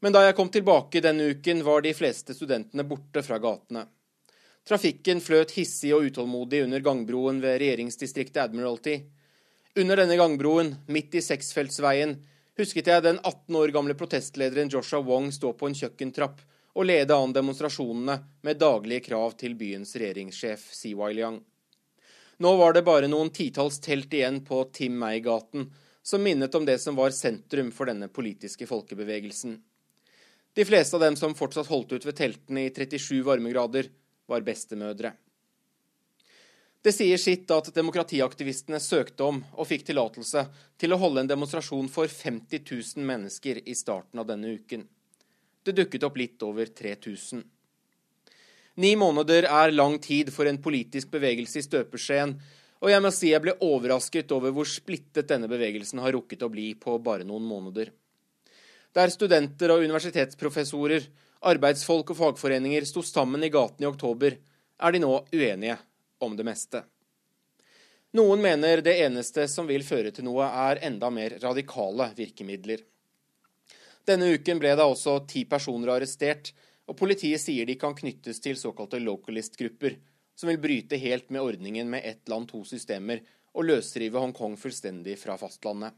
Men 0.01 0.15
da 0.15 0.25
jeg 0.25 0.35
kom 0.35 0.49
tilbake 0.51 1.03
denne 1.03 1.29
uken, 1.31 1.61
var 1.63 1.83
de 1.85 1.93
fleste 1.93 2.35
studentene 2.35 2.83
borte 2.89 3.21
fra 3.23 3.37
gatene. 3.39 3.85
Trafikken 4.67 5.21
fløt 5.21 5.53
hissig 5.55 5.93
og 5.95 6.07
utålmodig 6.09 6.63
under 6.65 6.83
gangbroen 6.85 7.39
ved 7.41 7.59
regjeringsdistriktet 7.61 8.41
Admiralty. 8.43 8.97
Under 9.77 10.01
denne 10.01 10.17
gangbroen, 10.19 10.73
midt 10.91 11.15
i 11.15 11.23
seksfeltsveien, 11.23 12.17
husket 12.59 12.89
jeg 12.91 13.05
den 13.05 13.21
18 13.21 13.57
år 13.61 13.73
gamle 13.73 13.95
protestlederen 13.97 14.69
Joshua 14.73 14.99
Wong 15.05 15.31
stå 15.33 15.53
på 15.57 15.69
en 15.69 15.77
kjøkkentrapp 15.77 16.41
og 16.75 16.87
lede 16.87 17.15
an 17.15 17.33
demonstrasjonene 17.35 18.17
med 18.45 18.59
daglige 18.59 19.05
krav 19.07 19.37
til 19.39 19.55
byens 19.59 19.95
regjeringssjef 19.95 20.67
Siwai 20.75 21.13
Liang. 21.17 21.39
Nå 22.41 22.55
var 22.57 22.73
det 22.73 22.81
bare 22.81 23.05
noen 23.05 23.29
titalls 23.29 23.75
telt 23.85 24.13
igjen 24.17 24.39
på 24.41 24.63
Tim 24.73 24.95
May-gaten, 24.97 25.67
som 26.01 26.23
minnet 26.25 26.55
om 26.57 26.63
det 26.65 26.79
som 26.81 26.95
var 26.97 27.13
sentrum 27.13 27.67
for 27.69 27.85
denne 27.85 28.07
politiske 28.09 28.65
folkebevegelsen. 28.65 29.59
De 30.57 30.65
fleste 30.65 30.97
av 30.97 31.03
dem 31.05 31.17
som 31.19 31.35
fortsatt 31.37 31.69
holdt 31.69 31.93
ut 31.93 32.07
ved 32.07 32.17
teltene 32.17 32.63
i 32.65 32.71
37 32.73 33.21
varmegrader, 33.27 33.91
var 34.25 34.41
bestemødre. 34.41 35.13
Det 36.81 36.95
sier 36.97 37.21
sitt 37.21 37.53
at 37.53 37.69
demokratiaktivistene 37.75 38.81
søkte 38.81 39.29
om 39.29 39.43
og 39.51 39.69
fikk 39.69 39.85
tillatelse 39.91 40.47
til 40.81 40.95
å 40.95 41.01
holde 41.03 41.21
en 41.21 41.29
demonstrasjon 41.29 41.93
for 41.93 42.09
50 42.09 42.65
000 42.65 43.05
mennesker 43.05 43.61
i 43.69 43.77
starten 43.77 44.17
av 44.17 44.33
denne 44.33 44.57
uken. 44.57 44.87
Det 45.61 45.77
dukket 45.77 46.09
opp 46.09 46.17
litt 46.17 46.41
over 46.47 46.73
3000. 46.73 47.45
Ni 48.79 48.95
måneder 48.95 49.43
er 49.49 49.73
lang 49.75 49.97
tid 49.99 50.31
for 50.31 50.47
en 50.47 50.59
politisk 50.63 51.11
bevegelse 51.11 51.59
i 51.59 51.65
støpeskjeen, 51.65 52.37
og 52.81 52.89
jeg 52.89 53.03
må 53.03 53.11
si 53.13 53.33
jeg 53.33 53.43
ble 53.43 53.57
overrasket 53.61 54.31
over 54.31 54.53
hvor 54.55 54.69
splittet 54.69 55.27
denne 55.29 55.49
bevegelsen 55.51 55.99
har 56.01 56.15
rukket 56.15 56.45
å 56.45 56.49
bli 56.49 56.71
på 56.79 56.95
bare 57.03 57.27
noen 57.27 57.43
måneder. 57.45 57.91
Der 58.95 59.11
studenter 59.11 59.73
og 59.75 59.83
universitetsprofessorer, 59.83 61.03
arbeidsfolk 61.51 62.13
og 62.13 62.17
fagforeninger 62.17 62.87
sto 62.87 63.03
sammen 63.05 63.43
i 63.43 63.51
gatene 63.51 63.87
i 63.87 63.91
oktober, 63.91 64.39
er 64.81 64.95
de 64.95 65.03
nå 65.03 65.11
uenige 65.33 65.77
om 66.23 66.33
det 66.37 66.47
meste. 66.47 66.83
Noen 68.17 68.41
mener 68.43 68.81
det 68.83 68.97
eneste 69.05 69.45
som 69.47 69.69
vil 69.69 69.85
føre 69.87 70.11
til 70.15 70.27
noe, 70.27 70.47
er 70.47 70.81
enda 70.87 71.11
mer 71.13 71.37
radikale 71.43 72.09
virkemidler. 72.17 72.81
Denne 74.07 74.33
uken 74.33 74.59
ble 74.59 74.73
da 74.75 74.87
også 74.89 75.21
ti 75.29 75.45
personer 75.47 75.93
arrestert 75.93 76.51
og 76.91 76.97
politiet 76.99 77.39
sier 77.39 77.67
de 77.67 77.77
kan 77.79 77.95
knyttes 77.95 78.41
til 78.43 78.57
såkalte 78.59 78.99
localist-grupper, 78.99 79.95
som 80.35 80.49
vil 80.51 80.59
bryte 80.59 80.99
helt 80.99 81.29
med 81.31 81.39
ordningen 81.39 81.87
med 81.89 82.03
ett 82.03 82.27
land, 82.27 82.49
to 82.51 82.65
systemer, 82.67 83.21
og 83.55 83.67
løsrive 83.67 84.19
Hongkong 84.19 84.57
fullstendig 84.59 85.15
fra 85.19 85.37
fastlandet. 85.39 85.95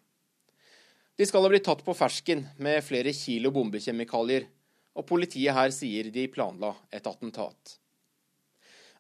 De 1.18 1.26
skal 1.26 1.46
ha 1.46 1.50
blitt 1.50 1.66
tatt 1.66 1.82
på 1.86 1.94
fersken 1.98 2.44
med 2.62 2.82
flere 2.86 3.14
kilo 3.14 3.50
bombekjemikalier, 3.54 4.46
og 4.94 5.08
politiet 5.10 5.58
her 5.58 5.74
sier 5.74 6.12
de 6.14 6.28
planla 6.30 6.74
et 6.94 7.10
attentat. 7.10 7.80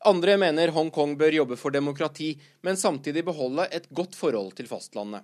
Andre 0.09 0.35
mener 0.41 0.73
Hongkong 0.73 1.13
bør 1.17 1.37
jobbe 1.37 1.57
for 1.61 1.73
demokrati, 1.73 2.33
men 2.65 2.77
samtidig 2.77 3.23
beholde 3.25 3.69
et 3.69 3.85
godt 3.93 4.17
forhold 4.17 4.51
til 4.57 4.69
fastlandet. 4.69 5.21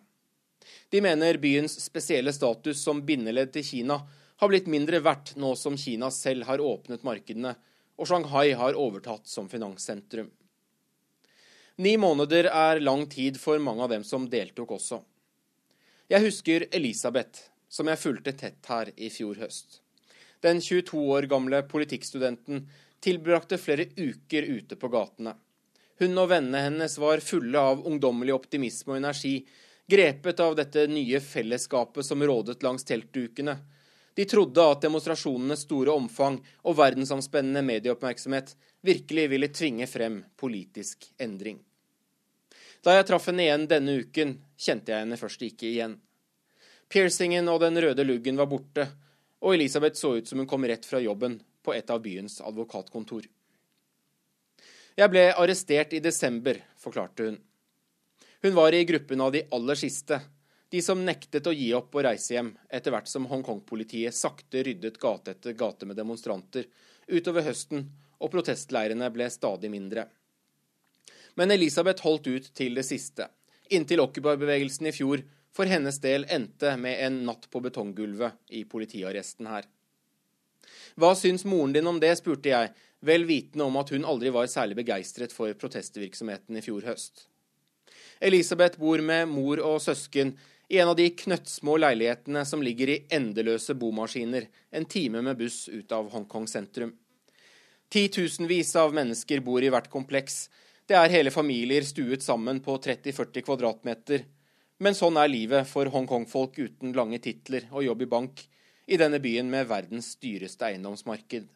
De 0.93 1.01
mener 1.01 1.41
byens 1.41 1.79
spesielle 1.81 2.33
status 2.33 2.81
som 2.85 3.01
bindeledd 3.05 3.55
til 3.55 3.65
Kina 3.65 3.99
har 4.39 4.47
blitt 4.47 4.67
mindre 4.71 5.01
verdt 5.03 5.33
nå 5.35 5.51
som 5.59 5.77
Kina 5.77 6.07
selv 6.15 6.47
har 6.47 6.61
åpnet 6.63 7.03
markedene 7.03 7.55
og 7.99 8.07
Shanghai 8.07 8.53
har 8.55 8.77
overtatt 8.79 9.27
som 9.27 9.49
finanssentrum. 9.51 10.29
Ni 11.79 11.97
måneder 11.99 12.47
er 12.51 12.79
lang 12.79 13.05
tid 13.11 13.39
for 13.39 13.59
mange 13.59 13.83
av 13.83 13.91
dem 13.91 14.03
som 14.07 14.27
deltok 14.31 14.71
også. 14.77 15.01
Jeg 16.09 16.23
husker 16.23 16.65
Elisabeth, 16.75 17.51
som 17.69 17.87
jeg 17.91 17.99
fulgte 18.01 18.33
tett 18.35 18.71
her 18.71 18.91
i 18.95 19.11
fjor 19.13 19.39
høst. 19.39 19.81
Den 20.39 20.61
22 20.63 21.03
år 21.15 21.27
gamle 21.31 21.61
politikkstudenten 21.67 22.63
tilbrakte 23.03 23.59
flere 23.59 23.89
uker 23.95 24.47
ute 24.47 24.75
på 24.79 24.91
gatene. 24.91 25.35
Hun 25.99 26.15
og 26.15 26.29
vennene 26.31 26.63
hennes 26.63 26.95
var 26.99 27.19
fulle 27.23 27.59
av 27.59 27.83
ungdommelig 27.87 28.33
optimisme 28.35 28.95
og 28.95 29.01
energi, 29.01 29.41
grepet 29.89 30.39
av 30.39 30.55
dette 30.55 30.85
nye 30.87 31.19
fellesskapet 31.19 32.07
som 32.07 32.23
rådet 32.23 32.63
langs 32.63 32.87
teltdukene, 32.87 33.57
de 34.19 34.25
trodde 34.25 34.63
at 34.67 34.81
demonstrasjonenes 34.83 35.61
store 35.63 35.93
omfang 35.95 36.41
og 36.67 36.73
verdensomspennende 36.75 37.61
medieoppmerksomhet 37.63 38.49
virkelig 38.83 39.29
ville 39.31 39.47
tvinge 39.47 39.85
frem 39.87 40.17
politisk 40.35 41.05
endring. 41.23 41.61
Da 42.83 42.97
jeg 42.97 43.05
traff 43.07 43.29
henne 43.31 43.45
igjen 43.45 43.63
denne 43.71 43.93
uken, 44.01 44.33
kjente 44.59 44.91
jeg 44.91 45.05
henne 45.05 45.17
først 45.21 45.45
ikke 45.47 45.69
igjen. 45.69 45.93
Piercingen 46.91 47.47
og 47.47 47.61
den 47.63 47.79
røde 47.79 48.03
luggen 48.03 48.35
var 48.35 48.49
borte, 48.51 48.89
og 49.39 49.55
Elisabeth 49.55 49.95
så 49.95 50.17
ut 50.17 50.27
som 50.27 50.43
hun 50.43 50.49
kom 50.51 50.67
rett 50.67 50.83
fra 50.83 50.99
jobben 50.99 51.37
på 51.63 51.77
et 51.77 51.87
av 51.87 52.03
byens 52.03 52.41
advokatkontor. 52.43 53.23
Jeg 54.99 55.13
ble 55.15 55.29
arrestert 55.31 55.95
i 55.95 56.03
desember, 56.03 56.59
forklarte 56.75 57.29
hun. 57.29 57.39
Hun 58.43 58.59
var 58.59 58.75
i 58.75 58.83
gruppen 58.83 59.23
av 59.23 59.31
de 59.31 59.45
aller 59.55 59.79
siste, 59.79 60.19
de 60.69 60.81
som 60.85 61.01
nektet 61.05 61.47
å 61.49 61.53
gi 61.55 61.71
opp 61.73 61.95
og 61.97 62.05
reise 62.05 62.35
hjem, 62.35 62.51
etter 62.69 62.93
hvert 62.93 63.09
som 63.09 63.25
Hongkong-politiet 63.29 64.13
sakte 64.13 64.63
ryddet 64.65 64.99
gate 65.01 65.33
etter 65.33 65.57
gate 65.57 65.87
med 65.89 65.97
demonstranter 65.97 66.67
utover 67.09 67.45
høsten, 67.47 67.87
og 68.19 68.31
protestleirene 68.33 69.07
ble 69.13 69.29
stadig 69.31 69.71
mindre. 69.71 70.05
Men 71.39 71.53
Elisabeth 71.55 72.03
holdt 72.03 72.27
ut 72.27 72.49
til 72.53 72.75
det 72.77 72.83
siste, 72.85 73.29
inntil 73.71 74.03
Occupy-bevegelsen 74.03 74.89
i 74.91 74.93
fjor 74.93 75.23
for 75.55 75.69
hennes 75.69 75.97
del 76.03 76.27
endte 76.29 76.75
med 76.77 77.01
en 77.05 77.23
natt 77.25 77.47
på 77.49 77.61
betonggulvet 77.63 78.53
i 78.59 78.65
politiarresten 78.69 79.49
her. 79.49 79.65
Hva 80.99 81.13
syns 81.17 81.45
moren 81.47 81.73
din 81.73 81.87
om 81.89 81.97
det, 82.01 82.11
spurte 82.19 82.51
jeg, 82.51 82.73
vel 83.05 83.25
vitende 83.25 83.65
om 83.65 83.77
at 83.79 83.93
hun 83.95 84.05
aldri 84.05 84.31
var 84.35 84.49
særlig 84.51 84.81
begeistret 84.81 85.33
for 85.33 85.55
protestvirksomheten 85.57 86.59
i 86.59 86.63
fjor 86.63 86.85
høst. 86.89 87.25
Elisabeth 88.19 88.79
bor 88.79 88.99
med 88.99 89.29
mor 89.31 89.61
og 89.63 89.79
søsken 89.81 90.33
i 90.69 90.77
en 90.77 90.91
av 90.91 90.95
de 90.95 91.09
knøttsmå 91.09 91.75
leilighetene 91.81 92.43
som 92.45 92.61
ligger 92.61 92.91
i 92.93 92.97
endeløse 93.15 93.73
bomaskiner, 93.73 94.45
en 94.69 94.85
time 94.85 95.23
med 95.25 95.37
buss 95.39 95.63
ut 95.69 95.91
av 95.91 96.11
Hongkong 96.13 96.45
sentrum. 96.47 96.93
Titusenvis 97.89 98.75
av 98.77 98.93
mennesker 98.93 99.41
bor 99.41 99.65
i 99.65 99.71
hvert 99.73 99.89
kompleks. 99.89 100.43
Det 100.85 100.93
er 100.93 101.09
hele 101.09 101.33
familier 101.33 101.85
stuet 101.85 102.21
sammen 102.21 102.61
på 102.61 102.77
30-40 102.85 103.45
kvadratmeter. 103.47 104.27
Men 104.77 104.93
sånn 104.93 105.17
er 105.17 105.31
livet 105.31 105.67
for 105.67 105.89
Hongkong-folk 105.89 106.61
uten 106.61 106.93
lange 106.93 107.17
titler 107.23 107.65
og 107.71 107.87
jobb 107.87 108.05
i 108.05 108.11
bank 108.13 108.45
i 108.89 108.97
denne 109.01 109.17
byen 109.21 109.49
med 109.49 109.67
verdens 109.69 110.13
dyreste 110.21 110.69
eiendomsmarked. 110.69 111.49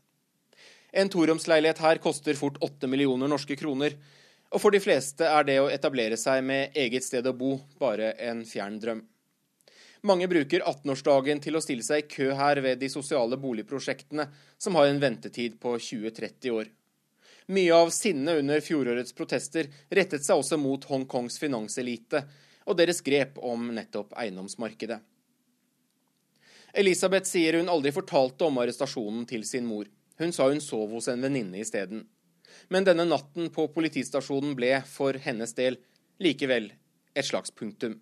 En 0.93 1.09
toromsleilighet 1.09 1.79
her 1.85 2.01
koster 2.01 2.37
fort 2.37 2.57
åtte 2.65 2.89
millioner 2.89 3.29
norske 3.29 3.57
kroner, 3.57 3.93
og 4.53 4.61
for 4.61 4.73
de 4.73 4.81
fleste 4.83 5.25
er 5.25 5.47
det 5.47 5.57
å 5.61 5.71
etablere 5.73 6.17
seg 6.19 6.43
med 6.45 6.77
eget 6.77 7.05
sted 7.05 7.25
å 7.25 7.33
bo 7.33 7.55
bare 7.81 8.13
en 8.21 8.43
fjern 8.45 8.77
drøm. 8.81 9.01
Mange 10.05 10.27
bruker 10.27 10.61
18-årsdagen 10.67 11.39
til 11.41 11.55
å 11.55 11.61
stille 11.63 11.83
seg 11.85 12.03
i 12.03 12.07
kø 12.11 12.33
her 12.35 12.59
ved 12.61 12.81
de 12.81 12.89
sosiale 12.91 13.37
boligprosjektene, 13.39 14.27
som 14.59 14.75
har 14.75 14.89
en 14.89 14.99
ventetid 14.99 15.55
på 15.63 15.77
20-30 15.79 16.51
år. 16.51 16.67
Mye 17.55 17.75
av 17.75 17.89
sinnet 17.95 18.39
under 18.43 18.61
fjorårets 18.63 19.15
protester 19.15 19.69
rettet 19.89 20.23
seg 20.23 20.39
også 20.43 20.59
mot 20.59 20.85
Hongkongs 20.91 21.39
finanselite 21.39 22.23
og 22.67 22.77
deres 22.79 23.01
grep 23.03 23.39
om 23.39 23.71
nettopp 23.75 24.13
eiendomsmarkedet. 24.19 24.99
Elisabeth 26.73 27.29
sier 27.29 27.59
hun 27.59 27.71
aldri 27.71 27.91
fortalte 27.95 28.47
om 28.47 28.59
arrestasjonen 28.61 29.25
til 29.29 29.43
sin 29.47 29.67
mor. 29.67 29.89
Hun 30.19 30.31
sa 30.35 30.47
hun 30.49 30.61
sov 30.63 30.93
hos 30.95 31.09
en 31.11 31.21
venninne 31.23 31.59
isteden. 31.61 32.05
Men 32.69 32.87
denne 32.87 33.05
natten 33.07 33.49
på 33.53 33.67
politistasjonen 33.73 34.55
ble, 34.55 34.77
for 34.87 35.17
hennes 35.19 35.55
del, 35.57 35.79
likevel 36.23 36.71
et 37.13 37.27
slags 37.27 37.51
punktum. 37.51 37.99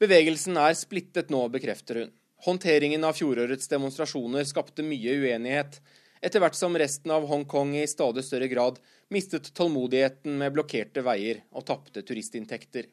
Bevegelsen 0.00 0.56
er 0.56 0.76
splittet 0.78 1.32
nå, 1.32 1.42
bekrefter 1.52 2.02
hun. 2.02 2.12
Håndteringen 2.46 3.04
av 3.04 3.18
fjorårets 3.18 3.68
demonstrasjoner 3.68 4.46
skapte 4.48 4.84
mye 4.86 5.16
uenighet, 5.20 5.80
etter 6.24 6.40
hvert 6.40 6.56
som 6.56 6.76
resten 6.78 7.12
av 7.12 7.26
Hongkong 7.28 7.74
i 7.76 7.86
stadig 7.88 8.24
større 8.24 8.48
grad 8.48 8.78
mistet 9.12 9.50
tålmodigheten 9.56 10.38
med 10.40 10.54
blokkerte 10.56 11.04
veier 11.04 11.42
og 11.52 11.66
tapte 11.68 12.04
turistinntekter. 12.06 12.88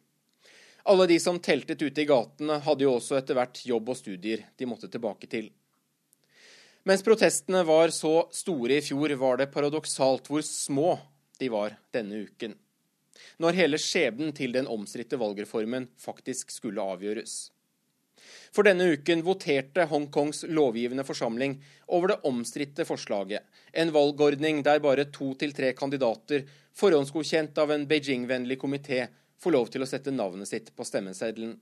Alle 0.88 1.07
de 1.07 1.20
som 1.20 1.39
teltet 1.43 1.82
ute 1.82 2.03
i 2.03 2.07
gatene, 2.07 2.59
hadde 2.63 2.86
jo 2.86 2.93
også 2.95 3.18
etter 3.20 3.36
hvert 3.36 3.59
jobb 3.68 3.91
og 3.91 3.99
studier 3.99 4.45
de 4.55 4.68
måtte 4.68 4.88
tilbake 4.91 5.28
til. 5.32 5.49
Mens 6.88 7.03
protestene 7.03 7.65
var 7.67 7.91
så 7.91 8.29
store 8.31 8.77
i 8.77 8.81
fjor, 8.81 9.11
var 9.19 9.41
det 9.41 9.49
paradoksalt 9.51 10.29
hvor 10.31 10.43
små 10.45 10.93
de 11.35 11.49
var 11.51 11.73
denne 11.91 12.21
uken. 12.23 12.53
Når 13.43 13.57
hele 13.57 13.79
skjebnen 13.81 14.31
til 14.38 14.53
den 14.55 14.69
omstridte 14.71 15.19
valgreformen 15.19 15.89
faktisk 15.99 16.53
skulle 16.53 16.85
avgjøres. 16.93 17.49
For 18.55 18.63
denne 18.63 18.88
uken 18.93 19.25
voterte 19.25 19.83
Hongkongs 19.91 20.45
lovgivende 20.47 21.03
forsamling 21.03 21.57
over 21.91 22.13
det 22.13 22.21
omstridte 22.29 22.88
forslaget, 22.88 23.43
en 23.73 23.91
valgordning 23.91 24.63
der 24.63 24.79
bare 24.79 25.09
to 25.11 25.33
til 25.41 25.51
tre 25.57 25.73
kandidater, 25.75 26.45
forhåndsgodkjent 26.77 27.59
av 27.59 27.75
en 27.75 27.83
Beijing-vennlig 27.89 28.61
komité, 28.63 29.09
får 29.43 29.59
lov 29.59 29.73
til 29.73 29.83
å 29.83 29.89
sette 29.91 30.15
navnet 30.15 30.47
sitt 30.47 30.71
på 30.71 30.88
stemmeseddelen. 30.88 31.57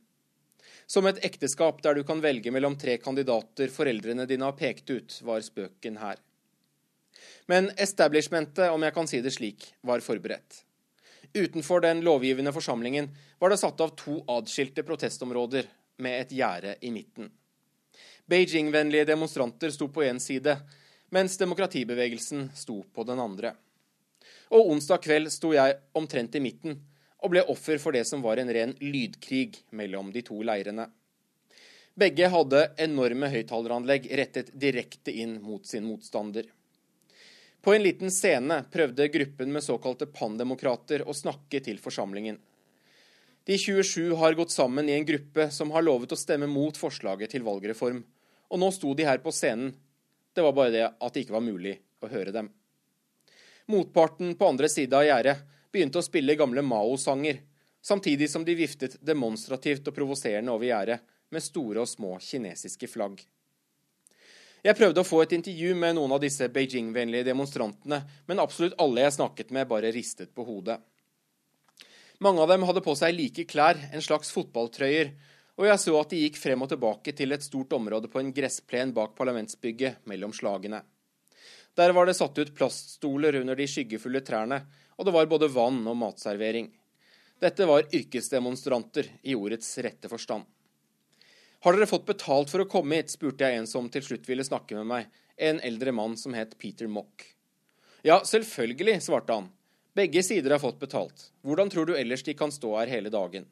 Som 0.87 1.07
et 1.09 1.23
ekteskap 1.25 1.81
der 1.83 1.97
du 1.97 2.03
kan 2.05 2.21
velge 2.21 2.51
mellom 2.53 2.77
tre 2.77 2.97
kandidater 3.01 3.71
foreldrene 3.73 4.27
dine 4.29 4.45
har 4.45 4.57
pekt 4.57 4.89
ut, 4.89 5.17
var 5.25 5.41
spøken 5.41 5.97
her. 5.97 6.21
Men 7.49 7.71
establishmentet, 7.77 8.69
om 8.69 8.83
jeg 8.83 8.93
kan 8.93 9.09
si 9.09 9.21
det 9.21 9.33
slik, 9.33 9.65
var 9.81 10.03
forberedt. 10.05 10.61
Utenfor 11.33 11.81
den 11.81 12.03
lovgivende 12.05 12.53
forsamlingen 12.53 13.09
var 13.39 13.51
det 13.51 13.59
satt 13.59 13.81
av 13.81 13.95
to 13.97 14.21
adskilte 14.31 14.85
protestområder 14.85 15.67
med 15.97 16.21
et 16.21 16.33
gjerde 16.37 16.75
i 16.81 16.91
midten. 16.93 17.29
Beijing-vennlige 18.29 19.05
demonstranter 19.09 19.73
sto 19.73 19.89
på 19.93 20.03
én 20.05 20.19
side, 20.19 20.57
mens 21.13 21.37
demokratibevegelsen 21.37 22.49
sto 22.55 22.81
på 22.93 23.03
den 23.03 23.19
andre. 23.21 23.53
Og 24.53 24.71
onsdag 24.73 25.03
kveld 25.05 25.31
sto 25.33 25.53
jeg 25.53 25.77
omtrent 25.97 26.35
i 26.35 26.41
midten, 26.41 26.79
og 27.25 27.31
ble 27.33 27.41
offer 27.49 27.79
for 27.81 27.95
det 27.95 28.03
som 28.05 28.21
var 28.21 28.37
en 28.37 28.51
ren 28.53 28.75
lydkrig 28.77 29.63
mellom 29.73 30.11
de 30.13 30.21
to 30.25 30.37
leirene. 30.45 30.85
Begge 31.95 32.27
hadde 32.29 32.67
enorme 32.85 33.31
høyttaleranlegg 33.31 34.09
rettet 34.19 34.51
direkte 34.53 35.13
inn 35.15 35.39
mot 35.41 35.65
sin 35.65 35.87
motstander. 35.87 36.45
På 37.65 37.73
en 37.73 37.81
liten 37.81 38.11
scene 38.13 38.59
prøvde 38.69 39.07
gruppen 39.09 39.49
med 39.55 39.65
såkalte 39.65 40.05
pandemokrater 40.05 41.01
å 41.07 41.15
snakke 41.17 41.63
til 41.65 41.79
forsamlingen. 41.81 42.37
De 43.45 43.57
27 43.57 44.13
har 44.19 44.37
gått 44.37 44.53
sammen 44.53 44.89
i 44.89 44.97
en 44.99 45.07
gruppe 45.07 45.47
som 45.55 45.71
har 45.73 45.85
lovet 45.85 46.13
å 46.13 46.19
stemme 46.19 46.49
mot 46.51 46.77
forslaget 46.77 47.33
til 47.33 47.45
valgreform, 47.47 48.03
og 48.53 48.61
nå 48.61 48.69
sto 48.75 48.93
de 48.93 49.07
her 49.07 49.23
på 49.23 49.33
scenen. 49.33 49.73
Det 50.35 50.43
var 50.45 50.53
bare 50.53 50.75
det 50.75 50.85
at 50.85 51.13
det 51.15 51.25
ikke 51.25 51.37
var 51.39 51.45
mulig 51.47 51.79
å 52.03 52.11
høre 52.11 52.35
dem. 52.35 52.51
Motparten 53.71 54.35
på 54.37 54.51
andre 54.51 54.69
sida 54.69 54.99
av 54.99 55.07
gjerdet 55.07 55.54
begynte 55.75 55.99
å 55.99 56.05
spille 56.05 56.37
gamle 56.39 56.63
Mao-sanger, 56.65 57.43
samtidig 57.85 58.31
som 58.31 58.45
de 58.47 58.55
viftet 58.57 58.97
demonstrativt 59.03 59.91
og 59.91 59.95
provoserende 59.95 60.55
over 60.55 60.69
gjerdet 60.69 61.01
med 61.35 61.43
store 61.43 61.83
og 61.83 61.89
små 61.89 62.15
kinesiske 62.23 62.89
flagg. 62.89 63.19
Jeg 64.65 64.77
prøvde 64.79 65.03
å 65.03 65.05
få 65.05 65.19
et 65.21 65.35
intervju 65.37 65.75
med 65.77 65.93
noen 65.93 66.15
av 66.15 66.23
disse 66.23 66.47
Beijing-vennlige 66.49 67.27
demonstrantene, 67.27 67.99
men 68.25 68.41
absolutt 68.41 68.77
alle 68.81 69.03
jeg 69.03 69.17
snakket 69.19 69.51
med, 69.53 69.67
bare 69.69 69.91
ristet 69.93 70.31
på 70.33 70.45
hodet. 70.47 70.79
Mange 72.23 72.41
av 72.41 72.49
dem 72.49 72.65
hadde 72.65 72.81
på 72.81 72.95
seg 72.97 73.13
like 73.13 73.45
klær, 73.45 73.77
en 73.93 74.01
slags 74.01 74.31
fotballtrøyer, 74.33 75.11
og 75.59 75.67
jeg 75.69 75.81
så 75.83 75.93
at 75.99 76.11
de 76.11 76.23
gikk 76.23 76.39
frem 76.41 76.65
og 76.65 76.71
tilbake 76.71 77.13
til 77.15 77.35
et 77.35 77.45
stort 77.45 77.75
område 77.77 78.09
på 78.11 78.19
en 78.19 78.33
gressplen 78.33 78.95
bak 78.95 79.13
parlamentsbygget 79.19 80.01
mellom 80.09 80.33
slagene. 80.35 80.81
Der 81.75 81.93
var 81.93 82.07
det 82.07 82.15
satt 82.17 82.39
ut 82.39 82.53
plaststoler 82.55 83.37
under 83.41 83.59
de 83.59 83.67
skyggefulle 83.69 84.23
trærne, 84.25 84.63
og 84.95 85.05
det 85.05 85.13
var 85.15 85.29
både 85.31 85.51
vann 85.51 85.81
og 85.87 85.97
matservering. 85.99 86.69
Dette 87.41 87.67
var 87.67 87.87
yrkesdemonstranter 87.91 89.09
i 89.27 89.35
ordets 89.35 89.69
rette 89.83 90.09
forstand. 90.09 90.45
Har 91.65 91.73
dere 91.75 91.89
fått 91.89 92.05
betalt 92.05 92.51
for 92.51 92.61
å 92.63 92.69
komme 92.69 92.99
hit, 92.99 93.11
spurte 93.11 93.47
jeg 93.47 93.59
en 93.59 93.67
som 93.67 93.89
til 93.91 94.03
slutt 94.05 94.27
ville 94.29 94.45
snakke 94.45 94.77
med 94.77 94.87
meg, 94.91 95.07
en 95.35 95.59
eldre 95.65 95.91
mann 95.91 96.15
som 96.17 96.35
het 96.37 96.55
Peter 96.61 96.87
Mock. 96.87 97.25
Ja, 98.05 98.21
selvfølgelig, 98.23 98.99
svarte 99.01 99.33
han. 99.33 99.49
Begge 99.95 100.23
sider 100.23 100.53
har 100.53 100.61
fått 100.61 100.79
betalt. 100.79 101.31
Hvordan 101.41 101.71
tror 101.73 101.89
du 101.89 101.95
ellers 101.97 102.23
de 102.23 102.35
kan 102.37 102.51
stå 102.53 102.75
her 102.77 102.91
hele 102.91 103.09
dagen? 103.09 103.47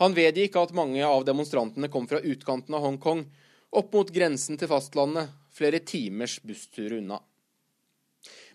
Han 0.00 0.16
vedgikk 0.16 0.56
at 0.58 0.74
mange 0.74 1.04
av 1.06 1.26
demonstrantene 1.28 1.90
kom 1.92 2.08
fra 2.10 2.22
utkanten 2.22 2.74
av 2.74 2.86
Hongkong, 2.86 3.26
opp 3.70 3.92
mot 3.94 4.10
grensen 4.14 4.58
til 4.58 4.70
fastlandet, 4.70 5.30
flere 5.52 5.82
timers 5.84 6.38
busstur 6.42 6.96
unna. 6.98 7.20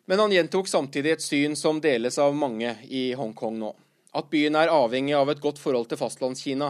Men 0.07 0.19
han 0.23 0.31
gjentok 0.31 0.69
samtidig 0.71 1.17
et 1.17 1.23
syn 1.23 1.55
som 1.59 1.81
deles 1.83 2.15
av 2.23 2.35
mange 2.35 2.77
i 2.87 3.09
Hongkong 3.19 3.57
nå. 3.59 3.73
At 4.15 4.29
byen 4.31 4.55
er 4.55 4.71
avhengig 4.71 5.13
av 5.17 5.29
et 5.29 5.41
godt 5.43 5.59
forhold 5.59 5.89
til 5.91 5.99
Fastlandskina, 5.99 6.69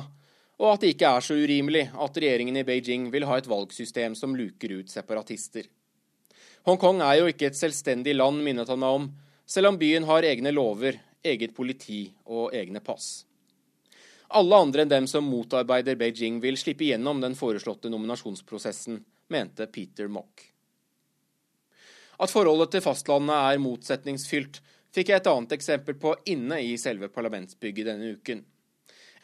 og 0.57 0.71
at 0.71 0.81
det 0.81 0.95
ikke 0.95 1.11
er 1.13 1.21
så 1.21 1.37
urimelig 1.37 1.83
at 1.93 2.17
regjeringen 2.17 2.57
i 2.57 2.65
Beijing 2.65 3.11
vil 3.13 3.27
ha 3.29 3.37
et 3.37 3.49
valgsystem 3.49 4.17
som 4.17 4.33
luker 4.33 4.73
ut 4.79 4.89
separatister. 4.89 5.69
Hongkong 6.65 7.03
er 7.05 7.19
jo 7.19 7.29
ikke 7.29 7.51
et 7.51 7.59
selvstendig 7.59 8.17
land, 8.17 8.41
minnet 8.41 8.73
han 8.73 8.81
meg 8.81 8.97
om, 9.03 9.07
selv 9.45 9.69
om 9.69 9.77
byen 9.79 10.09
har 10.09 10.25
egne 10.25 10.51
lover, 10.51 10.97
eget 11.21 11.53
politi 11.55 12.07
og 12.25 12.57
egne 12.57 12.81
pass. 12.81 13.21
Alle 14.33 14.57
andre 14.65 14.83
enn 14.83 14.91
dem 14.91 15.05
som 15.07 15.29
motarbeider 15.29 15.95
Beijing, 15.95 16.41
vil 16.41 16.57
slippe 16.57 16.89
gjennom 16.89 17.21
den 17.21 17.37
foreslåtte 17.37 17.93
nominasjonsprosessen, 17.93 18.97
mente 19.29 19.69
Peter 19.69 20.09
Mock. 20.09 20.56
At 22.17 22.33
forholdet 22.33 22.73
til 22.73 22.81
fastlandet 22.81 23.35
er 23.35 23.61
motsetningsfylt, 23.61 24.61
fikk 24.93 25.11
jeg 25.11 25.21
et 25.21 25.29
annet 25.29 25.53
eksempel 25.53 25.97
på 26.01 26.15
inne 26.33 26.57
i 26.65 26.73
selve 26.81 27.11
parlamentsbygget 27.13 27.91
denne 27.91 28.15
uken. 28.17 28.41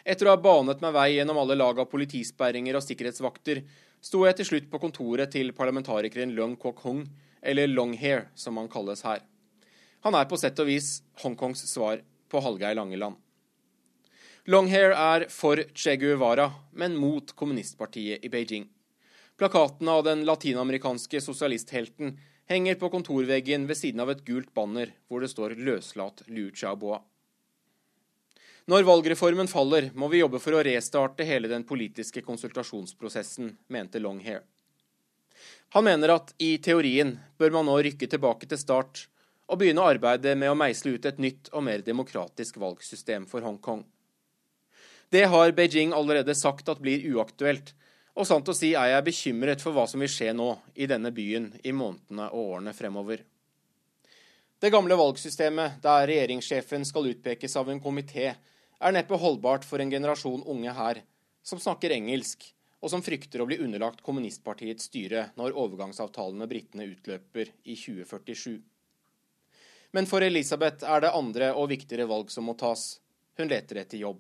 Etter 0.04 0.28
å 0.28 0.36
ha 0.36 0.42
banet 0.44 0.82
meg 0.84 0.94
vei 0.94 1.10
gjennom 1.16 1.40
alle 1.42 1.56
lag 1.58 1.80
av 1.80 1.90
politisperringer 1.90 2.76
og 2.78 2.84
sikkerhetsvakter, 2.86 3.64
sto 4.04 4.26
jeg 4.28 4.38
til 4.38 4.50
slutt 4.50 4.70
på 4.70 4.82
kontoret 4.84 5.32
til 5.32 5.54
parlamentarikeren 5.56 6.34
Leung 6.36 6.58
Kok-hung, 6.60 7.06
eller 7.42 7.72
Longhair, 7.72 8.28
som 8.36 8.60
han 8.60 8.70
kalles 8.72 9.04
her. 9.08 9.24
Han 10.04 10.16
er 10.20 10.28
på 10.28 10.38
sett 10.40 10.60
og 10.60 10.68
vis 10.68 10.98
Hongkongs 11.24 11.64
svar 11.72 12.04
på 12.30 12.42
Hallgeir 12.44 12.76
Langeland. 12.76 13.16
Longhair 14.52 14.92
er 14.92 15.30
for 15.32 15.62
Che 15.72 15.96
Guevara, 15.96 16.50
men 16.76 16.98
mot 17.00 17.32
kommunistpartiet 17.32 18.26
i 18.28 18.30
Beijing. 18.30 18.68
Plakatene 19.40 19.92
av 19.92 20.04
den 20.04 20.26
latinamerikanske 20.28 21.22
sosialisthelten 21.24 22.18
henger 22.50 22.76
på 22.76 22.90
kontorveggen 22.90 23.68
ved 23.68 23.78
siden 23.78 24.04
av 24.04 24.12
et 24.14 24.24
gult 24.28 24.54
banner 24.54 24.94
hvor 25.08 25.24
det 25.24 25.32
står 25.32 25.56
'Løslat 25.56 26.24
Liu 26.28 26.52
Xiaoboa'. 26.52 27.02
Når 28.66 28.86
valgreformen 28.88 29.48
faller, 29.52 29.90
må 29.94 30.08
vi 30.08 30.22
jobbe 30.22 30.40
for 30.40 30.56
å 30.56 30.64
restarte 30.64 31.26
hele 31.28 31.50
den 31.52 31.66
politiske 31.68 32.22
konsultasjonsprosessen, 32.24 33.58
mente 33.68 34.00
Longhair. 34.00 34.44
Han 35.76 35.84
mener 35.84 36.14
at 36.16 36.32
i 36.40 36.56
teorien 36.64 37.18
bør 37.38 37.52
man 37.58 37.68
nå 37.68 37.76
rykke 37.84 38.08
tilbake 38.08 38.48
til 38.48 38.62
start 38.62 39.08
og 39.50 39.60
begynne 39.60 39.84
å 39.84 39.90
arbeide 39.92 40.36
med 40.40 40.54
å 40.54 40.56
meisle 40.56 40.96
ut 40.96 41.06
et 41.10 41.20
nytt 41.20 41.50
og 41.52 41.66
mer 41.68 41.84
demokratisk 41.84 42.62
valgsystem 42.62 43.26
for 43.28 43.44
Hongkong. 43.44 43.84
Det 45.12 45.26
har 45.30 45.52
Beijing 45.52 45.92
allerede 45.94 46.34
sagt 46.36 46.70
at 46.72 46.80
blir 46.82 47.04
uaktuelt, 47.14 47.74
og 48.14 48.28
sant 48.30 48.50
å 48.50 48.54
si 48.54 48.74
er 48.78 48.92
jeg 48.92 49.06
bekymret 49.08 49.62
for 49.64 49.74
hva 49.74 49.88
som 49.90 50.04
vil 50.04 50.12
skje 50.12 50.32
nå 50.38 50.50
i 50.76 50.88
denne 50.90 51.10
byen 51.16 51.50
i 51.66 51.74
månedene 51.74 52.30
og 52.30 52.56
årene 52.56 52.74
fremover. 52.78 53.24
Det 54.62 54.72
gamle 54.72 54.96
valgsystemet, 54.96 55.82
der 55.84 56.06
regjeringssjefen 56.08 56.86
skal 56.88 57.10
utpekes 57.10 57.58
av 57.60 57.72
en 57.74 57.82
komité, 57.84 58.30
er 58.84 58.96
neppe 58.96 59.18
holdbart 59.20 59.66
for 59.68 59.82
en 59.84 59.92
generasjon 59.92 60.46
unge 60.48 60.76
her, 60.78 61.02
som 61.44 61.60
snakker 61.60 61.92
engelsk, 61.96 62.46
og 62.84 62.92
som 62.92 63.04
frykter 63.04 63.42
å 63.42 63.48
bli 63.48 63.58
underlagt 63.64 64.04
kommunistpartiets 64.04 64.90
styre 64.90 65.30
når 65.40 65.56
overgangsavtalen 65.60 66.40
med 66.40 66.52
britene 66.52 66.88
utløper 66.92 67.52
i 67.64 67.76
2047. 67.80 68.60
Men 69.96 70.08
for 70.10 70.26
Elisabeth 70.26 70.84
er 70.90 71.04
det 71.06 71.14
andre 71.16 71.52
og 71.54 71.70
viktigere 71.72 72.10
valg 72.10 72.32
som 72.34 72.48
må 72.48 72.56
tas. 72.60 73.02
Hun 73.40 73.50
leter 73.52 73.84
etter 73.84 74.02
jobb. 74.02 74.20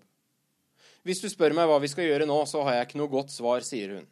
Hvis 1.03 1.19
du 1.19 1.27
spør 1.27 1.51
meg 1.55 1.67
hva 1.67 1.81
vi 1.83 1.89
skal 1.91 2.07
gjøre 2.07 2.27
nå, 2.29 2.37
så 2.47 2.63
har 2.63 2.77
jeg 2.77 2.87
ikke 2.87 2.99
noe 3.01 3.11
godt 3.11 3.33
svar, 3.33 3.63
sier 3.67 3.97
hun. 3.97 4.05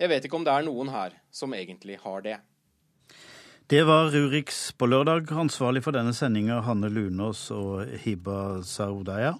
Jeg 0.00 0.08
vet 0.12 0.24
ikke 0.24 0.36
om 0.36 0.44
det 0.44 0.52
er 0.52 0.66
noen 0.66 0.92
her 0.92 1.16
som 1.32 1.54
egentlig 1.56 1.96
har 2.02 2.24
det. 2.24 2.36
Det 3.70 3.84
var 3.86 4.10
Rurix 4.12 4.72
på 4.76 4.88
lørdag. 4.90 5.30
Ansvarlig 5.32 5.84
for 5.84 5.96
denne 5.96 6.12
sendinga 6.16 6.60
Hanne 6.66 6.90
Lunås 6.92 7.44
og 7.54 7.86
Hiba 8.02 8.60
Saudaya. 8.66 9.36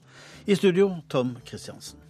I 0.47 0.57
studio 0.57 1.01
Tom 1.11 1.35
Kristiansen. 1.45 2.10